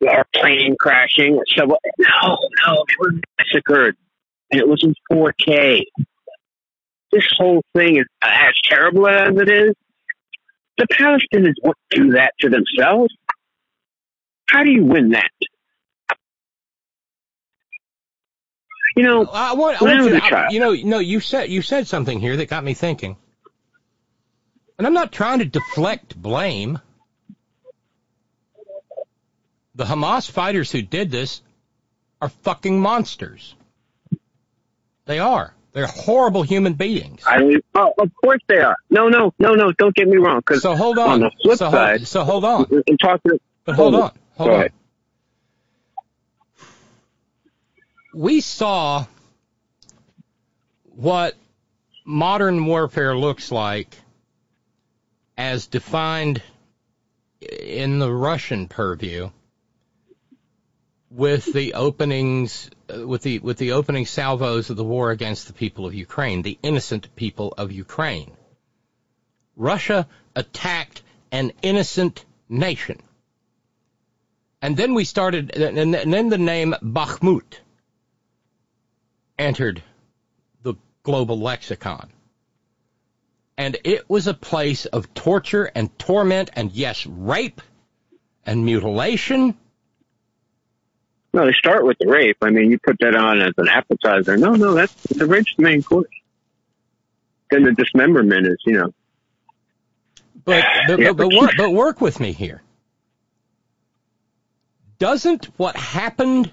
[0.00, 1.36] Or a plane crashing.
[1.36, 3.96] Or so, no, no, they were massacred.
[4.50, 5.82] And it was in 4K.
[7.12, 9.74] This whole thing is as terrible as it is.
[10.76, 13.14] The Palestinians won't do that to themselves.
[14.50, 15.30] How do you win that?
[18.96, 21.62] You know, I want, I want you, to, I, you know, no, you said you
[21.62, 23.16] said something here that got me thinking,
[24.78, 26.80] and I'm not trying to deflect blame.
[29.74, 31.42] The Hamas fighters who did this
[32.20, 33.54] are fucking monsters.
[35.06, 35.52] They are.
[35.72, 37.22] They're horrible human beings.
[37.26, 37.64] I don't.
[37.74, 38.76] Oh, of course they are.
[38.90, 39.72] No, no, no, no.
[39.72, 40.40] Don't get me wrong.
[40.52, 41.20] So hold on on.
[41.20, 42.82] the flip so, side, hold, so hold on.
[42.86, 44.18] in talking, But hold Hold on.
[44.36, 44.60] Hold Go on.
[44.60, 44.72] ahead.
[48.14, 49.06] We saw
[50.94, 51.34] what
[52.04, 53.96] modern warfare looks like
[55.36, 56.42] as defined
[57.40, 59.30] in the Russian purview
[61.10, 65.86] with the openings with the with the opening salvos of the war against the people
[65.86, 68.32] of Ukraine, the innocent people of Ukraine.
[69.56, 73.00] Russia attacked an innocent nation.
[74.60, 77.60] And then we started, and then the name Bakhmut
[79.38, 79.82] entered
[80.62, 82.10] the global lexicon.
[83.56, 87.60] And it was a place of torture and torment and yes, rape
[88.44, 89.56] and mutilation.
[91.32, 92.36] No, they start with the rape.
[92.42, 94.36] I mean, you put that on as an appetizer.
[94.36, 96.08] No, no, that's the rape's the main course.
[97.50, 98.94] Then the dismemberment is, you know.
[100.44, 102.62] But but, Yeah, but, but, but- work, but work with me here.
[104.98, 106.52] Doesn't what happened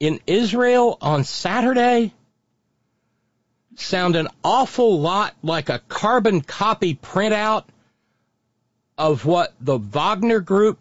[0.00, 2.12] in Israel on Saturday
[3.80, 7.64] sound an awful lot like a carbon copy printout
[8.96, 10.78] of what the Wagner Group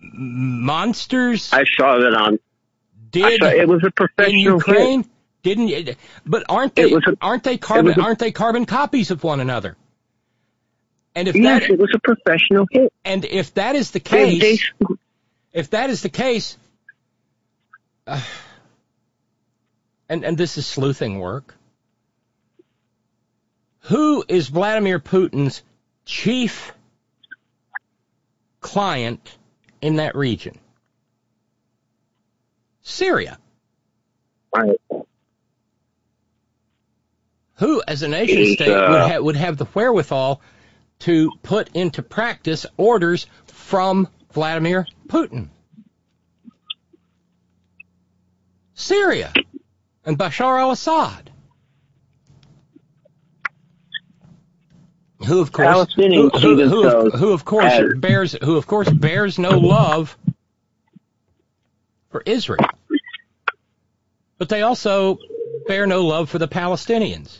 [0.00, 2.38] monsters I saw that on.
[3.10, 5.06] Did saw, it was a in professional hit.
[5.42, 5.94] Didn't you?
[6.24, 9.76] But aren't they a- aren't they carbon a- aren't they carbon copies of one another?
[11.14, 12.92] And if Yes, that it was a professional hit.
[13.04, 14.86] and if that is the They, case, they,
[15.52, 16.56] if that is the case,
[18.06, 18.20] uh,
[20.12, 21.54] and and this is sleuthing work.
[23.86, 25.62] Who is Vladimir Putin's
[26.04, 26.72] chief
[28.60, 29.38] client
[29.80, 30.58] in that region?
[32.82, 33.38] Syria.
[34.54, 34.76] Right.
[37.56, 40.42] Who, as a nation state, uh, would, ha- would have the wherewithal
[41.00, 45.48] to put into practice orders from Vladimir Putin?
[48.74, 49.32] Syria
[50.04, 51.30] and Bashar al-Assad.
[55.26, 59.50] Who of course, who, who, who, who of course bears, who of course bears no
[59.50, 60.16] love
[62.10, 62.66] for Israel,
[64.38, 65.18] but they also
[65.68, 67.38] bear no love for the Palestinians.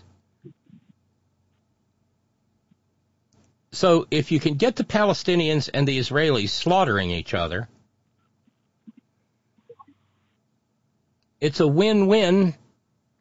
[3.73, 7.69] So if you can get the Palestinians and the Israelis slaughtering each other,
[11.43, 12.55] it's a win-win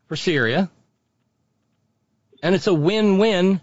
[0.05, 0.69] for Syria,
[2.43, 3.59] and it's a win-win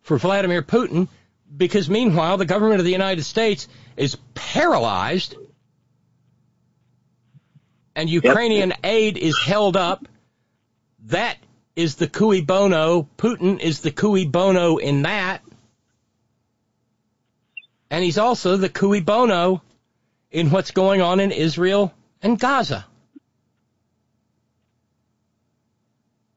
[0.00, 1.08] for Vladimir Putin
[1.54, 5.36] because meanwhile the government of the United States is paralyzed
[7.94, 10.08] and Ukrainian aid is held up.
[11.08, 11.36] That
[11.76, 13.06] is the cui bono.
[13.18, 15.42] Putin is the cui bono in that.
[17.90, 19.60] And he's also the cui bono
[20.30, 21.92] in what's going on in Israel
[22.22, 22.86] and Gaza.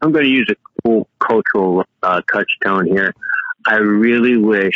[0.06, 3.12] I'm going to use a cool cultural uh, touchstone here.
[3.66, 4.76] I really wish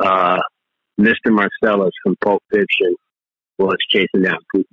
[0.00, 0.40] uh,
[1.00, 1.30] Mr.
[1.30, 2.96] Marcellus from Pulp Fiction
[3.58, 4.64] was chasing down Putin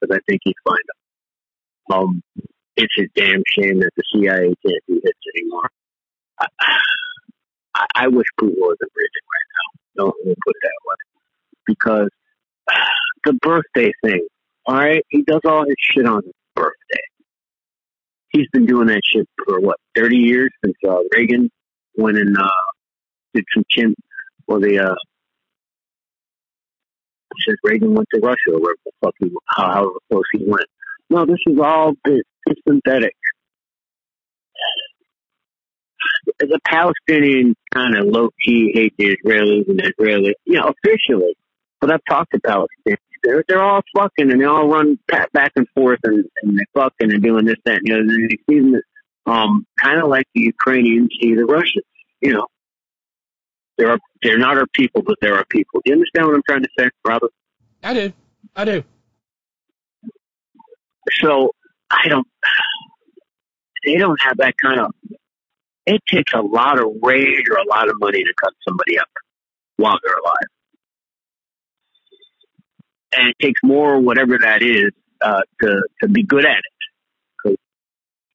[0.00, 1.94] because I think he'd find him.
[1.94, 2.22] Um,
[2.78, 5.68] it's a damn shame that the CIA can't do hits anymore.
[7.74, 10.04] I, I, wish Putin was in prison right now.
[10.04, 10.96] Don't let put it that way.
[11.66, 12.08] Because
[13.26, 14.26] the birthday thing,
[14.64, 17.04] all right, he does all his shit on his birthday
[18.34, 21.50] he's been doing that shit for what, 30 years since uh, Reagan
[21.96, 22.48] went and uh,
[23.32, 23.94] did some chin,
[24.46, 24.94] well, the, uh,
[27.46, 30.66] since Reagan went to Russia or wherever the fuck he, how, however close he went.
[31.10, 33.14] No, this is all bit, it's synthetic.
[36.38, 41.36] The Palestinians kind of low key hate the Israelis and the Israelis, you know, officially.
[41.80, 42.96] But I've talked to Palestinians.
[43.24, 47.10] They're, they're all fucking and they all run back and forth and, and they're fucking
[47.12, 48.02] and doing this, that, and the other.
[48.02, 48.80] And they see them,
[49.26, 51.84] um, kind of like the Ukrainians see the Russians,
[52.20, 52.46] you know.
[53.78, 55.80] There are, they're not our people, but they're our people.
[55.84, 57.32] Do you understand what I'm trying to say, Robert?
[57.82, 58.12] I do.
[58.54, 58.84] I do.
[61.22, 61.54] So
[61.90, 62.26] I don't,
[63.84, 64.94] they don't have that kind of,
[65.86, 69.08] it takes a lot of rage or a lot of money to cut somebody up
[69.76, 70.48] while they're alive.
[73.16, 76.64] And it takes more, whatever that is, uh, to, to be good at it.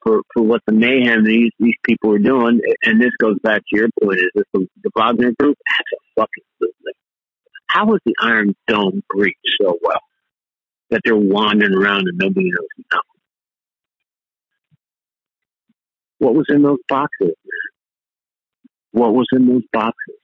[0.01, 3.75] For, for what the mayhem these, these people are doing, and this goes back to
[3.77, 5.57] your point, is this the, Wagner group?
[5.67, 6.93] That's a fucking stupid.
[7.67, 9.99] How was the Iron Dome breached so well?
[10.89, 13.03] That they're wandering around and nobody knows nothing.
[16.19, 17.35] What was in those boxes?
[18.91, 20.15] What was in those boxes?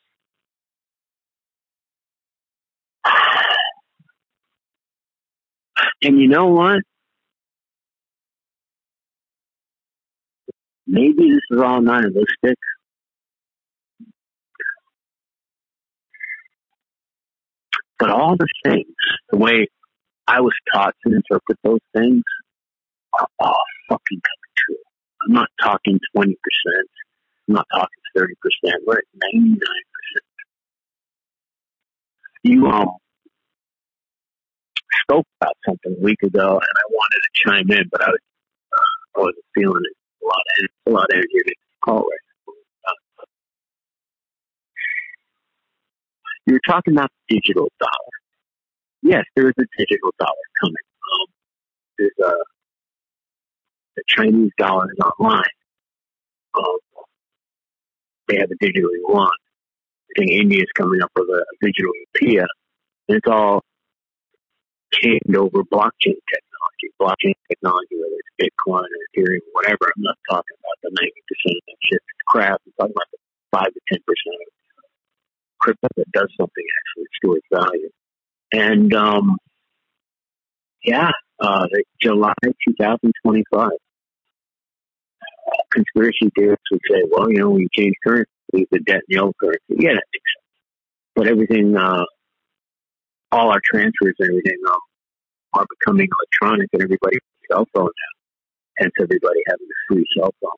[6.04, 6.82] And you know what?
[10.88, 12.58] Maybe this is all nihilistic.
[17.98, 18.86] But all the things,
[19.32, 19.68] the way
[20.28, 22.24] I was taught to interpret those things,
[23.20, 24.78] are all fucking coming true.
[25.26, 26.36] I'm not talking 20%.
[27.48, 28.28] I'm not talking 30%.
[28.86, 29.04] We're at
[29.34, 29.58] 99%.
[32.44, 32.90] You, um,
[35.06, 38.24] spoke about something a week ago and I wanted to chime in, but I was,
[38.74, 39.98] uh, I wasn't feeling it.
[40.22, 41.54] A lot of, a lot of energy to
[41.84, 42.26] call right
[46.46, 48.16] you were talking about the digital dollar.
[49.02, 50.76] Yes, there is a digital dollar coming.
[51.14, 51.28] Um,
[51.98, 52.34] there's a,
[53.96, 55.44] the Chinese dollar is online.
[56.58, 56.78] Um,
[58.28, 59.28] they have a digital yuan.
[59.28, 62.46] I think India is coming up with a, a digital rupiah.
[63.08, 63.64] And it's all
[65.02, 66.88] tamed over blockchain technology.
[67.00, 69.92] Blockchain technology, whether it's Bitcoin or Ethereum, whatever.
[69.96, 72.62] I'm not talking about the 90% of shit that's crap.
[72.66, 73.20] I'm talking about the
[73.52, 74.56] 5 to 10% of
[75.60, 77.90] crypto that does something actually stores value.
[78.54, 79.38] And, um,
[80.84, 81.66] yeah, uh,
[82.02, 83.70] July 2025.
[85.48, 89.18] Uh, conspiracy theorists would say, well, you know, when you change currency, the debt in
[89.18, 89.60] the old currency.
[89.70, 90.46] Yeah, that makes sense.
[91.16, 92.04] But everything, uh,
[93.36, 94.80] all our transfers and everything um,
[95.54, 98.14] are becoming electronic and everybody has a cell phone now.
[98.78, 100.52] Hence everybody having a free cell phone.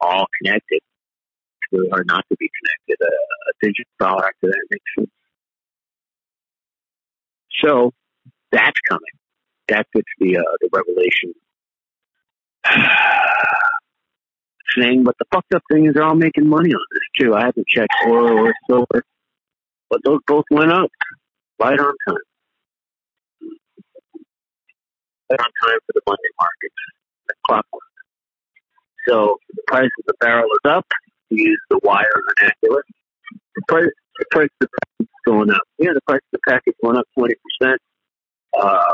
[0.00, 0.80] All connected.
[0.80, 3.04] It's really hard not to be connected.
[3.04, 5.10] A, a digital dollar after that makes sense.
[7.62, 7.92] So
[8.52, 9.02] that's coming.
[9.68, 11.32] That fits the uh, the revelation
[14.76, 15.04] thing.
[15.04, 17.34] But the fucked up thing is they're all making money on this too.
[17.34, 19.04] I haven't checked oil or silver,
[19.90, 20.90] but those both went up
[21.60, 22.16] right on time.
[25.30, 26.74] Right on time for the Monday markets,
[27.28, 27.82] the clockwork.
[29.08, 30.86] So the price of the barrel is up.
[31.30, 32.84] We use the wire vernacular.
[33.56, 35.62] The price, the price of the package is going up.
[35.78, 37.80] Yeah, the price of the package went up twenty percent.
[38.58, 38.92] Uh,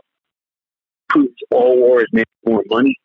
[1.09, 2.97] proves all wars make more money.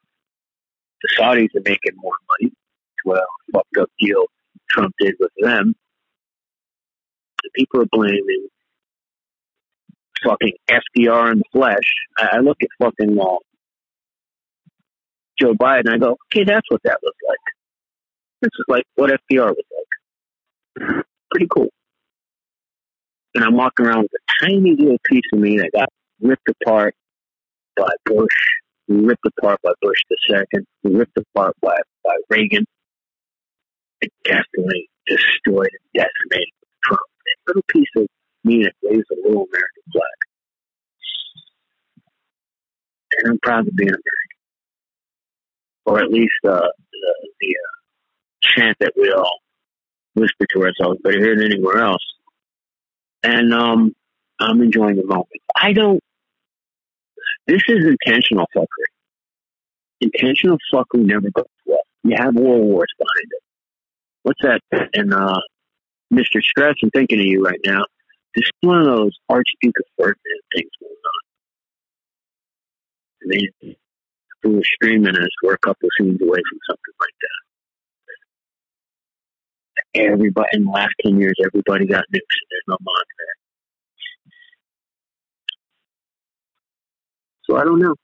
[1.02, 2.54] The Saudis are making more money.
[3.06, 4.26] Well, fucked up deal
[4.70, 5.76] Trump did with them.
[7.44, 8.48] The people are blaming
[10.24, 11.84] fucking FDR in the flesh.
[12.18, 13.38] I, I look at fucking uh,
[15.40, 17.38] Joe Biden I go, okay, that's what that looks like.
[18.42, 19.66] This is like what FDR was
[20.78, 21.06] like.
[21.32, 21.70] Pretty cool.
[23.36, 25.90] And I'm walking around with a tiny little piece of me that got
[26.22, 26.96] ripped apart
[27.76, 28.28] by Bush,
[28.88, 32.66] ripped apart by Bush the second, ripped apart by, by Reagan,
[34.02, 36.54] and definitely destroyed and decimated
[36.84, 37.02] Trump.
[37.02, 38.08] A little piece of
[38.44, 40.18] me that waves a little American flag.
[43.18, 44.02] And I'm proud to be an American.
[45.86, 47.76] Or at least uh, the, the uh,
[48.42, 49.40] chant that we all
[50.16, 52.04] whisper to ourselves, better here than anywhere else.
[53.24, 53.94] And um,
[54.40, 55.30] I'm enjoying the moment.
[55.56, 56.00] I don't
[57.48, 58.90] this is intentional fuckery.
[60.02, 61.82] Intentional fuckery never goes well.
[62.04, 63.42] You have world wars behind it.
[64.24, 64.62] What's that?
[64.94, 65.40] And uh,
[66.14, 66.42] Mr.
[66.42, 67.84] Stress, I'm thinking of you right now.
[68.36, 71.22] This is one of those Archduke of Ferdinand things going on.
[73.24, 73.50] I mean,
[74.44, 77.40] we were streaming us, we're a couple scenes away from something like that.
[80.12, 83.06] Everybody in the last ten years, everybody got nukes, and there's no mod
[87.48, 87.96] So I don't know.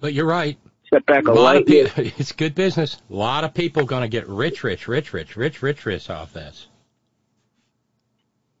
[0.00, 0.58] But you're right.
[0.86, 2.96] Step back a, A lot of people, it's good business.
[3.10, 6.32] A lot of people going to get rich, rich, rich, rich, rich, rich, rich off
[6.32, 6.66] this.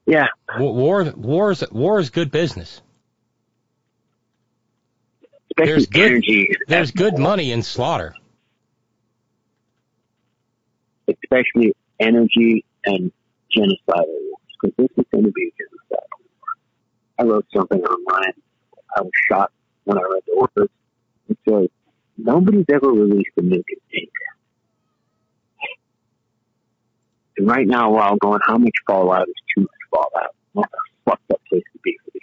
[0.06, 0.26] Yeah,
[0.58, 2.82] War, war is, war is good business.
[5.50, 6.48] especially There's good- energy.
[6.66, 8.14] There's good money in slaughter.
[11.08, 13.10] especially energy and
[13.56, 16.48] genocidal wars, because this is going to be a genocidal war.
[17.18, 18.32] I wrote something online.
[18.96, 20.70] I was shocked when I read the orders.
[21.28, 21.68] It says,
[22.16, 24.10] nobody's ever released a in ink.
[27.36, 30.34] And right now, we're all going, how much fallout is too much fallout?
[30.52, 32.20] What a fucked up place to be for the.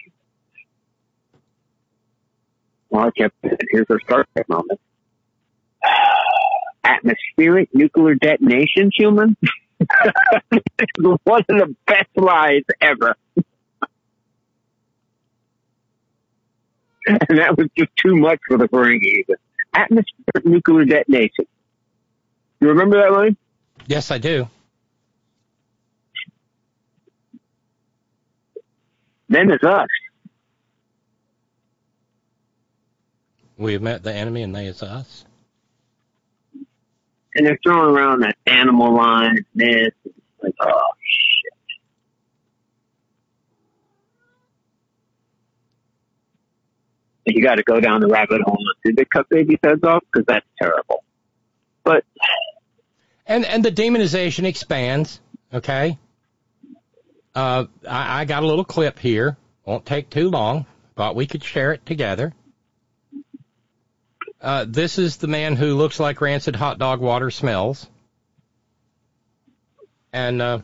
[2.90, 3.36] Well, I kept,
[3.72, 4.80] here's our start moment.
[6.84, 9.36] Atmospheric nuclear detonations, human?
[11.00, 13.16] One of the best lies ever.
[17.30, 19.02] and that was just too much for the Ferengi.
[19.02, 19.36] even.
[19.74, 21.46] Atmospheric nuclear detonation.
[22.60, 23.38] You remember that line?
[23.86, 24.48] Yes, I do.
[29.30, 29.88] Then it's us.
[33.58, 35.26] We have met the enemy and they is us.
[37.38, 39.92] and they're throwing around that animal line, this,
[40.42, 41.54] like, oh shit.
[47.28, 48.58] You got to go down the rabbit hole.
[48.86, 50.04] Did they cut babies' heads off?
[50.12, 51.04] Because that's terrible.
[51.84, 52.06] But
[53.26, 55.20] And and the demonization expands.
[55.54, 55.98] Okay.
[57.36, 59.38] Uh, I, I got a little clip here.
[59.66, 60.66] Won't take too long.
[60.96, 62.34] Thought we could share it together.
[64.42, 67.88] Uh, this is the man who looks like rancid hot dog water smells.
[70.14, 70.60] And uh,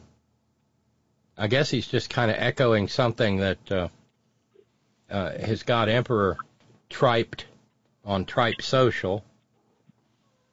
[1.38, 3.88] I guess he's just kind of echoing something that uh,
[5.10, 6.38] uh, his God Emperor
[6.94, 7.46] triped
[8.06, 9.24] on Tripe Social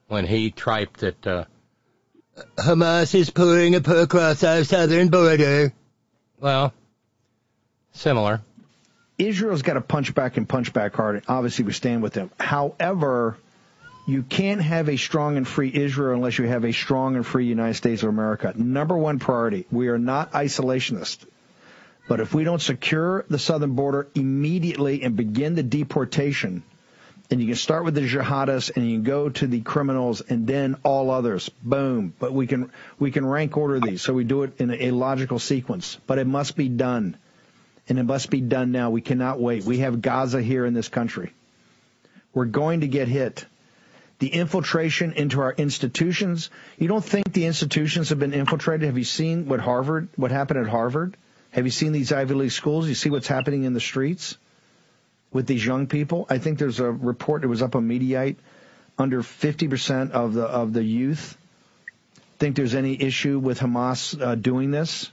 [0.09, 1.45] when he triped that uh,
[2.57, 5.73] Hamas is pulling a poor across our southern border.
[6.41, 6.73] Well,
[7.93, 8.41] similar.
[9.19, 11.17] Israel's got to punch back and punch back hard.
[11.17, 12.31] And obviously, we stand with them.
[12.41, 13.37] However,
[14.09, 17.45] you can't have a strong and free Israel unless you have a strong and free
[17.45, 18.55] United States of America.
[18.57, 19.67] Number one priority.
[19.71, 21.19] We are not isolationist.
[22.11, 26.65] But if we don't secure the southern border immediately and begin the deportation,
[27.31, 30.45] and you can start with the jihadists and you can go to the criminals and
[30.45, 31.49] then all others.
[31.63, 32.13] Boom.
[32.19, 35.39] But we can we can rank order these, so we do it in a logical
[35.39, 35.99] sequence.
[36.09, 37.17] But it must be done
[37.89, 38.91] and it must be done now.
[38.91, 39.63] We cannot wait.
[39.63, 41.33] We have Gaza here in this country.
[42.35, 43.47] We're going to get hit.
[44.19, 46.51] The infiltration into our institutions.
[46.77, 48.87] You don't think the institutions have been infiltrated?
[48.87, 51.17] Have you seen what Harvard, what happened at Harvard?
[51.51, 52.89] Have you seen these Ivy League schools?
[52.89, 54.37] You see what's happening in the streets
[55.33, 56.27] with these young people?
[56.29, 58.37] I think there's a report that was up on Mediaite.
[58.99, 61.37] Under 50% of the of the youth
[62.39, 65.11] think there's any issue with Hamas uh, doing this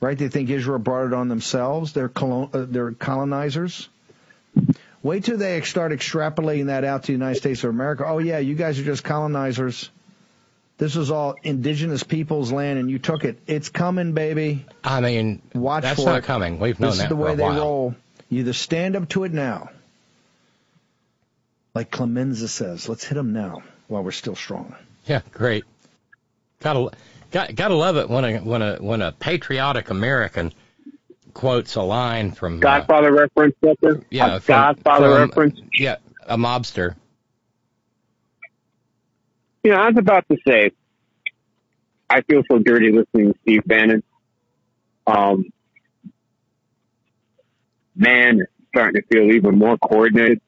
[0.00, 0.16] right?
[0.16, 1.92] They think Israel brought it on themselves.
[1.92, 3.88] They're colon, uh, they're colonizers.
[5.02, 8.04] Wait till they start extrapolating that out to the United States of America.
[8.06, 9.90] Oh yeah, you guys are just colonizers.
[10.80, 13.38] This is all indigenous people's land, and you took it.
[13.46, 14.64] It's coming, baby.
[14.82, 16.24] I mean, Watch that's for not it.
[16.24, 16.58] coming.
[16.58, 16.96] We've known that.
[16.96, 17.58] This that is the way they while.
[17.60, 17.94] roll.
[18.30, 19.68] You either stand up to it now,
[21.74, 22.88] like Clemenza says.
[22.88, 24.74] Let's hit them now while we're still strong.
[25.06, 25.64] Yeah, great.
[26.60, 26.90] Gotta
[27.30, 30.52] got, gotta love it when a when a when a patriotic American
[31.34, 33.54] quotes a line from uh, Godfather reference,
[34.10, 35.60] yeah from- Godfather from- reference.
[35.74, 35.96] Yeah,
[36.26, 36.94] a mobster.
[39.62, 40.70] You know, I was about to say,
[42.08, 44.02] I feel so dirty listening to Steve Bannon.
[45.06, 45.50] Um,
[47.94, 50.40] man, starting to feel even more coordinated.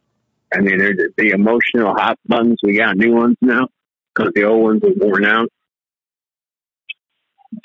[0.55, 2.59] I mean, there's the, the emotional hot buttons.
[2.63, 3.69] We got new ones now
[4.15, 5.49] because the old ones are worn out.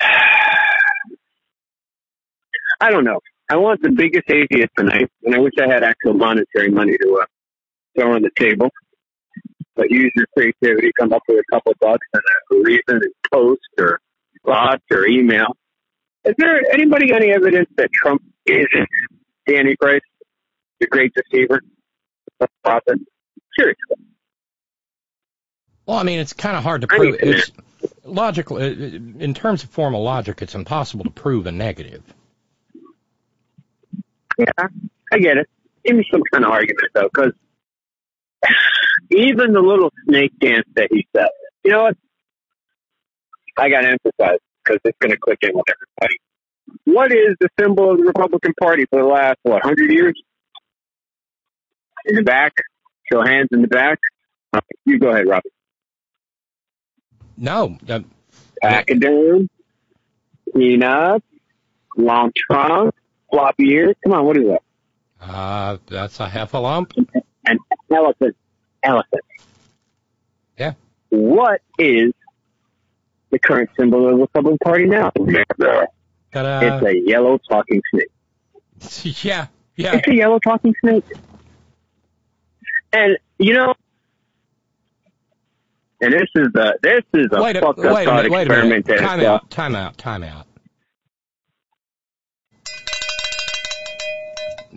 [2.80, 3.20] I don't know.
[3.50, 7.18] I want the biggest atheist tonight, and I wish I had actual monetary money to
[7.22, 7.26] uh,
[7.96, 8.70] throw on the table.
[9.78, 13.60] But use your creativity, come up with a couple bucks and a reason and post
[13.78, 14.00] or
[14.44, 15.56] thought or email.
[16.24, 18.88] Is there anybody got any evidence that Trump isn't
[19.46, 20.04] the Antichrist,
[20.80, 21.60] the great deceiver,
[22.40, 22.98] the prophet?
[23.56, 23.96] Seriously.
[25.86, 27.14] Well, I mean, it's kind of hard to prove.
[27.20, 27.52] It's
[28.02, 30.42] logical uh, in terms of formal logic.
[30.42, 32.02] It's impossible to prove a negative.
[34.36, 34.66] Yeah,
[35.12, 35.48] I get it.
[35.84, 37.32] Give me some kind of argument though, because
[39.10, 41.28] even the little snake dance that he said,
[41.64, 41.96] you know what?
[43.56, 46.16] I got to emphasize because it's going to click in with everybody.
[46.84, 50.14] What is the symbol of the Republican Party for the last what hundred years?
[52.06, 52.52] In the back,
[53.10, 53.98] show hands in the back.
[54.84, 55.52] You go ahead, Robert.
[57.36, 58.00] No, uh,
[58.60, 59.48] Back and down,
[60.54, 61.22] peanut,
[61.96, 62.94] long trunk,
[63.30, 63.94] floppy ears.
[64.04, 64.62] Come on, what is that?
[65.20, 66.92] uh, that's a heffalump.
[67.46, 67.58] An
[67.90, 68.36] elephant.
[68.82, 69.24] Elephant.
[70.58, 70.74] Yeah.
[71.10, 72.12] What is
[73.30, 75.10] the current symbol of the Republican Party now?
[76.32, 76.60] Ta-da.
[76.60, 79.22] it's a yellow talking snake.
[79.24, 79.46] yeah,
[79.76, 79.96] yeah.
[79.96, 81.04] It's a yellow talking snake.
[82.92, 83.74] And you know,
[86.00, 88.32] and this is a this is a Wait a, fucked up wait a thought minute.
[88.32, 88.78] Wait a minute.
[88.78, 88.86] experiment.
[88.86, 89.50] that Time uh, out.
[89.50, 89.98] Time out.
[89.98, 90.46] Time out.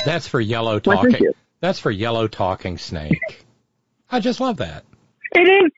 [0.05, 1.27] That's for yellow talking.
[1.59, 3.45] That's for yellow talking snake.
[4.11, 4.83] I just love that.
[5.33, 5.71] It is.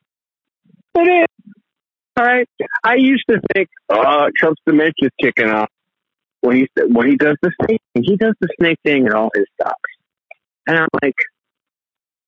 [0.96, 1.54] It is.
[2.18, 2.48] All right.
[2.84, 5.70] I used to think, oh, Trump's dementia's kicking off
[6.42, 7.82] when he when he does the snake.
[7.94, 8.04] thing.
[8.04, 9.92] He does the snake thing in all his talks,
[10.68, 11.16] and I'm like,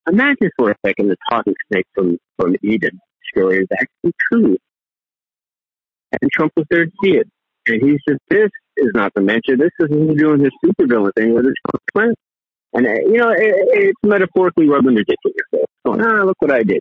[0.08, 3.00] imagine for a second the talking snake from from Eden
[3.32, 4.58] story is actually true,
[6.12, 7.28] and Trump was there to see it,
[7.68, 9.58] and he's just this is not dementia.
[9.58, 11.54] This is him doing his supervillain thing with his
[11.94, 12.16] friend.
[12.74, 15.75] And, uh, you know, it, it's metaphorically rubbing the dick in your face.
[15.86, 16.80] Going, ah, look what I did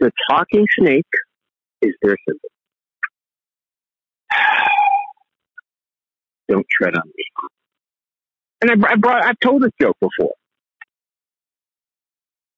[0.00, 1.06] the talking snake
[1.82, 2.48] is their symbol.
[6.48, 7.24] Don't tread on me.
[8.60, 10.34] And I, I brought, I've told this joke before.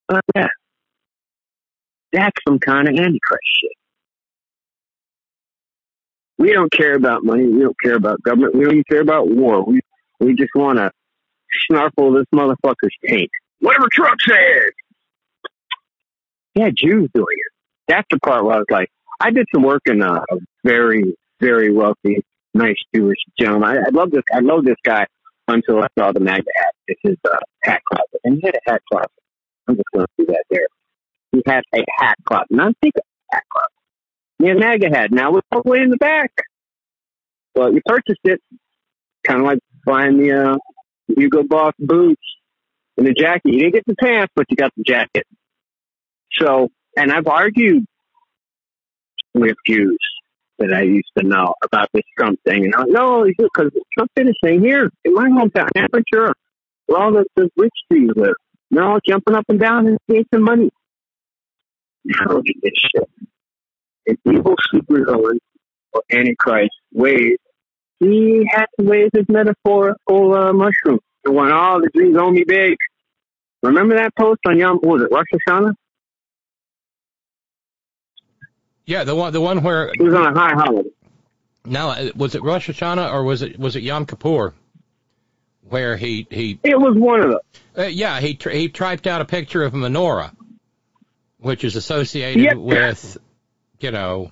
[0.09, 0.49] Uh, yeah.
[2.13, 3.73] That's some kind of antichrist shit.
[6.39, 7.47] We don't care about money.
[7.47, 8.55] We don't care about government.
[8.55, 9.65] We don't even care about war.
[9.65, 9.81] We
[10.21, 10.91] we just want to
[11.71, 13.31] snarfle this motherfucker's taint.
[13.61, 14.71] Whatever Trump says.
[16.57, 17.53] Yeah, Jews doing it.
[17.87, 18.89] That's the part where I was like,
[19.21, 22.25] I did some work in a, a very, very wealthy,
[22.55, 23.69] nice Jewish gentleman.
[23.71, 24.23] I, I love this.
[24.33, 25.07] I love this guy
[25.49, 26.75] until I saw the MAGA hat.
[26.89, 29.11] It's his uh, hat closet, and he had a hat closet.
[29.69, 30.67] I'm just going to do that there.
[31.33, 34.57] He had a hat closet, not think a hat closet.
[34.57, 35.13] A MAGA hat.
[35.13, 36.33] Now it's all the way in the back.
[37.55, 38.41] Well, you purchased it,
[39.27, 40.57] kind of like buying the uh,
[41.15, 42.23] Hugo Boss boots
[42.97, 43.53] and the jacket.
[43.53, 45.27] You didn't get the pants, but you got the jacket.
[46.41, 47.85] So, and I've argued
[49.35, 49.99] with Jews
[50.59, 52.65] that I used to know about this Trump thing.
[52.65, 56.33] And I'm no, because Trump did the same here in my hometown, Aventura,
[56.87, 58.35] where all the, the rich Jews live.
[58.71, 60.71] They're all jumping up and down and getting money.
[62.05, 63.09] Now look at this shit.
[64.07, 65.39] An evil supervillain
[65.93, 67.37] or Antichrist ways,
[68.01, 71.01] he had to wave his metaphorical uh, mushroom.
[71.25, 72.77] And went, oh, the Jews owe me big.
[73.63, 75.75] Remember that post on Yom, was it, Rosh Hashanah?
[78.87, 80.89] Yeah, the one the one where He was on a high holiday.
[81.65, 84.55] now uh, was it Rosh Hashanah or was it was it Yom Kippur,
[85.69, 87.41] where he he It was one of those.
[87.77, 90.31] uh, yeah he tr- he typed out a picture of a menorah,
[91.39, 92.57] which is associated Yep.
[92.59, 93.19] with
[93.81, 94.31] you know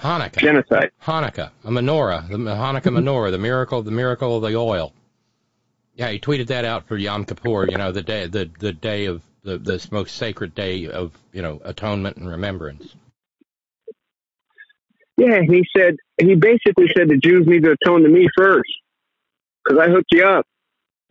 [0.00, 0.38] Hanukkah.
[0.40, 0.90] Genocide.
[1.04, 4.92] Hanukkah, a menorah, the Hanukkah menorah, the miracle, the miracle of the oil.
[5.94, 9.04] Yeah, he tweeted that out for Yom Kippur, you know, the day, the the day
[9.04, 12.94] of the the most sacred day of you know atonement and remembrance.
[15.16, 18.70] Yeah, he said, he basically said the Jews need to atone to me first.
[19.62, 20.46] Because I hooked you up.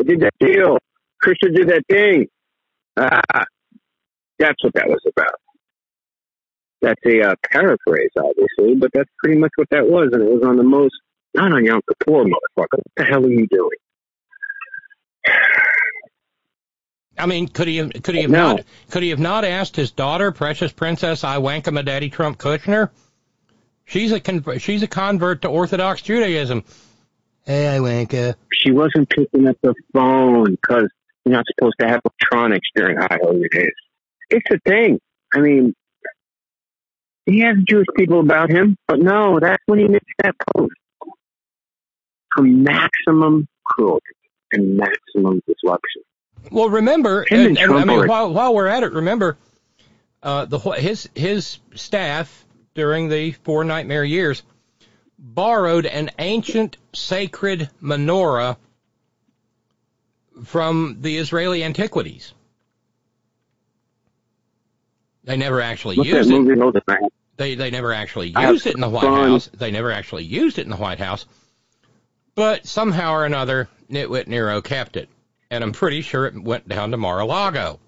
[0.02, 0.80] I did that deal.
[1.22, 2.28] Christian did that thing.
[2.98, 3.22] Ah,
[4.40, 5.36] that's what that was about.
[6.82, 10.10] That's a uh, paraphrase, obviously, but that's pretty much what that was.
[10.14, 10.95] And it was on the most,
[11.36, 12.80] not on Yom Kippur, motherfucker.
[12.80, 13.78] What the hell are you doing?
[17.22, 18.53] I mean, could he have, could he have No.
[18.53, 22.38] not could he have not asked his daughter, precious princess I wank my daddy Trump
[22.39, 22.89] Kushner?
[23.85, 26.64] She's a con- she's a convert to Orthodox Judaism.
[27.45, 28.35] Hey, I wanka.
[28.53, 30.89] She wasn't picking up the phone because
[31.26, 33.73] you're not supposed to have electronics during high holy days.
[34.30, 34.99] It's a thing.
[35.34, 35.76] I mean,
[37.26, 40.73] he has Jewish people about him, but no, that's when he makes that post.
[42.35, 44.06] For maximum cruelty
[44.53, 46.03] and maximum disruption.
[46.50, 49.38] Well, remember, and and, I mean, while while we're at it, remember,
[50.24, 54.44] uh, the his his staff during the four nightmare years
[55.20, 58.58] borrowed an ancient sacred menorah
[60.44, 62.34] from the Israeli antiquities.
[65.24, 66.40] They never actually What's used it.
[66.40, 66.60] movie?
[66.60, 67.10] Hold it, man.
[67.38, 69.30] They they never actually used it in the White fun.
[69.32, 69.48] House.
[69.48, 71.26] They never actually used it in the White House.
[72.34, 75.10] But somehow or another, Nitwit Nero kept it,
[75.52, 77.80] and I'm pretty sure it went down to Mar-a-Lago.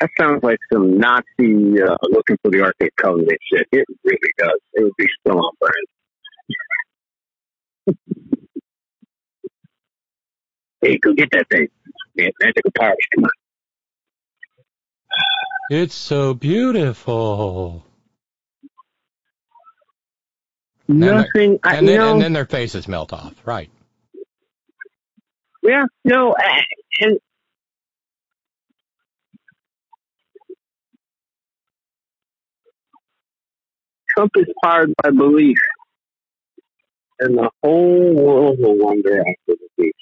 [0.00, 3.66] That sounds like some Nazi uh, looking for the Ark of the Covenant shit.
[3.72, 4.60] It really does.
[4.74, 5.86] It would be still on brand.
[10.82, 11.66] hey, go get that thing.
[12.14, 13.30] Man, magical powers, come on.
[15.70, 17.84] It's so beautiful.
[20.86, 21.58] And then- Nothing.
[21.64, 23.34] I, And then know, and then their faces melt off.
[23.44, 23.68] Right.
[25.68, 26.60] Yeah, no, uh,
[27.00, 27.18] and
[34.16, 35.58] Trump is powered by belief,
[37.20, 39.94] and the whole world will wonder after the beast.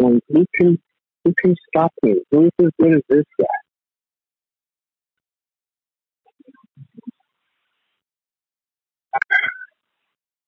[0.00, 0.78] Going, who can
[1.24, 2.16] who can stop me?
[2.30, 3.46] Who's as good as this guy?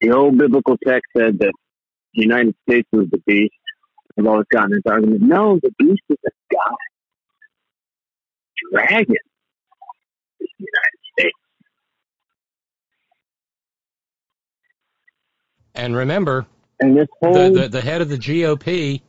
[0.00, 1.52] The old biblical text said that
[2.14, 3.54] the United States was the beast.
[4.18, 5.22] I've always gotten this argument.
[5.22, 6.76] No, the beast is a god.
[8.72, 9.16] Dragon
[10.40, 11.38] is the United States.
[15.74, 16.46] And remember,
[16.78, 19.02] And this whole the, the the head of the GOP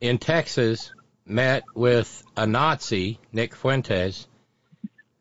[0.00, 0.92] in Texas
[1.26, 4.26] met with a Nazi, Nick Fuentes,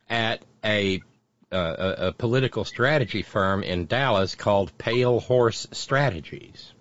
[0.10, 1.02] at a
[1.52, 6.74] uh, a, a political strategy firm in Dallas called Pale Horse Strategies.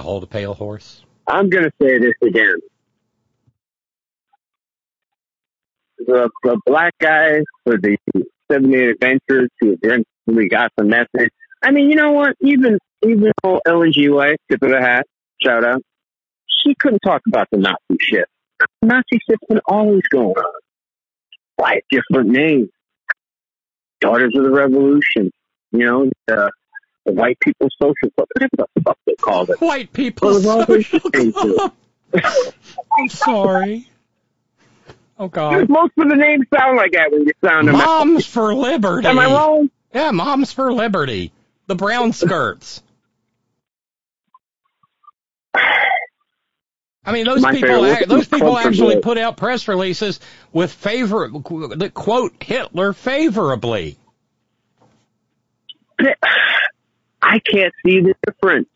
[0.00, 1.04] Behold a pale horse.
[1.26, 2.54] I'm going to say this again.
[5.98, 7.98] The, a black guy for the
[8.50, 11.28] 78 Adventists who eventually got the message.
[11.62, 12.34] I mean, you know what?
[12.40, 14.08] Even even though Ellen G.
[14.08, 15.06] White, tip of the hat,
[15.42, 15.82] shout out,
[16.48, 18.24] she couldn't talk about the Nazi shit.
[18.80, 20.60] Nazi shit's been always going on.
[21.58, 22.70] By different names.
[24.00, 25.30] Daughters of the Revolution.
[25.72, 26.50] You know, the,
[27.14, 29.60] the white people's social club, whatever the fuck they called it.
[29.60, 31.56] White Well, people there's social things to it.
[31.56, 31.72] club.
[32.98, 33.88] I'm sorry.
[35.18, 35.68] Oh God.
[35.68, 37.76] Most of the names sound like that when you sound them.
[37.76, 39.06] Moms for Liberty.
[39.06, 39.70] Am I wrong?
[39.94, 41.32] Yeah, Moms for Liberty.
[41.66, 42.82] The brown skirts.
[45.54, 50.20] I mean, those My people, favorite- those people actually put out press releases
[50.52, 51.28] with favor
[51.76, 53.96] that quote Hitler favorably.
[57.22, 58.68] I can't see the difference.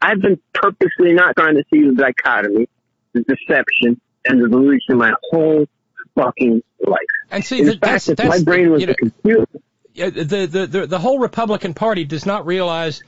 [0.00, 2.68] I've been purposely not trying to see the dichotomy,
[3.12, 5.66] the deception, and the delusion my whole
[6.14, 6.98] fucking life.
[7.30, 9.46] And see, In that, that's, that's my brain was you know, a computer,
[9.94, 13.02] yeah, the, the the the whole Republican Party does not realize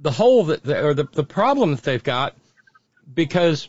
[0.00, 2.34] the whole that or the the problem that they've got
[3.12, 3.68] because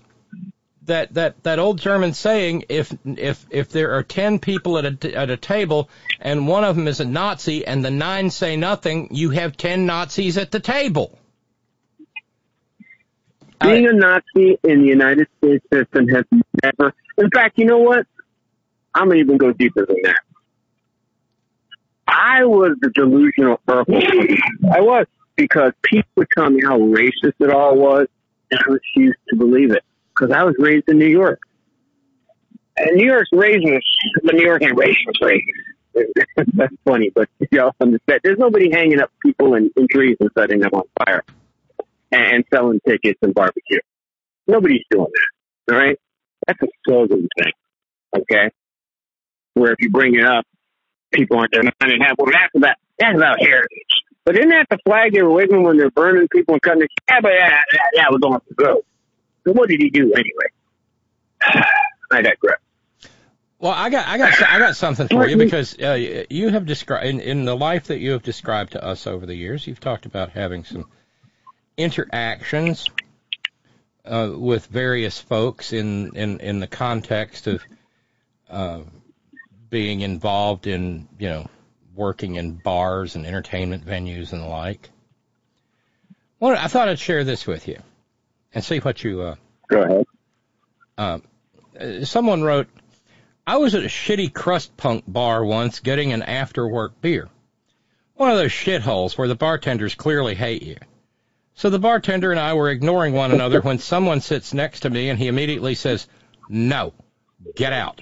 [0.85, 5.15] that that that old German saying if if if there are ten people at a
[5.15, 5.89] at a table
[6.19, 9.85] and one of them is a Nazi and the nine say nothing, you have ten
[9.85, 11.17] Nazis at the table.
[13.61, 16.25] being a Nazi in the United States system has
[16.63, 16.93] never.
[17.17, 18.05] In fact, you know what?
[18.93, 20.19] I'm gonna even go deeper than that.
[22.07, 24.01] I was the delusional purple.
[24.73, 28.07] I was because people would tell me how racist it all was,
[28.49, 29.83] and I refused to believe it
[30.19, 31.39] because I was raised in New York.
[32.77, 33.81] And New York's racist,
[34.23, 36.13] but New York ain't racist, racist.
[36.53, 38.21] That's funny, but y'all understand.
[38.23, 41.23] There's nobody hanging up people in, in trees and setting them on fire
[42.11, 43.79] and selling tickets and barbecue.
[44.47, 45.73] Nobody's doing that.
[45.73, 45.97] All right?
[46.47, 47.53] That's a southern thing.
[48.17, 48.49] Okay?
[49.55, 50.45] Where if you bring it up,
[51.11, 52.15] people aren't denying it.
[52.17, 54.03] Well, that's about, that's about heritage.
[54.25, 56.87] But isn't that the flag they were waving when they're burning people and cutting the,
[57.09, 58.83] yeah, but yeah, that, that was on the go.
[59.45, 60.47] So what did he do anyway?
[62.11, 62.59] I digress.
[63.59, 67.05] Well, I got I got I got something for you because uh, you have described
[67.05, 69.67] in, in the life that you have described to us over the years.
[69.67, 70.85] You've talked about having some
[71.75, 72.85] interactions
[74.05, 77.61] uh, with various folks in, in, in the context of
[78.49, 78.79] uh,
[79.69, 81.47] being involved in you know
[81.93, 84.89] working in bars and entertainment venues and the like.
[86.39, 87.81] Well, I thought I'd share this with you
[88.53, 89.21] and see what you.
[89.21, 89.35] Uh,
[89.69, 90.05] Go ahead.
[90.97, 91.19] uh,
[91.79, 92.67] uh, someone wrote,
[93.45, 97.29] I was at a shitty crust punk bar once getting an after work beer.
[98.15, 100.77] One of those shitholes where the bartenders clearly hate you.
[101.55, 105.09] So the bartender and I were ignoring one another when someone sits next to me
[105.09, 106.07] and he immediately says,
[106.47, 106.93] No,
[107.55, 108.01] get out.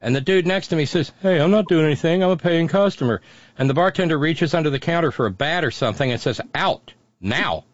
[0.00, 2.22] And the dude next to me says, Hey, I'm not doing anything.
[2.22, 3.22] I'm a paying customer.
[3.58, 6.92] And the bartender reaches under the counter for a bat or something and says, Out,
[7.20, 7.64] now.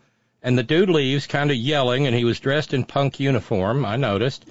[0.42, 3.96] And the dude leaves, kind of yelling, and he was dressed in punk uniform, I
[3.96, 4.44] noticed.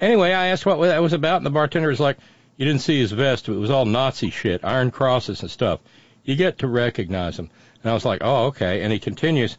[0.00, 2.18] Anyway, I asked what that was about, and the bartender was like,
[2.56, 5.80] You didn't see his vest, it was all Nazi shit, iron crosses and stuff.
[6.24, 7.50] You get to recognize him.
[7.82, 8.82] And I was like, Oh, okay.
[8.82, 9.56] And he continues,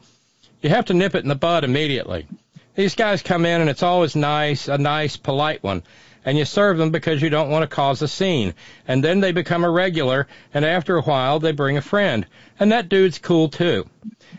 [0.62, 2.28] You have to nip it in the bud immediately.
[2.76, 5.84] These guys come in, and it's always nice, a nice, polite one.
[6.30, 8.54] And you serve them because you don't want to cause a scene.
[8.88, 12.24] And then they become a regular, and after a while, they bring a friend.
[12.60, 13.90] And that dude's cool too.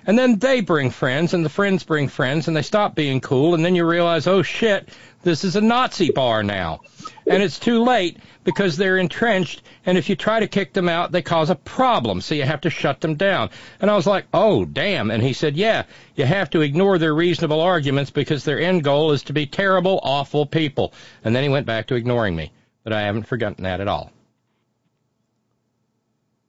[0.06, 3.56] And then they bring friends, and the friends bring friends, and they stop being cool,
[3.56, 4.88] and then you realize, oh shit,
[5.24, 6.78] this is a Nazi bar now.
[7.26, 11.12] And it's too late because they're entrenched, and if you try to kick them out,
[11.12, 13.50] they cause a problem, so you have to shut them down.
[13.80, 15.10] And I was like, oh, damn.
[15.10, 15.84] And he said, yeah,
[16.16, 20.00] you have to ignore their reasonable arguments because their end goal is to be terrible,
[20.02, 20.92] awful people.
[21.22, 22.52] And then he went back to ignoring me.
[22.82, 24.10] But I haven't forgotten that at all.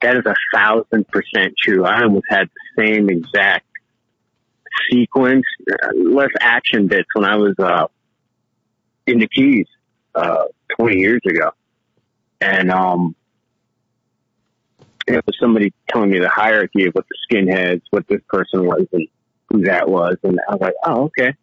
[0.02, 1.86] That is a thousand percent true.
[1.86, 3.66] I almost had the same exact
[4.90, 7.88] sequence, uh, less action bits when I was uh,
[9.06, 9.68] in the Keys
[10.16, 10.46] uh,
[10.80, 11.52] 20 years ago.
[12.40, 13.16] And um,
[15.08, 18.88] it was somebody telling me the hierarchy of what the skinheads, what this person was,
[18.92, 19.08] and
[19.50, 20.18] who that was.
[20.24, 21.36] And I was like, oh, okay.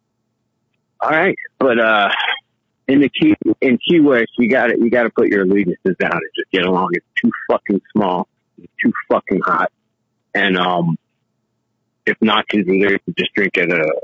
[0.99, 1.35] All right.
[1.57, 2.09] But uh,
[2.87, 5.95] in the Key, in Key West, you got to you got to put your allegiances
[5.99, 6.89] down and just get along.
[6.93, 8.27] It's too fucking small.
[8.57, 9.71] It's too fucking hot.
[10.33, 10.97] And um,
[12.05, 14.01] if there, you just drink at a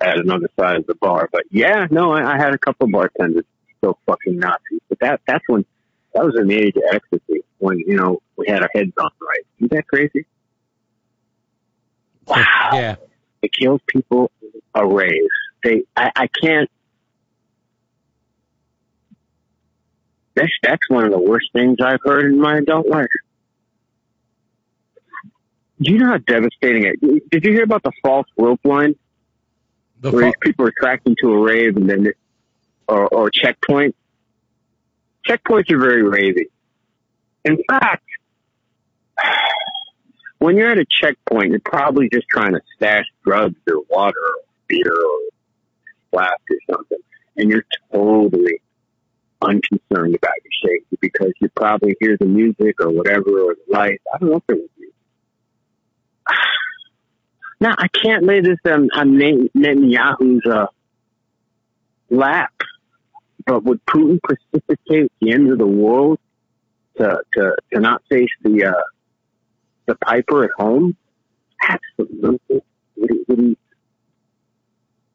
[0.00, 1.28] at another side of the bar.
[1.30, 3.44] But yeah, no, I, I had a couple bartenders
[3.78, 4.80] still fucking Nazis.
[4.88, 5.64] But that that's when
[6.14, 9.10] that was in the age of ecstasy when you know we had our heads on
[9.20, 9.46] right.
[9.58, 10.26] Isn't that crazy?
[12.26, 12.70] Wow.
[12.72, 12.96] Yeah.
[13.42, 14.30] It kills people
[14.74, 15.28] a raise.
[15.64, 16.70] They, I, I can't.
[20.34, 23.08] That's that's one of the worst things I've heard in my adult life.
[25.80, 27.30] Do you know how devastating it?
[27.30, 28.96] Did you hear about the false rope line?
[30.00, 32.12] The where fa- these people are tracked into a rave and then,
[32.88, 33.94] or, or checkpoint.
[35.28, 36.46] Checkpoints are very ravey.
[37.44, 38.04] In fact,
[40.38, 44.42] when you're at a checkpoint, you're probably just trying to stash drugs or water or
[44.68, 45.18] beer or
[46.10, 46.98] flask or something,
[47.36, 48.60] and you're totally
[49.42, 54.02] unconcerned about your safety because you probably hear the music or whatever or the lights.
[54.12, 54.92] I don't know if it was you.
[57.60, 60.66] Now I can't lay this on, on Net- Netanyahu's uh,
[62.08, 62.52] lap,
[63.46, 66.18] but would Putin precipitate the end of the world
[66.98, 68.82] to to, to not face the uh,
[69.86, 70.96] the piper at home?
[71.62, 72.62] Absolutely.
[72.96, 73.56] Would he,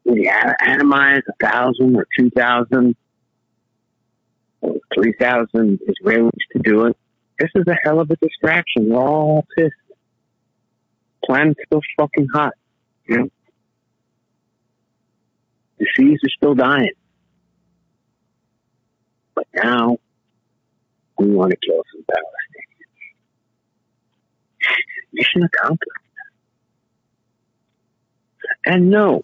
[0.06, 2.96] would he, atomize a thousand or two thousand
[4.62, 6.98] or three thousand Israelis to do it?
[7.40, 8.90] This is a hell of a distraction.
[8.90, 9.74] We're all pissed.
[11.26, 12.54] Planet's still fucking hot.
[13.08, 13.30] You know?
[15.80, 16.92] The seas are still dying.
[19.36, 19.98] But now
[21.18, 22.74] we want to kill some Palestinians.
[25.14, 25.90] Mission accomplished.
[28.66, 29.24] And no,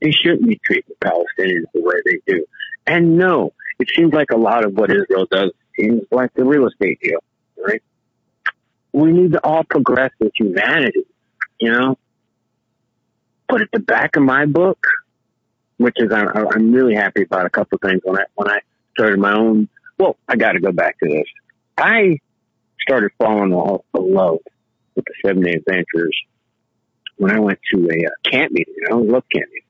[0.00, 2.44] they shouldn't be treating Palestinians the way they do.
[2.86, 6.66] And no, it seems like a lot of what Israel does seems like the real
[6.66, 7.20] estate deal,
[7.64, 7.82] right?
[8.92, 11.04] We need to all progress with humanity,
[11.60, 11.98] you know?
[13.48, 14.78] But at the back of my book,
[15.78, 18.58] which is I'm, I'm really happy about a couple of things when I when I
[18.98, 19.68] started my own.
[19.98, 21.26] Well, I got to go back to this.
[21.76, 22.18] I
[22.80, 24.38] started falling off the love
[24.94, 26.18] with the seven day Adventists
[27.16, 28.74] when I went to a uh, camp meeting.
[28.90, 29.64] I love camp meetings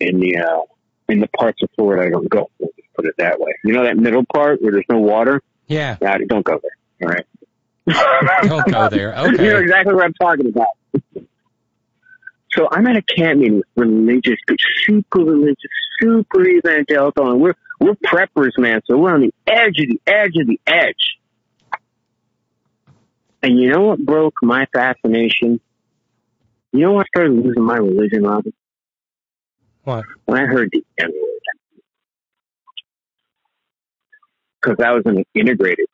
[0.00, 0.62] in the uh,
[1.08, 2.50] in the parts of Florida I don't go.
[2.96, 3.52] Put it that way.
[3.64, 5.42] You know that middle part where there's no water?
[5.66, 5.96] yeah,
[6.28, 7.08] don't go there.
[7.08, 7.26] All right.
[8.48, 9.10] don't go there.
[9.26, 9.62] You know Okay.
[9.62, 10.68] exactly what I'm talking about.
[12.52, 14.38] So I'm at a camp meeting with religious,
[14.86, 15.56] super religious,
[16.00, 18.80] super evangelical, and we're we're preppers, man.
[18.86, 21.18] So we're on the edge of the edge of the edge.
[23.42, 25.60] And you know what broke my fascination?
[26.72, 28.52] You know what started losing my religion, Robyn?
[29.84, 30.04] What?
[30.24, 31.40] When I heard the N word.
[34.60, 35.86] Because I was in an integrated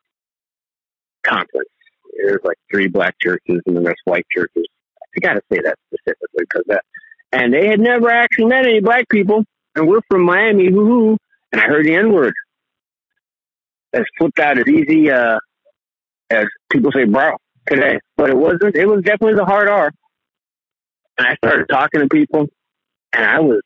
[1.23, 1.69] conference.
[2.17, 4.65] There's like three black churches and the rest white churches.
[5.17, 6.85] I got to say that specifically because that,
[7.33, 9.45] and they had never actually met any black people,
[9.75, 11.19] and we're from Miami, hoo hoo,
[11.53, 12.35] and I heard the N word.
[13.93, 15.39] As flipped out as easy uh,
[16.31, 17.37] as people say, bro,
[17.69, 18.74] today, but it wasn't.
[18.74, 19.93] It was definitely the hard R.
[21.19, 22.49] And I started talking to people,
[23.12, 23.61] and I was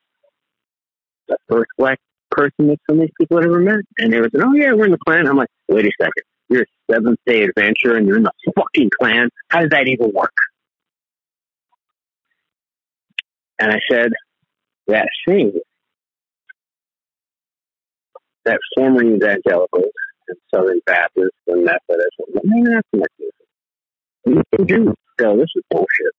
[1.28, 1.98] the first black
[2.30, 3.80] person that some of these people had ever met.
[3.98, 6.24] And they were saying, "Oh yeah, we're in the Klan." I'm like, "Wait a second,
[6.48, 9.30] you're a seventh day Adventist, and you're in the fucking Klan.
[9.48, 10.34] How does that even work?"
[13.60, 14.12] And I said,
[14.88, 15.52] "That thing,
[18.46, 19.92] that former evangelicals
[20.28, 23.10] and Southern Baptists and Methodists, maybe not so much
[24.66, 26.12] do go, this is bullshit."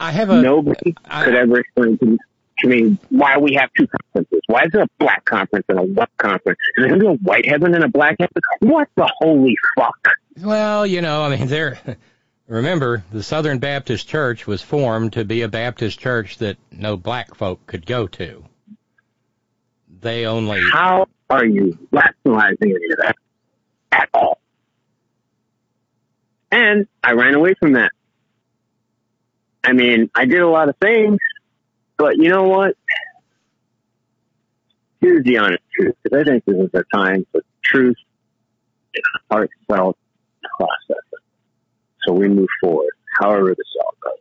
[0.00, 0.40] I have a.
[0.40, 2.18] Nobody I- could ever explain to me,
[2.60, 4.40] to me why we have two conferences.
[4.46, 6.58] Why is there a black conference and a white conference?
[6.76, 8.32] Is there going to be a white heaven and a black heaven?
[8.60, 10.08] What the holy fuck?
[10.40, 11.78] Well, you know, I mean, there.
[12.48, 17.34] Remember, the Southern Baptist Church was formed to be a Baptist church that no black
[17.34, 18.42] folk could go to.
[20.00, 20.60] They only.
[20.72, 23.16] How are you rationalizing any of that
[23.92, 24.38] at all?
[26.50, 27.90] And I ran away from that.
[29.62, 31.18] I mean, I did a lot of things,
[31.98, 32.76] but you know what?
[35.02, 37.96] Here's the honest truth, because I think this is a time for truth
[39.30, 39.98] heartfelt
[40.56, 41.17] processing.
[42.06, 44.12] So we move forward, however this all goes.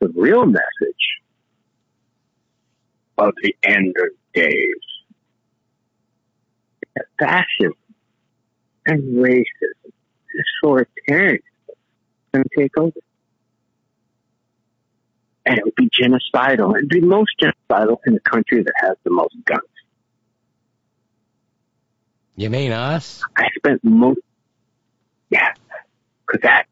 [0.00, 0.62] The real message
[3.18, 4.76] of the end of days
[7.18, 7.72] fascism
[8.86, 9.92] and racism
[10.64, 11.40] authoritarianism
[12.32, 13.00] going to take over.
[15.44, 16.76] And it would be genocidal.
[16.76, 19.62] It would be most genocidal in the country that has the most guns.
[22.36, 23.22] You mean us?
[23.36, 24.20] I spent most,
[25.30, 25.52] yeah,
[26.26, 26.68] because that's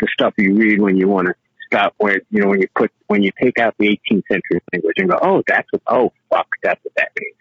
[0.00, 1.34] the stuff you read when you want to
[1.66, 4.94] stop where, you know, when you put, when you take out the 18th century language
[4.96, 7.36] and go, oh, that's what, oh, fuck, that's what that means.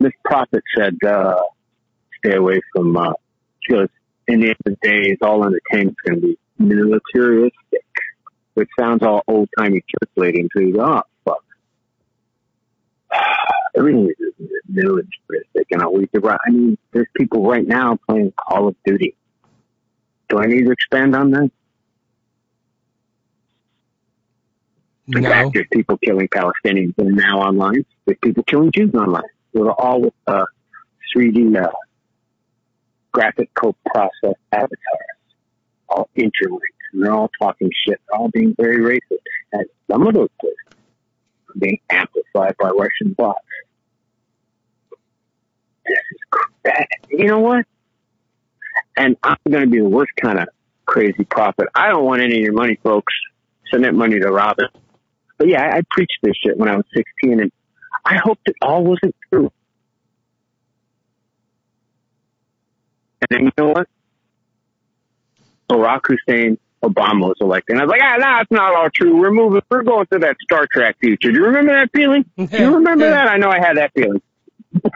[0.00, 1.40] This prophet said, uh,
[2.18, 3.14] stay away from, uh,
[3.70, 3.88] goes,
[4.28, 7.86] in the end of the days, all entertainment's going to be militaristic,
[8.52, 11.06] which sounds all old timey church until you oh.
[13.76, 14.34] Everything is
[14.68, 16.38] militaristic, and always right.
[16.46, 19.16] I mean, there's people right now playing Call of Duty.
[20.28, 21.50] Do I need to expand on that?
[25.08, 25.28] In No.
[25.28, 27.84] fact, there's people killing Palestinians and now online.
[28.06, 29.22] There's people killing Jews online.
[29.52, 30.44] They're all with uh,
[31.14, 31.70] 3D uh,
[33.12, 34.70] graphic co-processed avatars,
[35.88, 38.00] all interlinked, and they're all talking shit.
[38.08, 39.18] They're all being very racist.
[39.52, 40.58] And some of those places
[41.54, 43.40] are being amplified by Russian bots.
[45.86, 47.66] This is cra- You know what?
[48.96, 50.48] And I'm going to be the worst kind of
[50.86, 51.68] crazy prophet.
[51.74, 53.12] I don't want any of your money, folks.
[53.70, 54.68] Send that money to Robyn.
[55.38, 57.52] But yeah, I, I preached this shit when I was 16, and
[58.04, 59.50] I hoped it all wasn't true.
[63.20, 63.88] And then you know what?
[65.68, 67.74] Barack Hussein Obama was elected.
[67.74, 69.16] And I was like, ah, no, it's not all true.
[69.18, 71.32] We're moving, we're going to that Star Trek future.
[71.32, 72.24] Do you remember that feeling?
[72.36, 73.28] Do you remember that?
[73.28, 74.22] I know I had that feeling.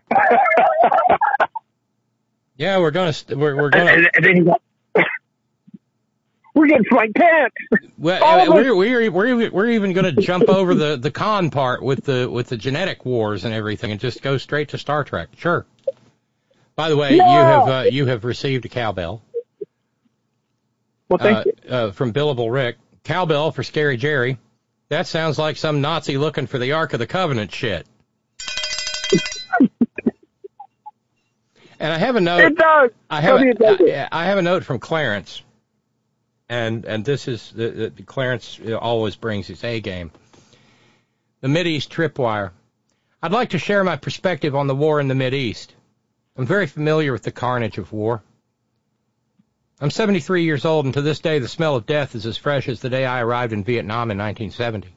[2.59, 4.55] Yeah, we're gonna st- we're we're gonna and, and then
[6.55, 7.55] we're getting flight pants.
[7.97, 12.29] well, we're, we're we're we're even gonna jump over the the con part with the
[12.29, 15.29] with the genetic wars and everything and just go straight to Star Trek.
[15.37, 15.67] Sure.
[16.75, 19.23] By the way, you have uh, you have received a cowbell
[21.09, 21.71] Well, thank uh, you.
[21.71, 22.77] uh, from Billable Rick.
[23.05, 24.39] Cowbell for Scary Jerry.
[24.91, 27.87] That sounds like some Nazi looking for the Ark of the Covenant shit.
[31.79, 32.41] and I have a note.
[32.41, 32.91] It does.
[33.09, 34.09] I have Tell me a, it.
[34.13, 35.43] I, I have a note from Clarence,
[36.49, 40.11] and and this is the, the, the Clarence always brings his A game.
[41.41, 42.51] The Mid East tripwire.
[43.23, 45.75] I'd like to share my perspective on the war in the Mid East.
[46.37, 48.23] I'm very familiar with the carnage of war.
[49.81, 52.69] I'm 73 years old, and to this day, the smell of death is as fresh
[52.69, 54.89] as the day I arrived in Vietnam in 1970.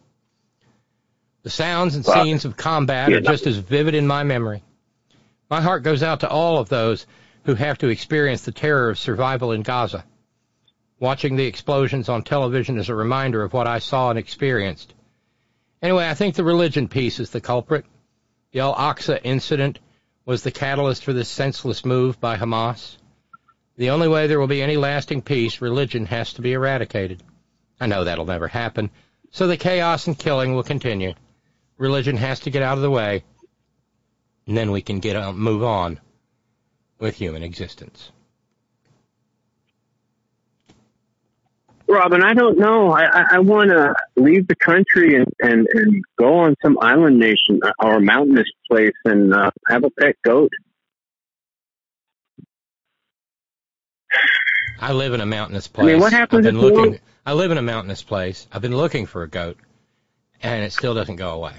[1.44, 2.14] The sounds and Wow.
[2.14, 4.64] scenes of combat are just as vivid in my memory.
[5.50, 7.06] My heart goes out to all of those
[7.46, 10.04] who have to experience the terror of survival in Gaza.
[11.00, 14.94] Watching the explosions on television is a reminder of what I saw and experienced.
[15.82, 17.86] Anyway, I think the religion piece is the culprit.
[18.52, 19.80] The Al Aqsa incident
[20.26, 22.98] was the catalyst for this senseless move by Hamas.
[23.78, 27.24] The only way there will be any lasting peace, religion has to be eradicated.
[27.80, 28.92] I know that'll never happen,
[29.32, 31.14] so the chaos and killing will continue.
[31.78, 33.24] Religion has to get out of the way,
[34.46, 36.00] and then we can get on, move on
[37.00, 38.12] with human existence.
[41.88, 42.92] Robyn, I don't know.
[42.92, 47.20] I, I, I want to leave the country and, and, and go on some island
[47.20, 50.52] nation or mountainous place and uh, have a pet goat.
[54.82, 55.88] I live in a mountainous I place.
[55.88, 57.00] mean, what happens I've been looking.
[57.24, 58.48] I live in a mountainous place.
[58.52, 59.58] I've been looking for a goat,
[60.42, 61.54] and it still doesn't go away.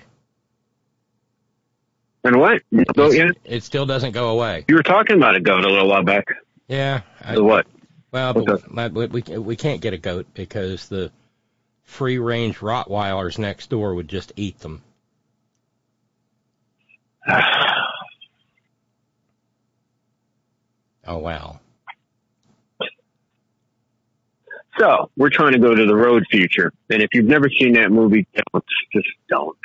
[2.25, 2.63] And what?
[2.95, 3.37] Goat yet?
[3.45, 4.65] It still doesn't go away.
[4.69, 6.27] You were talking about a goat a little while back.
[6.67, 7.03] Yeah.
[7.21, 7.67] I, what?
[8.11, 11.11] well, but we, we we can't get a goat because the
[11.85, 14.83] free range Rottweilers next door would just eat them.
[21.05, 21.59] Oh wow.
[24.79, 27.91] So we're trying to go to the road future, and if you've never seen that
[27.91, 29.57] movie, don't just don't.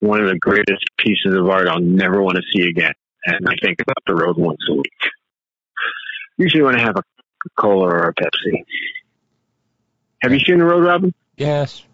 [0.00, 2.92] One of the greatest pieces of art I'll never want to see again.
[3.24, 4.92] And I think about the road once a week.
[6.38, 7.02] Usually, when I have a
[7.56, 8.64] cola or a Pepsi.
[10.22, 11.12] Have you seen the road, Robyn?
[11.36, 11.84] Yes.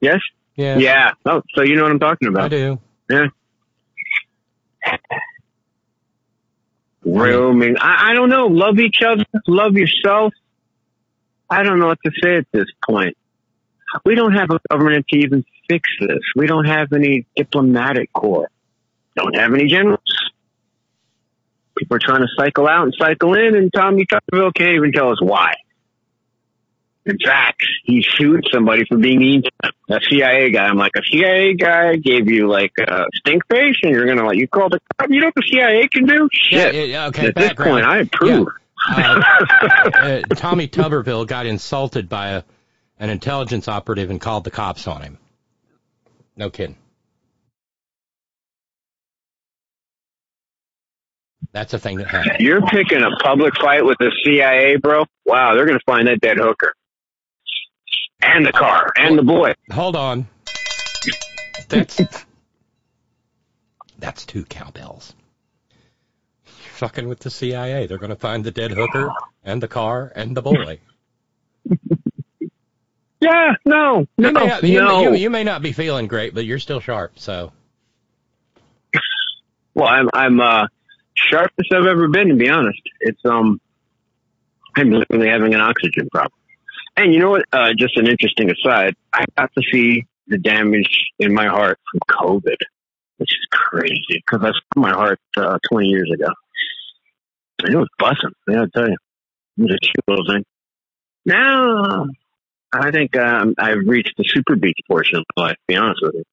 [0.00, 0.20] Yes.
[0.56, 0.78] Yeah.
[0.78, 1.10] Yeah.
[1.24, 2.44] Oh, so you know what I'm talking about.
[2.44, 2.78] I do.
[7.04, 7.76] Roaming.
[7.80, 8.46] I, I don't know.
[8.46, 9.24] Love each other.
[9.46, 10.32] Love yourself.
[11.50, 13.16] I don't know what to say at this point.
[14.04, 16.20] We don't have a government to even fix this.
[16.36, 18.48] We don't have any diplomatic corps.
[19.16, 19.98] Don't have any generals.
[21.76, 25.10] People are trying to cycle out and cycle in, and Tommy Tuberville can't even tell
[25.10, 25.54] us why.
[27.06, 29.72] In fact, he sued somebody for being mean to him.
[29.88, 30.66] A CIA guy.
[30.66, 34.36] I'm like, a CIA guy gave you like a stink face, and you're gonna like
[34.36, 35.10] you called the cop.
[35.10, 36.28] You know what the CIA can do?
[36.32, 36.74] Shit.
[36.74, 38.48] yeah, yeah, okay, At this point, I approve.
[38.88, 39.22] Uh,
[39.94, 42.42] uh, Tommy Tuberville got insulted by a,
[42.98, 45.18] an intelligence operative and called the cops on him.
[46.36, 46.76] No kidding.
[51.52, 52.36] That's a thing that happened.
[52.40, 55.04] You're picking a public fight with the CIA, bro.
[55.24, 56.74] Wow, they're gonna find that dead hooker.
[58.22, 58.92] And the car.
[58.96, 59.54] And the boy.
[59.72, 60.28] Hold on.
[61.68, 62.00] That's
[63.98, 65.14] that's two cowbells.
[66.80, 67.86] Fucking with the CIA.
[67.86, 69.12] They're going to find the dead hooker
[69.44, 70.80] and the car and the boy.
[73.22, 75.00] Yeah, no, no, You may, not, you, no.
[75.02, 77.18] you, you may not be feeling great, but you're still sharp.
[77.18, 77.52] So
[79.74, 80.68] Well, I'm I'm uh
[81.12, 82.80] sharpest I've ever been to be honest.
[83.00, 83.60] It's um
[84.74, 86.32] I'm literally having an oxygen problem.
[86.96, 87.44] And you know what?
[87.52, 92.00] Uh just an interesting aside, I got to see the damage in my heart from
[92.08, 92.56] COVID,
[93.18, 96.32] which is crazy because I split my heart uh, 20 years ago.
[97.64, 98.30] It was busting.
[98.48, 98.96] I gotta tell you,
[99.58, 100.44] it was a cute little thing.
[101.24, 102.06] Now,
[102.72, 105.56] I think um, I've reached the super beach portion of my life.
[105.56, 106.24] To be honest with you.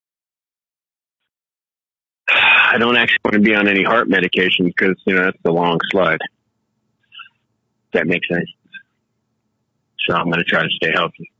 [2.29, 5.51] I don't actually want to be on any heart medication because, you know, that's the
[5.51, 6.19] long slide.
[7.93, 8.49] That makes sense.
[10.07, 11.31] So I'm going to try to stay healthy.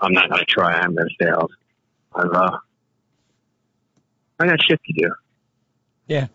[0.00, 0.72] I'm not going to try.
[0.74, 1.54] I'm going to stay healthy.
[2.14, 2.58] I've, uh,
[4.38, 5.10] I got shit to do.
[6.06, 6.26] yeah.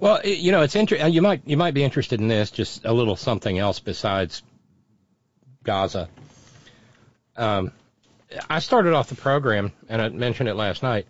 [0.00, 2.50] Well, you know, it's inter- You might you might be interested in this.
[2.50, 4.42] Just a little something else besides
[5.64, 6.08] Gaza.
[7.36, 7.72] Um,
[8.48, 11.06] I started off the program, and I mentioned it last night.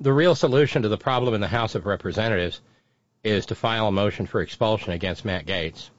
[0.00, 2.60] The real solution to the problem in the House of Representatives
[3.22, 5.90] is to file a motion for expulsion against Matt Gaetz.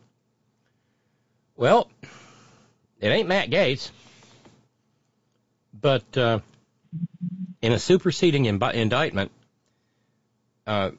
[1.56, 1.90] Well,
[3.00, 3.92] it ain't Matt Gaetz,
[5.74, 6.40] but uh,
[7.62, 9.32] in a superseding indictment,
[10.68, 10.92] uh,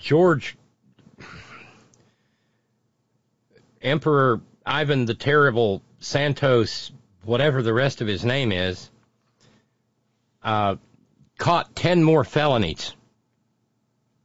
[0.00, 0.56] George
[3.82, 6.90] Emperor Ivan the Terrible Santos,
[7.24, 8.90] whatever the rest of his name is,
[10.42, 10.76] uh,
[11.38, 12.94] caught 10 more felonies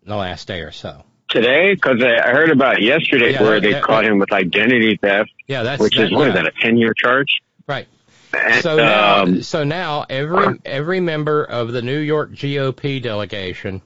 [0.03, 1.03] in the last day or so.
[1.29, 4.97] Today, because I heard about yesterday Yeah, where that- they that- caught him with identity
[4.97, 6.43] theft, Yeah, that's which is, that- what is yeah.
[6.43, 7.27] that, a 10 year charge?
[7.67, 7.87] Right.
[8.33, 13.81] And, So now, um, so now every every member of the New York GOP delegation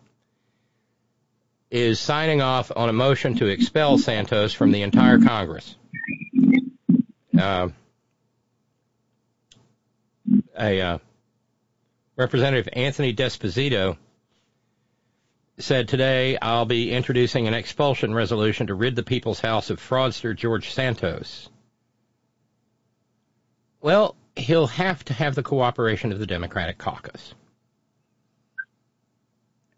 [1.72, 5.75] is signing off on a motion to expel Santos from the entire Congress.
[7.38, 7.69] Uh,
[10.57, 10.98] a uh,
[12.15, 13.98] Representative Anthony D'Esposito
[15.57, 20.35] said today, "I'll be introducing an expulsion resolution to rid the People's House of fraudster
[20.35, 21.49] George Santos."
[23.81, 27.33] Well, he'll have to have the cooperation of the Democratic caucus.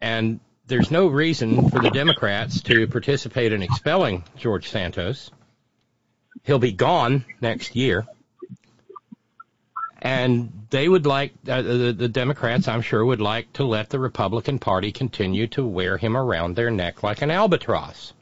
[0.01, 0.39] And
[0.71, 5.29] there's no reason for the Democrats to participate in expelling George Santos.
[6.43, 8.07] He'll be gone next year.
[10.01, 13.99] And they would like, uh, the, the Democrats, I'm sure, would like to let the
[13.99, 18.13] Republican Party continue to wear him around their neck like an albatross.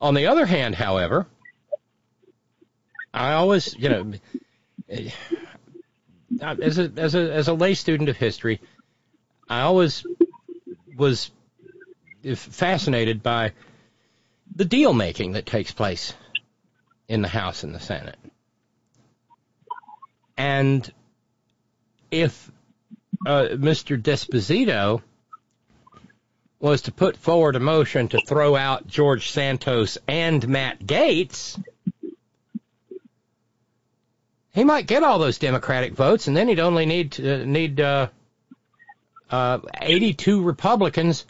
[0.00, 1.28] On the other hand, however,
[3.14, 4.12] I always, you know,
[4.88, 5.10] eh,
[6.40, 8.60] as a as a as a lay student of history,
[9.48, 10.06] I always
[10.96, 11.30] was
[12.34, 13.52] fascinated by
[14.54, 16.14] the deal making that takes place
[17.08, 18.18] in the House and the Senate.
[20.36, 20.90] And
[22.10, 22.50] if
[23.26, 24.00] uh, Mr.
[24.00, 25.02] D'Esposito
[26.60, 31.60] was to put forward a motion to throw out George Santos and Matt Gaetz,
[34.54, 38.08] he might get all those Democratic votes, and then he'd only need to, need uh,
[39.32, 41.24] uh, 82 Republicans,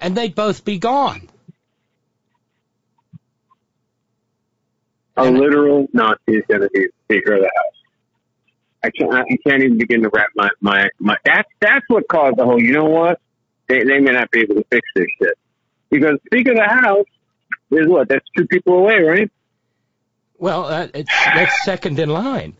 [0.00, 1.28] and they'd both be gone.
[5.16, 7.74] a literal Nazi is going to be Speaker of the House.
[8.82, 9.12] I can't.
[9.12, 11.16] I can't even begin to wrap my my my.
[11.24, 12.60] That's that's what caused the whole.
[12.60, 13.20] You know what?
[13.68, 15.38] They they may not be able to fix this shit
[15.90, 17.06] because Speaker of the House
[17.70, 18.08] is what?
[18.08, 19.30] That's two people away, right?
[20.38, 22.56] Well, uh, it's, that's second in line.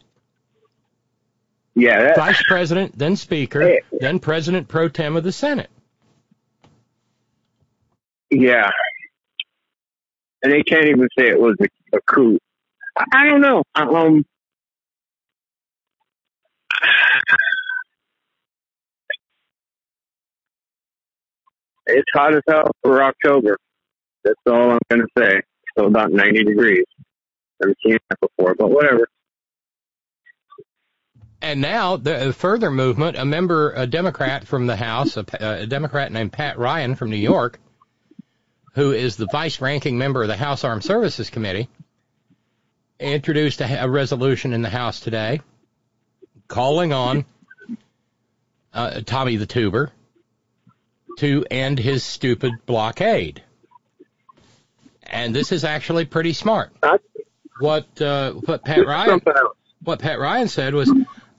[1.81, 2.03] Yeah.
[2.03, 5.71] That, Vice President, then Speaker, then President pro tem of the Senate.
[8.31, 8.71] yeah.
[10.43, 12.39] And they can't even say it was a, a coup.
[12.97, 13.63] I, I don't know.
[13.75, 14.25] Um.
[21.87, 23.57] It's hot as hell for October.
[24.25, 25.41] That's all I'm going to say.
[25.73, 26.85] Still about 90 degrees.
[27.61, 29.09] Never seen that before, but whatever.
[31.43, 36.13] And now, the further movement, a member, a Democrat from the House, a, a Democrat
[36.13, 37.59] named Pat Ryan from New York,
[38.75, 41.69] who is the vice ranking member of the House Armed Services Committee,
[42.99, 45.41] introduced a, a resolution in the House today
[46.47, 47.25] calling on
[48.75, 49.91] uh, Tommy the Tuber
[51.19, 53.43] to end his stupid blockade.
[55.03, 56.71] And this is actually pretty smart.
[57.59, 59.21] What uh, what Pat Ryan
[59.83, 60.93] what Pat Ryan said was,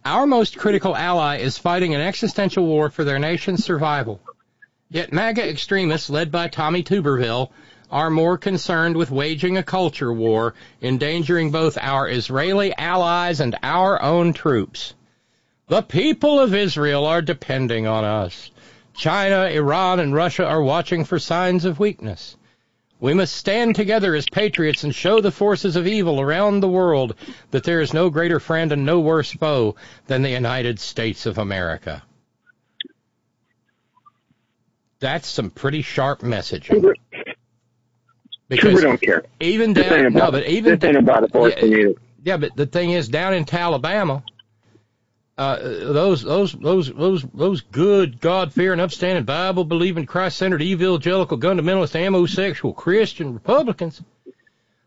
[0.04, 4.20] our most critical ally is fighting an existential war for their nation's survival.
[4.90, 7.50] Yet MAGA extremists led by Tommy Tuberville
[7.92, 14.02] are more concerned with waging a culture war, endangering both our Israeli allies and our
[14.02, 14.94] own troops.
[15.68, 18.52] The people of Israel are depending on us.
[18.94, 22.36] China, Iran, and Russia are watching for signs of weakness.
[23.02, 27.16] We must stand together as patriots and show the forces of evil around the world
[27.50, 31.40] that there is no greater friend and no worse foe than the United States of
[31.40, 32.04] America.
[35.00, 36.94] That's some pretty sharp messaging.
[38.48, 39.24] Because don't care.
[39.40, 41.94] even down, no, but even this ain't about abortion yeah, either.
[42.24, 44.22] yeah, but the thing is, down in Alabama,
[45.38, 51.38] uh, those those those those those good God fearing, upstanding, Bible believing, Christ centered, evangelical,
[51.38, 54.01] fundamentalist, homosexual Christian Republicans,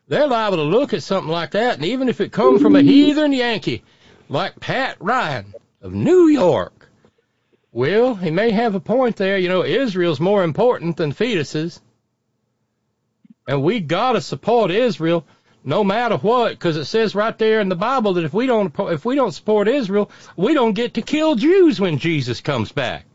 [0.06, 2.82] they're liable to look at something like that, and even if it come from a
[2.82, 3.82] heathen Yankee
[4.28, 6.88] like Pat Ryan of New York,
[7.72, 9.38] well, he may have a point there.
[9.38, 11.80] You know, Israel's more important than fetuses,
[13.48, 15.24] and we gotta support Israel
[15.64, 18.72] no matter what, because it says right there in the Bible that if we don't
[18.78, 23.06] if we don't support Israel, we don't get to kill Jews when Jesus comes back.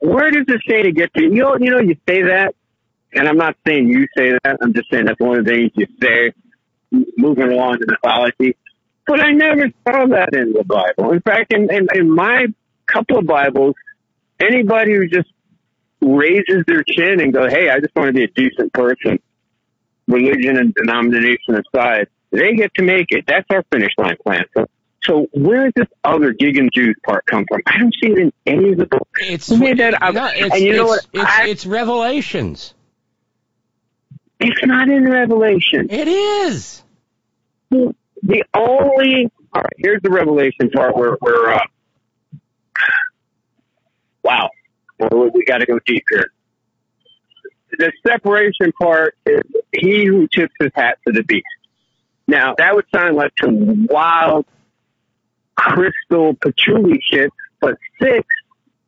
[0.00, 1.22] Where does it say to get to?
[1.22, 2.54] You know, you know, you say that,
[3.14, 4.58] and I'm not saying you say that.
[4.62, 6.32] I'm just saying that's one of the things you say,
[7.16, 8.56] moving along in mythology.
[9.06, 11.12] But I never saw that in the Bible.
[11.12, 12.46] In fact, in, in, in my
[12.86, 13.74] couple of Bibles,
[14.38, 15.30] anybody who just
[16.00, 19.18] raises their chin and go, "Hey, I just want to be a decent person,"
[20.08, 23.24] religion and denomination aside, they get to make it.
[23.26, 24.44] That's our finish line plan.
[24.56, 24.66] So,
[25.04, 27.62] so where does this other gig and Jews part come from?
[27.66, 29.08] I don't see it in any of the books.
[29.20, 31.22] It's Who made that no, it's and you know it's, what?
[31.22, 32.74] it's, I- it's Revelations.
[34.40, 35.88] It's not in Revelation.
[35.90, 36.82] It is.
[37.70, 41.60] The only all right, here's the Revelation part where where uh,
[44.22, 44.50] wow,
[44.98, 46.30] well, we got to go deep here.
[47.78, 49.40] The separation part is
[49.72, 51.46] he who tips his hat to the beast.
[52.26, 54.46] Now that would sound like some wild
[55.54, 58.26] crystal patchouli shit, but six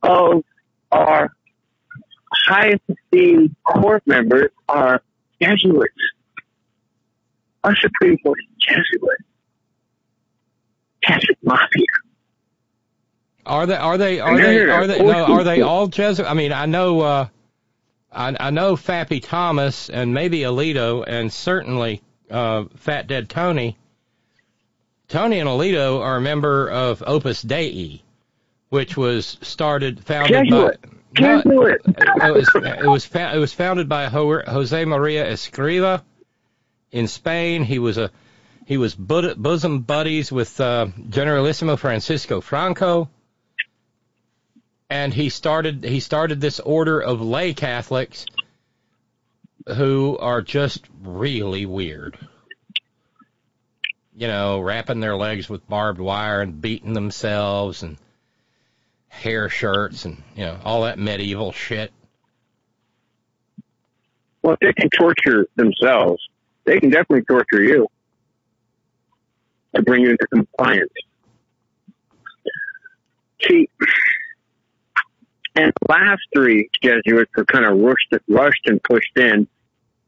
[0.03, 0.45] of
[0.91, 1.33] our
[2.49, 5.03] highest esteemed court members are
[5.41, 5.95] Jesuits.
[7.63, 9.19] Our Supreme Court is Jesuit.
[11.07, 11.87] Jesuit Mafia.
[13.47, 13.77] Are they?
[13.77, 14.21] Are they?
[14.21, 14.65] Are they?
[14.65, 14.99] Are they?
[14.99, 16.27] No, are they all Jesuit?
[16.29, 17.01] I mean, I know.
[17.01, 17.29] uh
[18.13, 23.77] I, I know Fappy Thomas and maybe Alito and certainly uh, Fat Dead Tony.
[25.09, 28.03] Tony and Alito are a member of Opus Dei,
[28.69, 30.73] which was started founded by.
[31.15, 31.81] Jesuit.
[31.87, 36.03] it was it was fa- it was founded by Ho- Jose Maria Escriva
[36.93, 37.65] in Spain.
[37.65, 38.11] He was a
[38.67, 43.09] he was bosom buddies with uh, Generalissimo Francisco Franco,
[44.91, 48.27] and he started he started this order of lay Catholics
[49.67, 52.19] who are just really weird.
[54.17, 57.97] You know, wrapping their legs with barbed wire and beating themselves and
[59.09, 61.93] hair shirts and you know all that medieval shit.
[64.43, 66.27] Well, if they can torture themselves,
[66.65, 67.87] they can definitely torture you
[69.75, 70.93] to bring you into compliance.
[73.43, 73.69] See,
[75.57, 79.47] and last three Jesuits were kind of rushed, rushed and pushed in.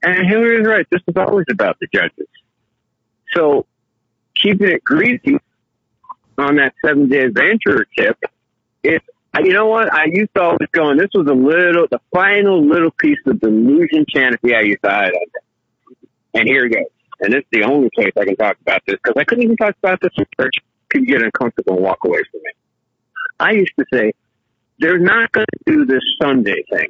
[0.05, 0.87] And Hillary's right.
[0.91, 2.29] This is always about the judges.
[3.35, 3.67] So
[4.41, 5.39] keeping it greasy
[6.39, 8.19] on that seven day Adventist tip,
[8.83, 9.05] it's
[9.41, 9.93] you know what?
[9.93, 14.05] I used to always going, this was a little, the final little piece of delusion
[14.12, 16.07] canopy I used to hide under.
[16.35, 16.85] And here it goes.
[17.21, 19.75] And is the only place I can talk about this because I couldn't even talk
[19.83, 20.57] about this in church.
[20.91, 22.53] People get uncomfortable and walk away from me.
[23.41, 24.12] I used to say,
[24.83, 26.89] they're not going to do this Sunday thing.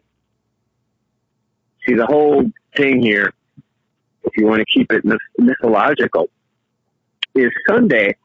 [1.87, 3.35] See, the whole thing here,
[4.25, 6.31] if you want to keep it myth- mythological,
[7.35, 8.17] is Sunday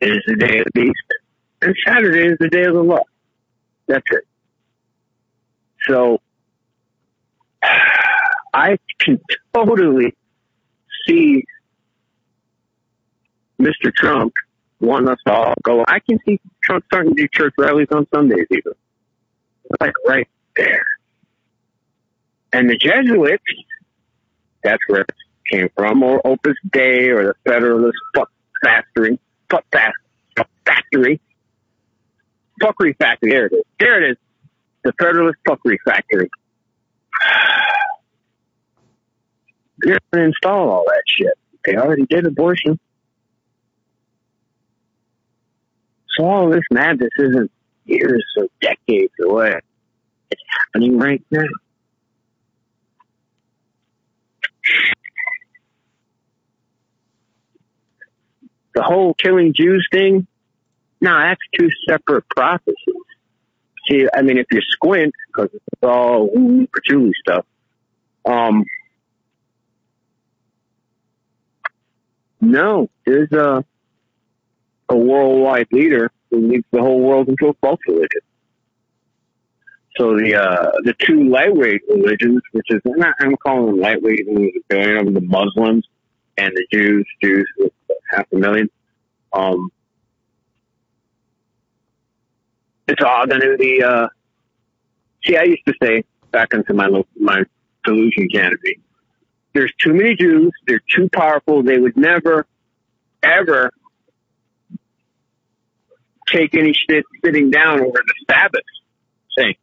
[0.00, 1.04] is the day of the beast
[1.60, 3.02] and Saturday is the day of the law.
[3.86, 4.24] That's it.
[5.86, 6.20] So
[8.54, 9.20] I can
[9.52, 10.14] totally
[11.06, 11.44] see
[13.60, 13.92] Mr.
[13.94, 14.32] Trump
[14.80, 15.84] wanting us all go.
[15.86, 18.72] I can see Trump starting to do church rallies on Sundays even.
[19.78, 20.84] Like right there.
[22.52, 23.44] And the Jesuits,
[24.62, 25.10] that's where it
[25.50, 28.30] came from, or Opus Dei, or the Federalist Fuck
[28.62, 29.18] Factory,
[29.48, 29.64] Fuck
[30.64, 31.20] Factory,
[32.60, 33.30] Fuckery Factory.
[33.30, 33.62] There it is.
[33.78, 34.16] There it is.
[34.82, 36.30] The Federalist Fuckery Factory.
[39.78, 41.32] They're going to install all that shit.
[41.64, 42.78] They already did abortion.
[46.16, 47.50] So all this madness isn't
[47.84, 49.58] years or decades away.
[50.30, 51.42] It's happening right now.
[58.74, 60.26] The whole killing Jews thing,
[61.00, 62.76] no, that's two separate prophecies.
[63.88, 67.44] See, I mean, if you squint, because it's all patchouli stuff,
[68.24, 68.64] um,
[72.40, 73.64] no, there's a,
[74.90, 78.20] a worldwide leader who leads the whole world into a false religion.
[79.96, 84.26] So the uh, the two lightweight religions, which is I'm, not, I'm calling them lightweight,
[84.28, 85.86] a them, the Muslims
[86.38, 87.72] and the Jews, Jews with
[88.10, 88.68] half a million.
[89.32, 89.70] Um,
[92.88, 93.82] it's all going to be.
[93.82, 94.08] Uh,
[95.24, 96.88] see, I used to say back into my
[97.18, 97.42] my
[97.84, 98.80] delusion canopy.
[99.52, 100.52] There's too many Jews.
[100.66, 101.62] They're too powerful.
[101.62, 102.46] They would never,
[103.22, 103.70] ever
[106.32, 108.62] take any shit sitting down over the Sabbath
[109.36, 109.54] thing.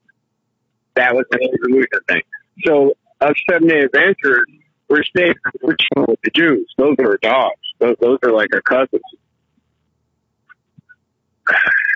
[0.96, 2.22] That was the whole thing.
[2.66, 4.46] So us seven day adventurers,
[4.90, 5.78] we're staying with
[6.24, 6.74] the Jews.
[6.78, 7.56] Those are dogs.
[7.80, 9.02] Those, those are like our cousins.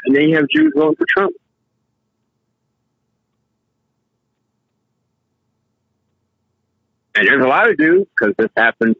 [0.06, 1.35] And then you have Jews voting for Trump.
[7.16, 8.95] And there's a lot of Jews, because this happened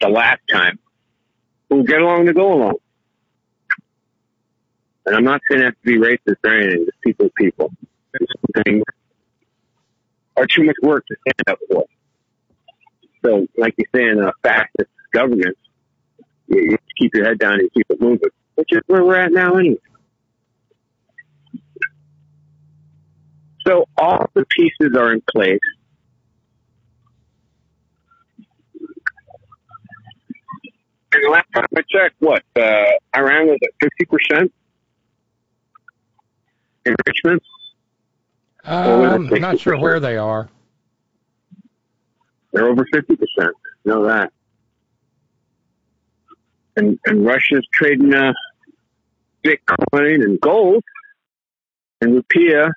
[0.00, 0.78] the last time,
[1.70, 2.74] who get along to go along.
[5.10, 7.72] And I'm not saying that to be racist or anything, just people people.
[8.16, 8.84] Some things
[10.36, 11.84] are too much work to stand up for.
[13.24, 15.58] So, like you're saying, a fascist government,
[16.46, 19.32] you, you keep your head down and keep it moving, which is where we're at
[19.32, 19.78] now anyway.
[23.66, 25.58] So all the pieces are in place.
[31.12, 34.52] And the last time I checked, what, uh, Iran was at 50%
[36.84, 37.42] enrichment?
[38.64, 40.48] Um, I'm not sure where they are.
[42.52, 43.16] They're over 50%.
[43.84, 44.32] Know that.
[46.76, 48.32] And, and Russia's trading, uh,
[49.44, 50.84] Bitcoin and gold
[52.00, 52.70] and rupiah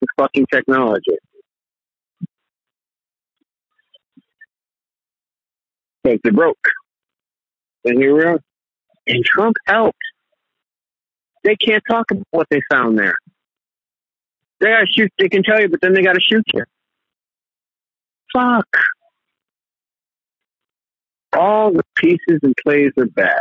[0.00, 1.16] with fucking technology.
[6.02, 6.58] Because they broke.
[7.84, 8.40] And here we are.
[9.06, 9.98] And Trump helped.
[11.42, 13.14] They can't talk about what they found there.
[14.60, 16.64] They gotta shoot, they can tell you, but then they gotta shoot you.
[18.32, 18.66] Fuck.
[21.32, 23.40] All the pieces and plays are bad.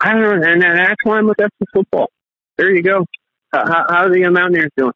[0.00, 2.10] I don't know, and that's why I'm with FC football.
[2.56, 3.04] There you go.
[3.52, 4.92] How, how, how are the Mountaineers doing?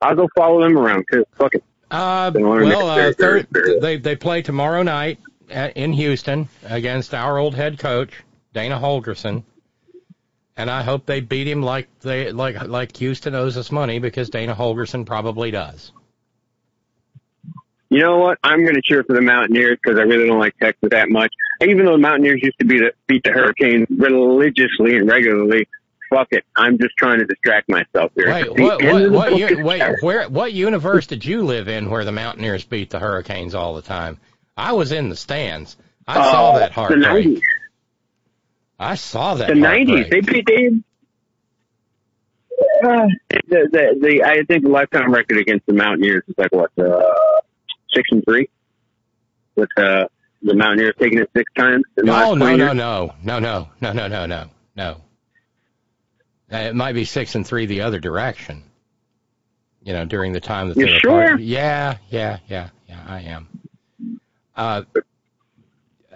[0.00, 1.24] I'll go follow them around too.
[1.36, 1.64] Fuck it.
[1.90, 3.46] Uh, well, uh, third,
[3.80, 5.18] they they play tomorrow night
[5.50, 8.12] at, in Houston against our old head coach
[8.52, 9.44] Dana Holgorsen,
[10.56, 14.30] and I hope they beat him like they like like Houston owes us money because
[14.30, 15.92] Dana Holgorsen probably does.
[17.90, 18.38] You know what?
[18.42, 21.32] I'm going to cheer for the Mountaineers because I really don't like Texas that much.
[21.62, 25.66] Even though the Mountaineers used to beat the, beat the Hurricanes religiously and regularly,
[26.10, 26.44] fuck it.
[26.54, 28.30] I'm just trying to distract myself here.
[28.30, 31.88] Wait, what what what, book u- is wait where what universe did you live in
[31.88, 34.18] where the Mountaineers beat the Hurricanes all the time?
[34.58, 35.76] I was in the stands.
[36.06, 37.40] I saw Uh, that The 90s.
[38.78, 40.10] I saw that The 90s.
[40.10, 40.68] They beat they.
[42.82, 46.70] Uh, the, the the I think the lifetime record against the Mountaineers is like what
[46.78, 47.02] uh,
[47.94, 48.48] six and three,
[49.54, 50.06] with uh,
[50.42, 51.84] the Mountaineers taking it six times.
[51.96, 54.96] No, no, no, no, no, no, no, no, no, no, no.
[56.50, 58.64] It might be six and three the other direction.
[59.82, 61.28] You know, during the time that You they were sure?
[61.28, 63.04] part- Yeah, yeah, yeah, yeah.
[63.06, 63.46] I am.
[64.58, 64.82] Uh,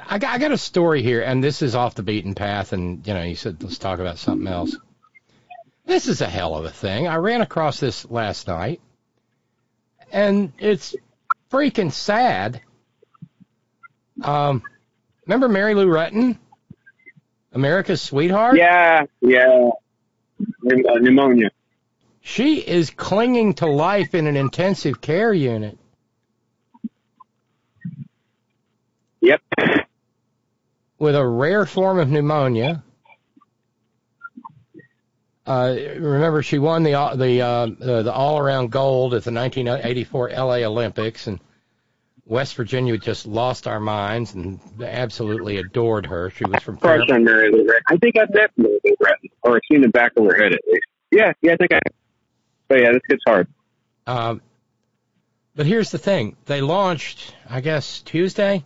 [0.05, 2.73] I got, I got a story here, and this is off the beaten path.
[2.73, 4.77] And you know, you said let's talk about something else.
[5.87, 7.07] This is a hell of a thing.
[7.07, 8.81] I ran across this last night,
[10.11, 10.97] and it's
[11.53, 12.61] freaking sad.
[14.23, 14.63] Um,
[15.25, 16.37] remember Mary Lou Retton,
[17.53, 18.57] America's sweetheart?
[18.57, 19.71] Yeah, yeah.
[20.65, 21.51] Pneumonia.
[22.21, 25.79] She is clinging to life in an intensive care unit.
[29.23, 29.41] Yep.
[30.99, 32.83] with a rare form of pneumonia.
[35.47, 40.55] Uh, remember, she won the the uh, the, all around gold at the 1984 LA
[40.59, 41.41] Olympics, and
[42.25, 46.31] West Virginia just lost our minds and absolutely adored her.
[46.31, 47.81] She was from Crush Fair, on Mary Lou Retton.
[47.89, 50.53] I think I've met Mary Lou Retton, or I've seen the back of her head
[50.53, 50.87] at least.
[51.11, 51.81] Yeah, yeah, I think I.
[52.69, 53.49] But yeah, this gets hard.
[54.07, 54.41] um,
[55.57, 58.65] but here's the thing: they launched, I guess, Tuesday.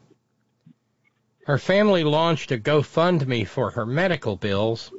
[1.47, 4.91] Her family launched a GoFundMe for her medical bills.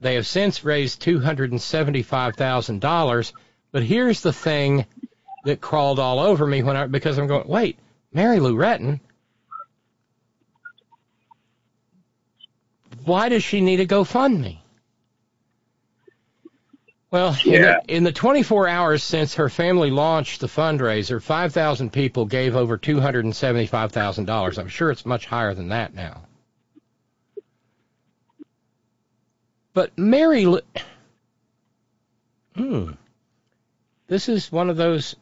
[0.00, 3.32] They have since raised $275,000.
[3.70, 4.86] But here's the thing
[5.44, 7.78] that crawled all over me when I, because I'm going, wait,
[8.10, 9.00] Mary Lou Retton,
[13.04, 14.60] why does she need a GoFundMe?
[17.14, 22.26] Well, in, the, in the 24 hours since her family launched the fundraiser, 5,000 people
[22.26, 24.58] gave over $275,000.
[24.58, 26.24] I'm sure it's much higher than that now.
[29.74, 30.58] But Mary,
[32.56, 32.90] hmm,
[34.08, 35.14] this is one of those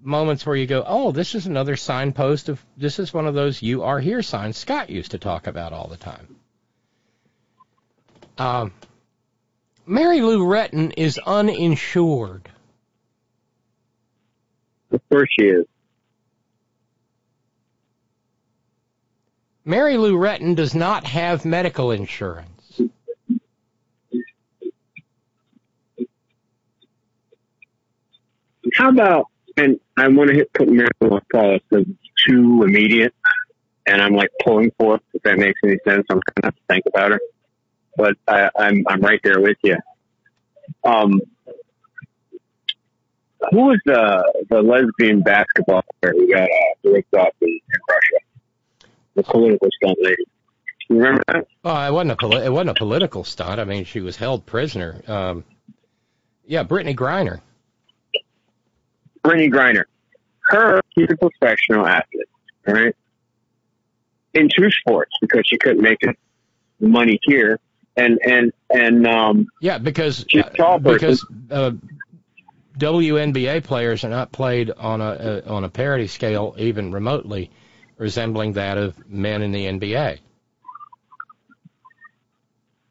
[0.00, 3.60] moments where you go, oh, this is another signpost of, this is one of those
[3.60, 6.36] you are here signs Scott used to talk about all the time.
[8.38, 8.72] Um,
[9.88, 12.50] Mary Lou Retton is uninsured.
[14.90, 15.64] Of course she is.
[19.64, 22.82] Mary Lou Retton does not have medical insurance.
[28.74, 33.14] How about, and I want to hit put Mary on pause because it's too immediate,
[33.86, 36.04] and I'm like pulling for it, if that makes any sense.
[36.10, 37.20] I'm to have to think about her.
[37.98, 39.76] But I, I'm, I'm right there with you.
[40.84, 41.20] Um,
[43.50, 48.88] who was the, the lesbian basketball player who got uh, ripped off in, in Russia?
[49.16, 50.24] The political stunt lady.
[50.88, 51.46] You remember that?
[51.64, 53.58] Oh, it wasn't a poli- it wasn't a political stunt.
[53.60, 55.02] I mean, she was held prisoner.
[55.08, 55.44] Um,
[56.46, 57.40] yeah, Brittney Griner.
[59.24, 59.84] Brittney Griner.
[60.50, 62.28] Her, she's a professional athlete,
[62.68, 62.94] all right?
[64.34, 66.16] In two sports because she couldn't make it
[66.80, 67.58] money here.
[67.98, 70.82] And, and, and, um, Yeah, because a person.
[70.82, 71.72] because uh,
[72.78, 77.50] WNBA players are not played on a uh, on a parity scale even remotely
[77.96, 80.20] resembling that of men in the NBA.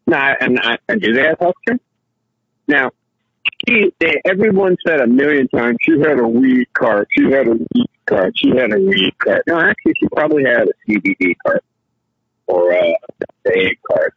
[0.07, 1.79] no, and I, and do they have health care?
[2.67, 2.91] Now,
[3.67, 7.07] she, they, everyone said a million times she had a weed card.
[7.11, 8.33] She had a weed card.
[8.35, 9.43] She had a weed card.
[9.47, 11.61] No, actually, she probably had a CBD card
[12.47, 12.95] or a
[13.47, 14.13] A card.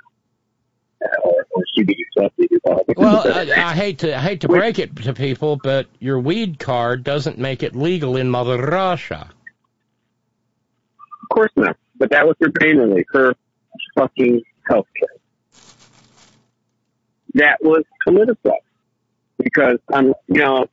[1.23, 2.49] Or, or CBD subsidy.
[2.97, 6.59] Well, I, I hate to I hate to break it to people, but your weed
[6.59, 9.31] card doesn't make it legal in Mother Russia.
[11.23, 11.77] Of course not.
[11.97, 13.35] But that was her pain relief, her
[13.95, 15.09] fucking health care.
[17.35, 18.57] That was political.
[19.39, 20.67] Because, I'm, um, you know,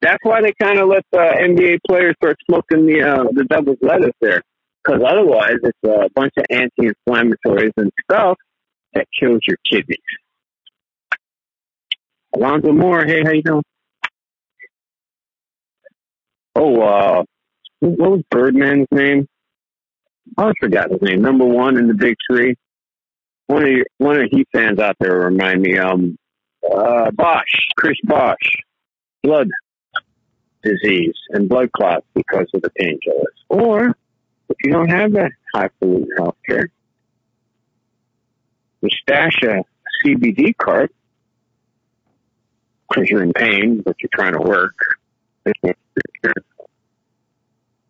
[0.00, 3.78] that's why they kind of let the NBA players start smoking the, uh, the devil's
[3.82, 4.42] lettuce there.
[4.82, 8.38] Because otherwise, it's a bunch of anti-inflammatories and stuff
[8.94, 9.98] that kills your kidneys.
[12.34, 13.62] Alonzo Moore, hey, how you doing?
[16.56, 17.24] Oh, uh,
[17.80, 19.28] what was Birdman's name?
[20.36, 21.20] I forgot his name.
[21.20, 22.56] Number one in the big three.
[23.46, 25.78] One of your, one of Heat fans out there remind me.
[25.78, 26.16] Um,
[26.72, 28.36] uh, Bosh, Chris Bosh,
[29.22, 29.48] blood
[30.62, 33.36] disease and blood clots because of the painkillers.
[33.48, 33.88] Or
[34.48, 36.68] if you don't have that high pollutant health care,
[38.84, 39.64] you stash a
[40.04, 40.90] CBD card
[42.88, 44.76] because you're in pain, but you're trying to work.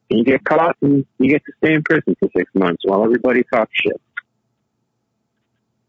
[0.09, 3.43] You get caught and you get to stay in prison for six months while everybody
[3.53, 4.01] talks shit.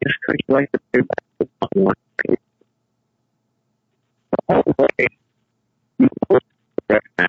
[0.03, 1.97] Just because you like to play basketball and want.
[2.27, 2.37] The
[4.49, 5.07] whole way,
[5.99, 6.43] you look
[6.89, 7.27] at an.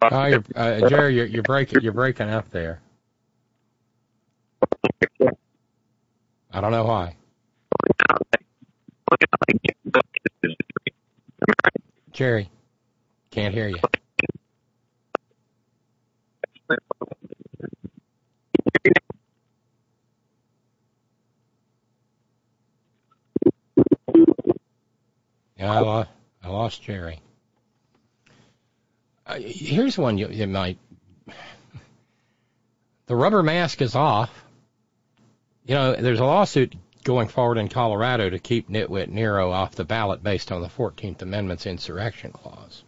[0.00, 2.80] Oh, you're, uh, Jerry, you're, you're breaking you're breaking up there.
[6.52, 7.16] I don't know why.
[12.12, 12.50] Jerry,
[13.30, 13.76] can't hear you.
[25.56, 26.10] Yeah, I lost,
[26.42, 27.20] I lost Jerry.
[29.28, 30.78] Uh, here's one you, you might.
[33.06, 34.30] The rubber mask is off.
[35.66, 36.74] You know, there's a lawsuit
[37.04, 41.20] going forward in Colorado to keep Nitwit Nero off the ballot based on the 14th
[41.20, 42.82] Amendment's insurrection clause.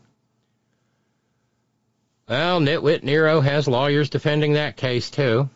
[2.27, 5.51] Well, Nitwit Nero has lawyers defending that case too.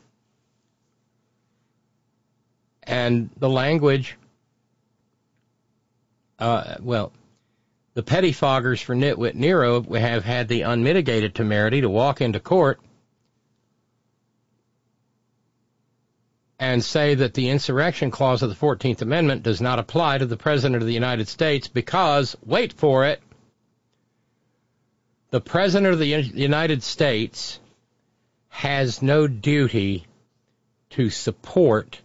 [2.83, 4.19] And the language,
[6.39, 7.13] uh, well,
[7.95, 12.81] the pettifoggers for Nitwit Nero have had the unmitigated temerity to walk into court
[16.59, 20.37] and say that the insurrection clause of the 14th Amendment does not apply to the
[20.37, 23.21] President of the United States because, wait for it,
[25.31, 27.59] the President of the United States
[28.49, 30.07] has no duty
[30.91, 32.01] to support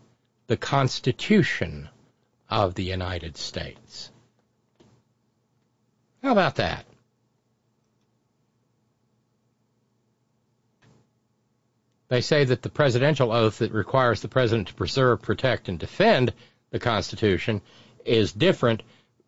[0.47, 1.87] the Constitution
[2.49, 4.11] of the United States.
[6.21, 6.85] How about that?
[12.09, 16.33] They say that the presidential oath that requires the president to preserve, protect, and defend
[16.71, 17.61] the Constitution
[18.03, 18.81] is different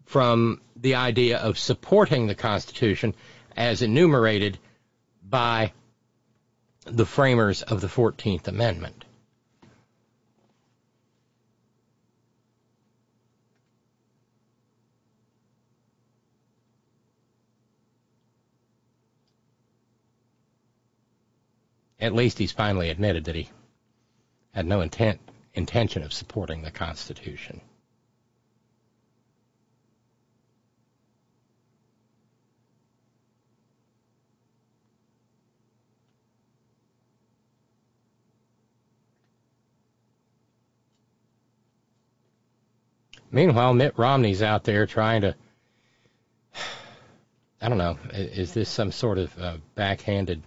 [0.06, 3.14] from the idea of supporting the Constitution
[3.56, 4.58] as enumerated
[5.24, 5.74] by
[6.86, 9.06] the framers of the 14th Amendment.
[22.02, 23.48] At least he's finally admitted that he
[24.54, 25.20] had no intent
[25.54, 27.62] intention of supporting the Constitution.
[43.34, 45.36] Meanwhile, Mitt Romney's out there trying to.
[47.62, 47.98] I don't know.
[48.12, 50.42] Is this some sort of uh, backhanded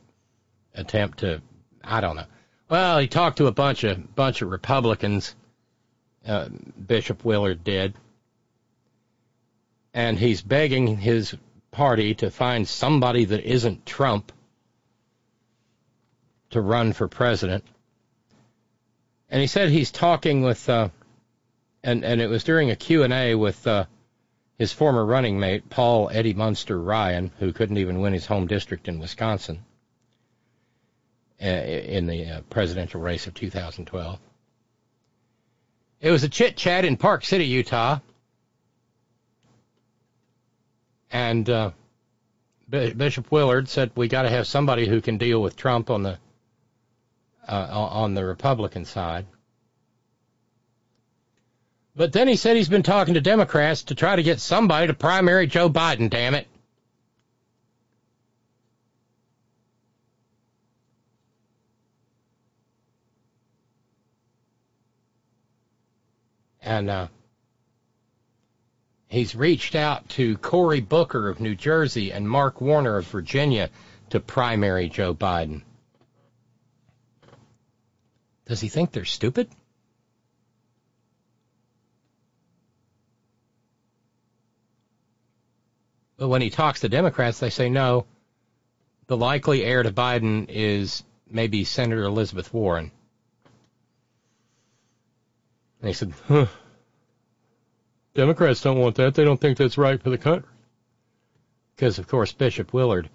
[0.75, 1.41] attempt to?
[1.83, 2.27] I don't know.
[2.69, 5.35] Well, he talked to a bunch of bunch of Republicans.
[6.27, 6.49] Uh,
[6.87, 7.95] Bishop Willard did,
[9.93, 11.37] and he's begging his
[11.71, 14.33] party to find somebody that isn't Trump
[16.51, 17.65] to run for president.
[19.29, 20.89] And he said he's talking with uh,
[21.83, 23.85] and and it was during a Q&A with uh,
[24.59, 28.89] his former running mate Paul Eddie Munster Ryan, who couldn't even win his home district
[28.89, 29.65] in Wisconsin
[31.39, 34.19] in the uh, presidential race of 2012.
[36.01, 37.99] It was a chit chat in Park City, Utah,
[41.11, 41.71] and uh,
[42.69, 46.19] Bishop Willard said we got to have somebody who can deal with Trump on the
[47.49, 49.27] uh, on the Republican side.
[51.97, 54.95] But then he said he's been talking to Democrats to try to get somebody to
[54.95, 56.49] primary Joe Biden, damn it.
[66.65, 67.09] And uh,
[69.07, 73.69] he's reached out to Cory Booker of New Jersey and Mark Warner of Virginia
[74.11, 75.63] to primary Joe Biden.
[78.47, 79.49] Does he think they're stupid?
[86.17, 88.07] But when he talks to Democrats, they say no.
[89.07, 92.91] The likely heir to Biden is maybe Senator Elizabeth Warren.
[95.85, 96.47] And he said, huh.
[98.15, 99.15] Democrats don't want that.
[99.15, 100.49] They don't think that's right for the country.
[101.77, 103.11] Because, of course, Bishop Willard,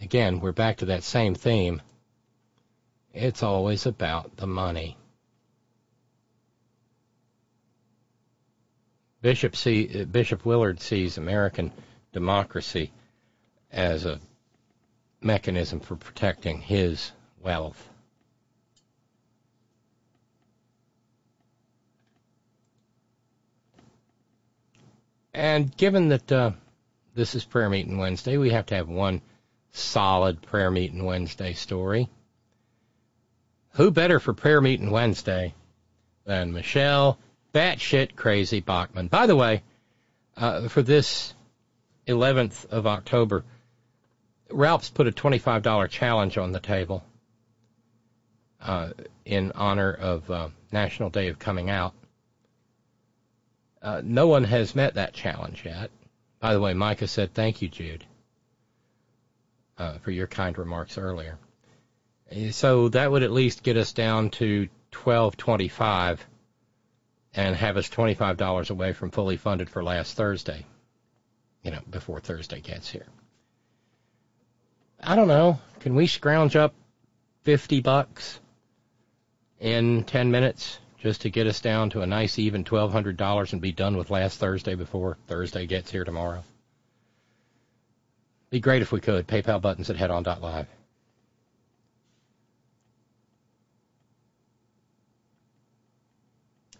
[0.00, 1.82] again, we're back to that same theme.
[3.12, 4.96] It's always about the money.
[9.20, 11.72] Bishop, see, Bishop Willard sees American
[12.14, 12.90] democracy
[13.70, 14.18] as a
[15.20, 17.12] mechanism for protecting his
[17.42, 17.91] wealth.
[25.34, 26.50] And given that uh,
[27.14, 29.22] this is Prayer Meeting Wednesday, we have to have one
[29.72, 32.08] solid Prayer Meeting Wednesday story.
[33.74, 35.54] Who better for Prayer Meeting Wednesday
[36.26, 37.18] than Michele
[37.54, 39.08] batshit crazy Bachmann?
[39.08, 39.62] By the way,
[40.36, 41.32] uh, for this
[42.06, 43.44] 11th of October,
[44.50, 47.02] Ralph's put a $25 challenge on the table
[48.60, 48.90] uh,
[49.24, 51.94] in honor of uh, National Day of Coming Out.
[53.82, 55.90] Uh, no one has met that challenge yet.
[56.40, 58.04] By the way, Micah said thank you, Jude,
[59.78, 61.38] uh, for your kind remarks earlier.
[62.52, 66.26] So that would at least get us down to 1225
[67.34, 70.64] and have us $25 away from fully funded for last Thursday
[71.62, 73.06] you know, before Thursday gets here.
[75.00, 75.58] I don't know.
[75.80, 76.74] Can we scrounge up
[77.42, 78.40] 50 bucks
[79.60, 83.72] in 10 minutes just to get us down to a nice even $1,200 and be
[83.72, 86.44] done with last Thursday before Thursday gets here tomorrow?
[88.50, 89.26] Be great if we could.
[89.26, 90.68] PayPal buttons at headon.live.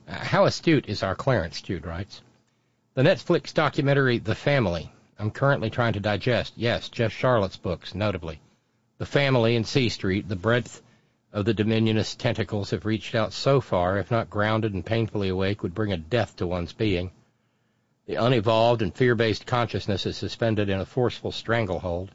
[0.07, 2.21] Uh, how astute is our Clarence, Jude writes.
[2.95, 4.93] The Netflix documentary The Family.
[5.19, 6.53] I'm currently trying to digest.
[6.57, 8.41] Yes, Jeff Sharlet's books, notably.
[8.99, 10.81] The Family and C Street, the breadth
[11.33, 15.63] of the dominionist tentacles have reached out so far, if not grounded and painfully awake,
[15.63, 17.11] would bring a death to one's being.
[18.07, 22.11] The unevolved and fear-based consciousness is suspended in a forceful stranglehold.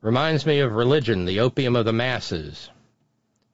[0.00, 2.70] Reminds me of religion, the opium of the masses.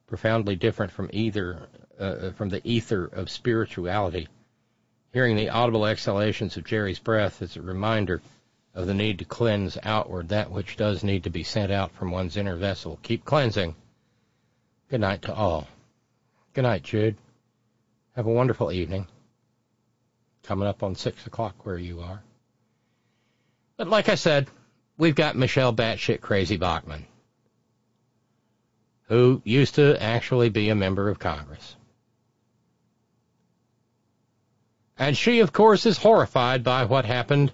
[0.05, 1.67] Profoundly different from either,
[1.99, 4.29] uh, from the ether of spirituality.
[5.11, 8.21] Hearing the audible exhalations of Jerry's breath is a reminder
[8.73, 12.11] of the need to cleanse outward that which does need to be sent out from
[12.11, 12.99] one's inner vessel.
[13.03, 13.75] Keep cleansing.
[14.89, 15.67] Good night to all.
[16.53, 17.17] Good night, Jude.
[18.15, 19.07] Have a wonderful evening.
[20.43, 22.23] Coming up on 6 o'clock where you are.
[23.75, 24.47] But like I said,
[24.97, 27.05] we've got Michele Batshit Crazy Bachmann,
[29.09, 31.75] who used to actually be a member of Congress.
[34.97, 37.51] And she, of course, is horrified by what happened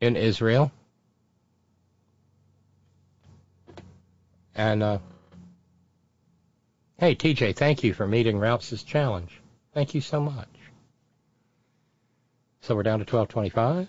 [0.00, 0.72] in Israel.
[4.54, 4.98] And, uh,
[6.98, 9.40] hey, TJ, thank you for meeting Ralph's challenge.
[9.74, 10.48] Thank you so much.
[12.60, 13.88] So we're down to 1225.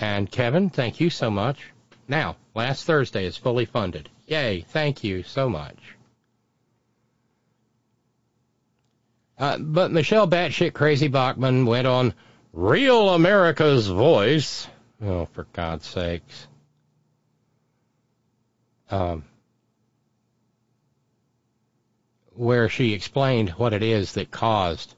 [0.00, 1.58] And Kevin, thank you so much.
[2.06, 4.08] Now, last Thursday is fully funded.
[4.26, 5.76] Yay, thank you so much.
[9.38, 12.14] Uh, but Michele Batshit Crazy Bachmann went on
[12.52, 14.66] Real America's Voice.
[15.00, 16.47] Oh, for God's sakes.
[18.90, 19.24] Um,
[22.34, 24.94] where she explained what it is that caused,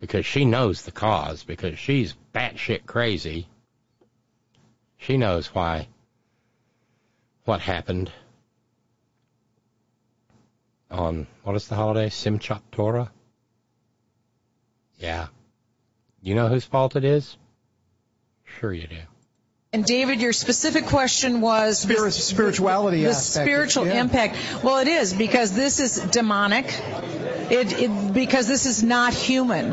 [0.00, 3.48] because she knows the cause, because she's batshit crazy.
[4.98, 5.88] She knows why,
[7.44, 8.12] what happened
[10.90, 12.08] on, what is the holiday?
[12.08, 13.10] Simchat Torah?
[14.98, 15.28] Yeah.
[16.22, 17.36] You know whose fault it is?
[18.44, 19.00] Sure you do.
[19.74, 23.44] And David, your specific question was Spirit, spirituality the aspect.
[23.44, 24.00] spiritual Yeah.
[24.02, 24.36] impact.
[24.62, 26.72] Well, it is because this is demonic.
[27.50, 29.72] It, it because this is not human.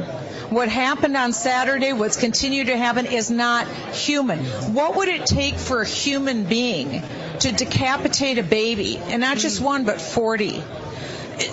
[0.49, 4.39] What happened on Saturday, what's continued to happen, is not human.
[4.73, 7.03] What would it take for a human being
[7.41, 10.63] to decapitate a baby, and not just one, but forty?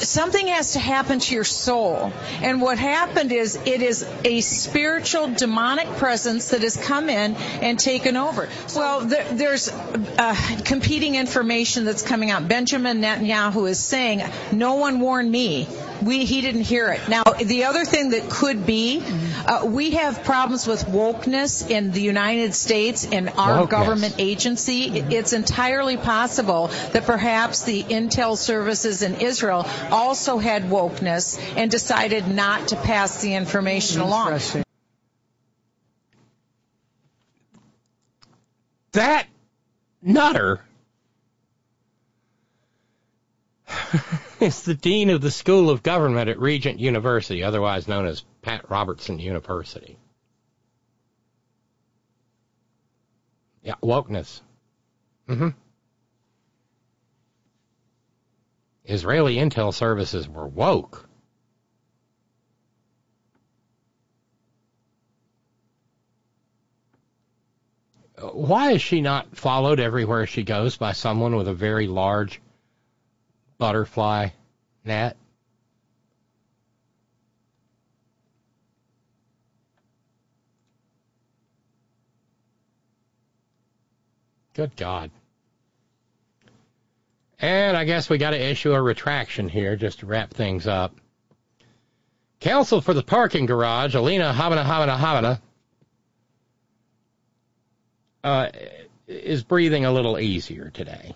[0.01, 2.13] Something has to happen to your soul.
[2.43, 7.79] And what happened is it is a spiritual demonic presence that has come in and
[7.79, 8.49] taken over.
[8.75, 10.35] Well, there, there's uh,
[10.65, 12.49] competing information that's coming out.
[12.49, 15.69] Benjamin Netanyahu is saying, "No one warned me."
[16.03, 17.09] We, he didn't hear it.
[17.09, 19.03] Now, the other thing that could be,
[19.47, 23.71] uh, we have problems with wokeness in the United States in our Wokeness.
[23.71, 24.85] government agency.
[25.11, 32.29] It's entirely possible that perhaps the intel services in Israel also had wokeness and decided
[32.29, 34.41] not to pass the information along.
[38.93, 39.27] That
[40.03, 40.61] nutter
[44.41, 48.71] is the dean of the School of Government at Regent University, otherwise known as Pat
[48.71, 49.99] Robertson University.
[53.63, 54.41] Yeah, wokeness.
[55.29, 55.49] Mm-hmm.
[58.85, 61.07] Israeli intel services were woke.
[68.33, 72.41] Why is she not followed everywhere she goes by someone with a very large
[73.59, 74.29] butterfly
[74.85, 75.17] net?
[84.55, 85.11] Good God.
[87.39, 90.97] And I guess we got to issue a retraction here just to wrap things up.
[92.41, 95.43] Counsel for the parking garage, Alina Havana Havana Havana,
[98.25, 98.49] uh,
[99.07, 101.15] is breathing a little easier today.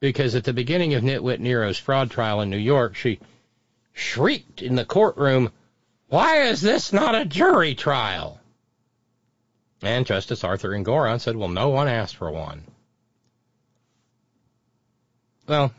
[0.00, 3.20] Because at the beginning of Nitwit Nero's fraud trial in New York, she
[3.92, 5.52] shrieked in the courtroom,
[6.08, 8.40] Why is this not a jury trial?
[9.82, 12.64] And Justice Arthur Engoron said, Well, no one asked for one.
[15.46, 15.72] Well,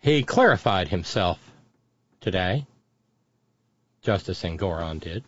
[0.00, 1.38] he clarified himself
[2.20, 2.66] today.
[4.02, 5.24] Justice Engoron did.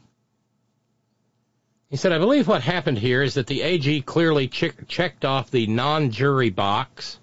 [1.90, 5.50] He said, I believe what happened here is that the AG clearly che- checked off
[5.50, 7.17] the non jury box.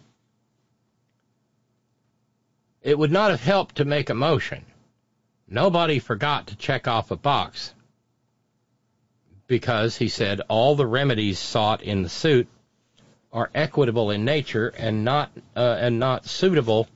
[2.85, 4.63] It would not have helped to make a motion.
[5.47, 7.73] Nobody forgot to check off a box
[9.47, 12.47] because, he said, all the remedies sought in the suit
[13.33, 16.87] are equitable in nature and not uh, and not suitable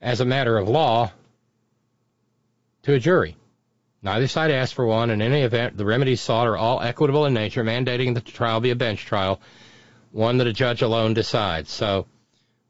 [0.00, 1.12] as a matter of law
[2.82, 3.36] to a jury.
[4.02, 5.10] Neither side asked for one.
[5.10, 8.58] In any event, the remedies sought are all equitable in nature, mandating that the trial
[8.58, 9.40] be a bench trial,
[10.10, 11.70] one that a judge alone decides.
[11.70, 12.06] So,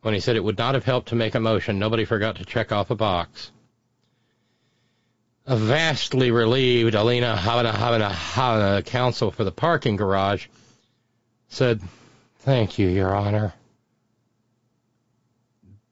[0.02, 2.44] when he said it would not have helped to make a motion, nobody forgot to
[2.44, 3.50] check off a box.
[5.46, 10.46] A vastly relieved Alina Havana Havana Havana, counsel for the parking garage,
[11.48, 11.80] said,
[12.40, 13.54] Thank you, Your Honor.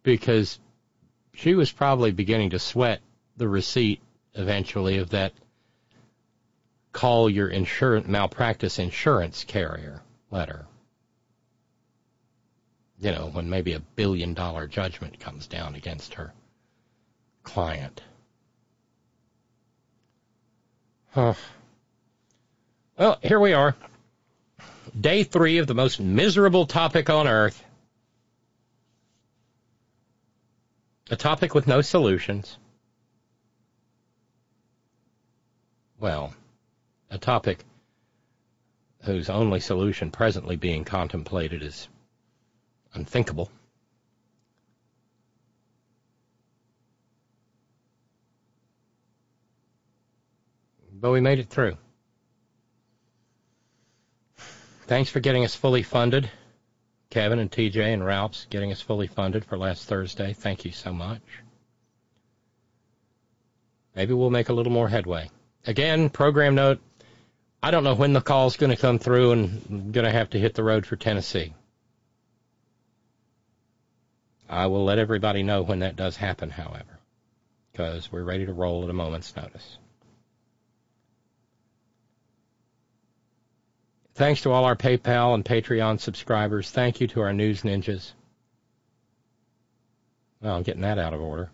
[0.02, 0.58] Because
[1.34, 3.00] She was probably beginning to sweat
[3.36, 4.00] the receipt
[4.34, 5.32] eventually of that
[6.92, 10.66] call your insurance malpractice insurance carrier letter.
[13.00, 16.34] You know, when maybe a billion dollar judgment comes down against her
[17.42, 18.02] client.
[21.12, 21.34] Huh.
[22.98, 23.74] Well, here we are.
[25.00, 27.64] Day three of the most miserable topic on earth.
[31.10, 32.58] A topic with no solutions.
[35.98, 36.34] Well,
[37.10, 37.64] a topic
[39.04, 41.88] whose only solution presently being contemplated is
[42.94, 43.50] unthinkable.
[50.92, 51.76] But we made it through.
[54.86, 56.30] Thanks for getting us fully funded.
[57.10, 60.32] Kevin and TJ and Ralph's getting us fully funded for last Thursday.
[60.32, 61.22] Thank you so much.
[63.94, 65.30] Maybe we'll make a little more headway.
[65.66, 66.80] Again, program note
[67.62, 70.30] I don't know when the call's going to come through and I'm going to have
[70.30, 71.52] to hit the road for Tennessee.
[74.50, 76.98] I will let everybody know when that does happen, however,
[77.70, 79.78] because we're ready to roll at a moment's notice.
[84.14, 86.68] Thanks to all our PayPal and Patreon subscribers.
[86.68, 88.10] Thank you to our news ninjas.
[90.42, 91.48] Well, I'm getting that out of order.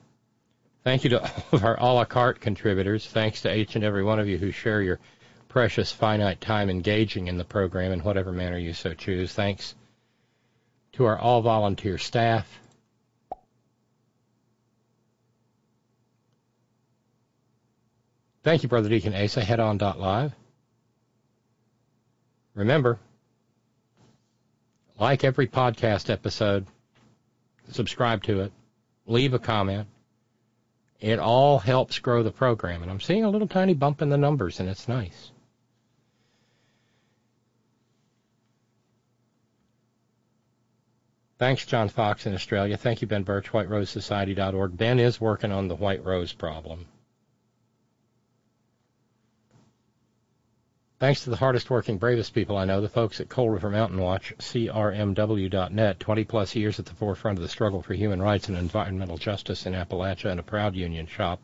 [0.82, 3.06] Thank you to all of our a la carte contributors.
[3.06, 5.00] Thanks to each and every one of you who share your
[5.48, 9.34] precious finite time engaging in the program in whatever manner you so choose.
[9.34, 9.74] Thanks
[10.92, 12.58] to our all volunteer staff.
[18.46, 19.42] Thank you, Brother Deacon Asa.
[19.42, 20.32] Head on live.
[22.54, 23.00] Remember,
[25.00, 26.64] like every podcast episode,
[27.72, 28.52] subscribe to it,
[29.04, 29.88] leave a comment.
[31.00, 32.82] It all helps grow the program.
[32.82, 35.32] And I'm seeing a little tiny bump in the numbers, and it's nice.
[41.40, 42.76] Thanks, John Fox in Australia.
[42.76, 44.76] Thank you, Ben Birch, WhiteRoseSociety.org.
[44.76, 46.86] Ben is working on the White Rose problem.
[50.98, 53.98] Thanks to the hardest working, bravest people I know, the folks at Coal River Mountain
[53.98, 58.56] Watch, CRMW.net, 20 plus years at the forefront of the struggle for human rights and
[58.56, 61.38] environmental justice in Appalachia and a proud union shop.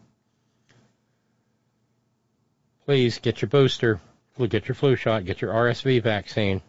[2.87, 4.01] Please get your booster,
[4.49, 6.63] get your flu shot, get your RSV vaccine.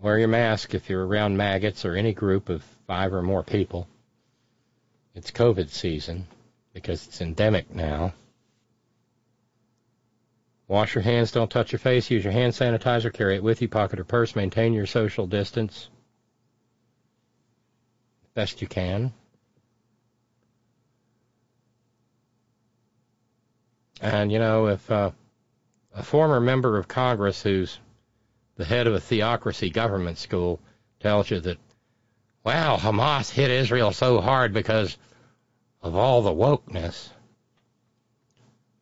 [0.00, 3.88] Wear your mask if you're around maggots or any group of five or more people.
[5.16, 6.28] It's COVID season
[6.72, 8.14] because it's endemic now.
[10.68, 13.68] Wash your hands, don't touch your face, use your hand sanitizer, carry it with you,
[13.68, 15.88] pocket or purse, maintain your social distance
[18.36, 19.12] best you can.
[24.00, 25.10] And, you know, if uh,
[25.94, 27.78] a former member of Congress who's
[28.56, 30.60] the head of a theocracy government school
[31.00, 31.56] tells you that,
[32.44, 34.98] wow, Hamas hit Israel so hard because
[35.82, 37.08] of all the wokeness,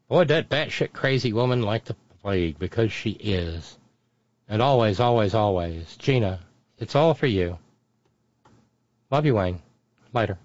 [0.09, 3.79] Boy, that batshit crazy woman like the plague because she is.
[4.49, 5.97] And always, always, always.
[5.97, 6.41] Gina,
[6.79, 7.59] it's all for you.
[9.11, 9.61] Love you, Wayne.
[10.13, 10.39] Later.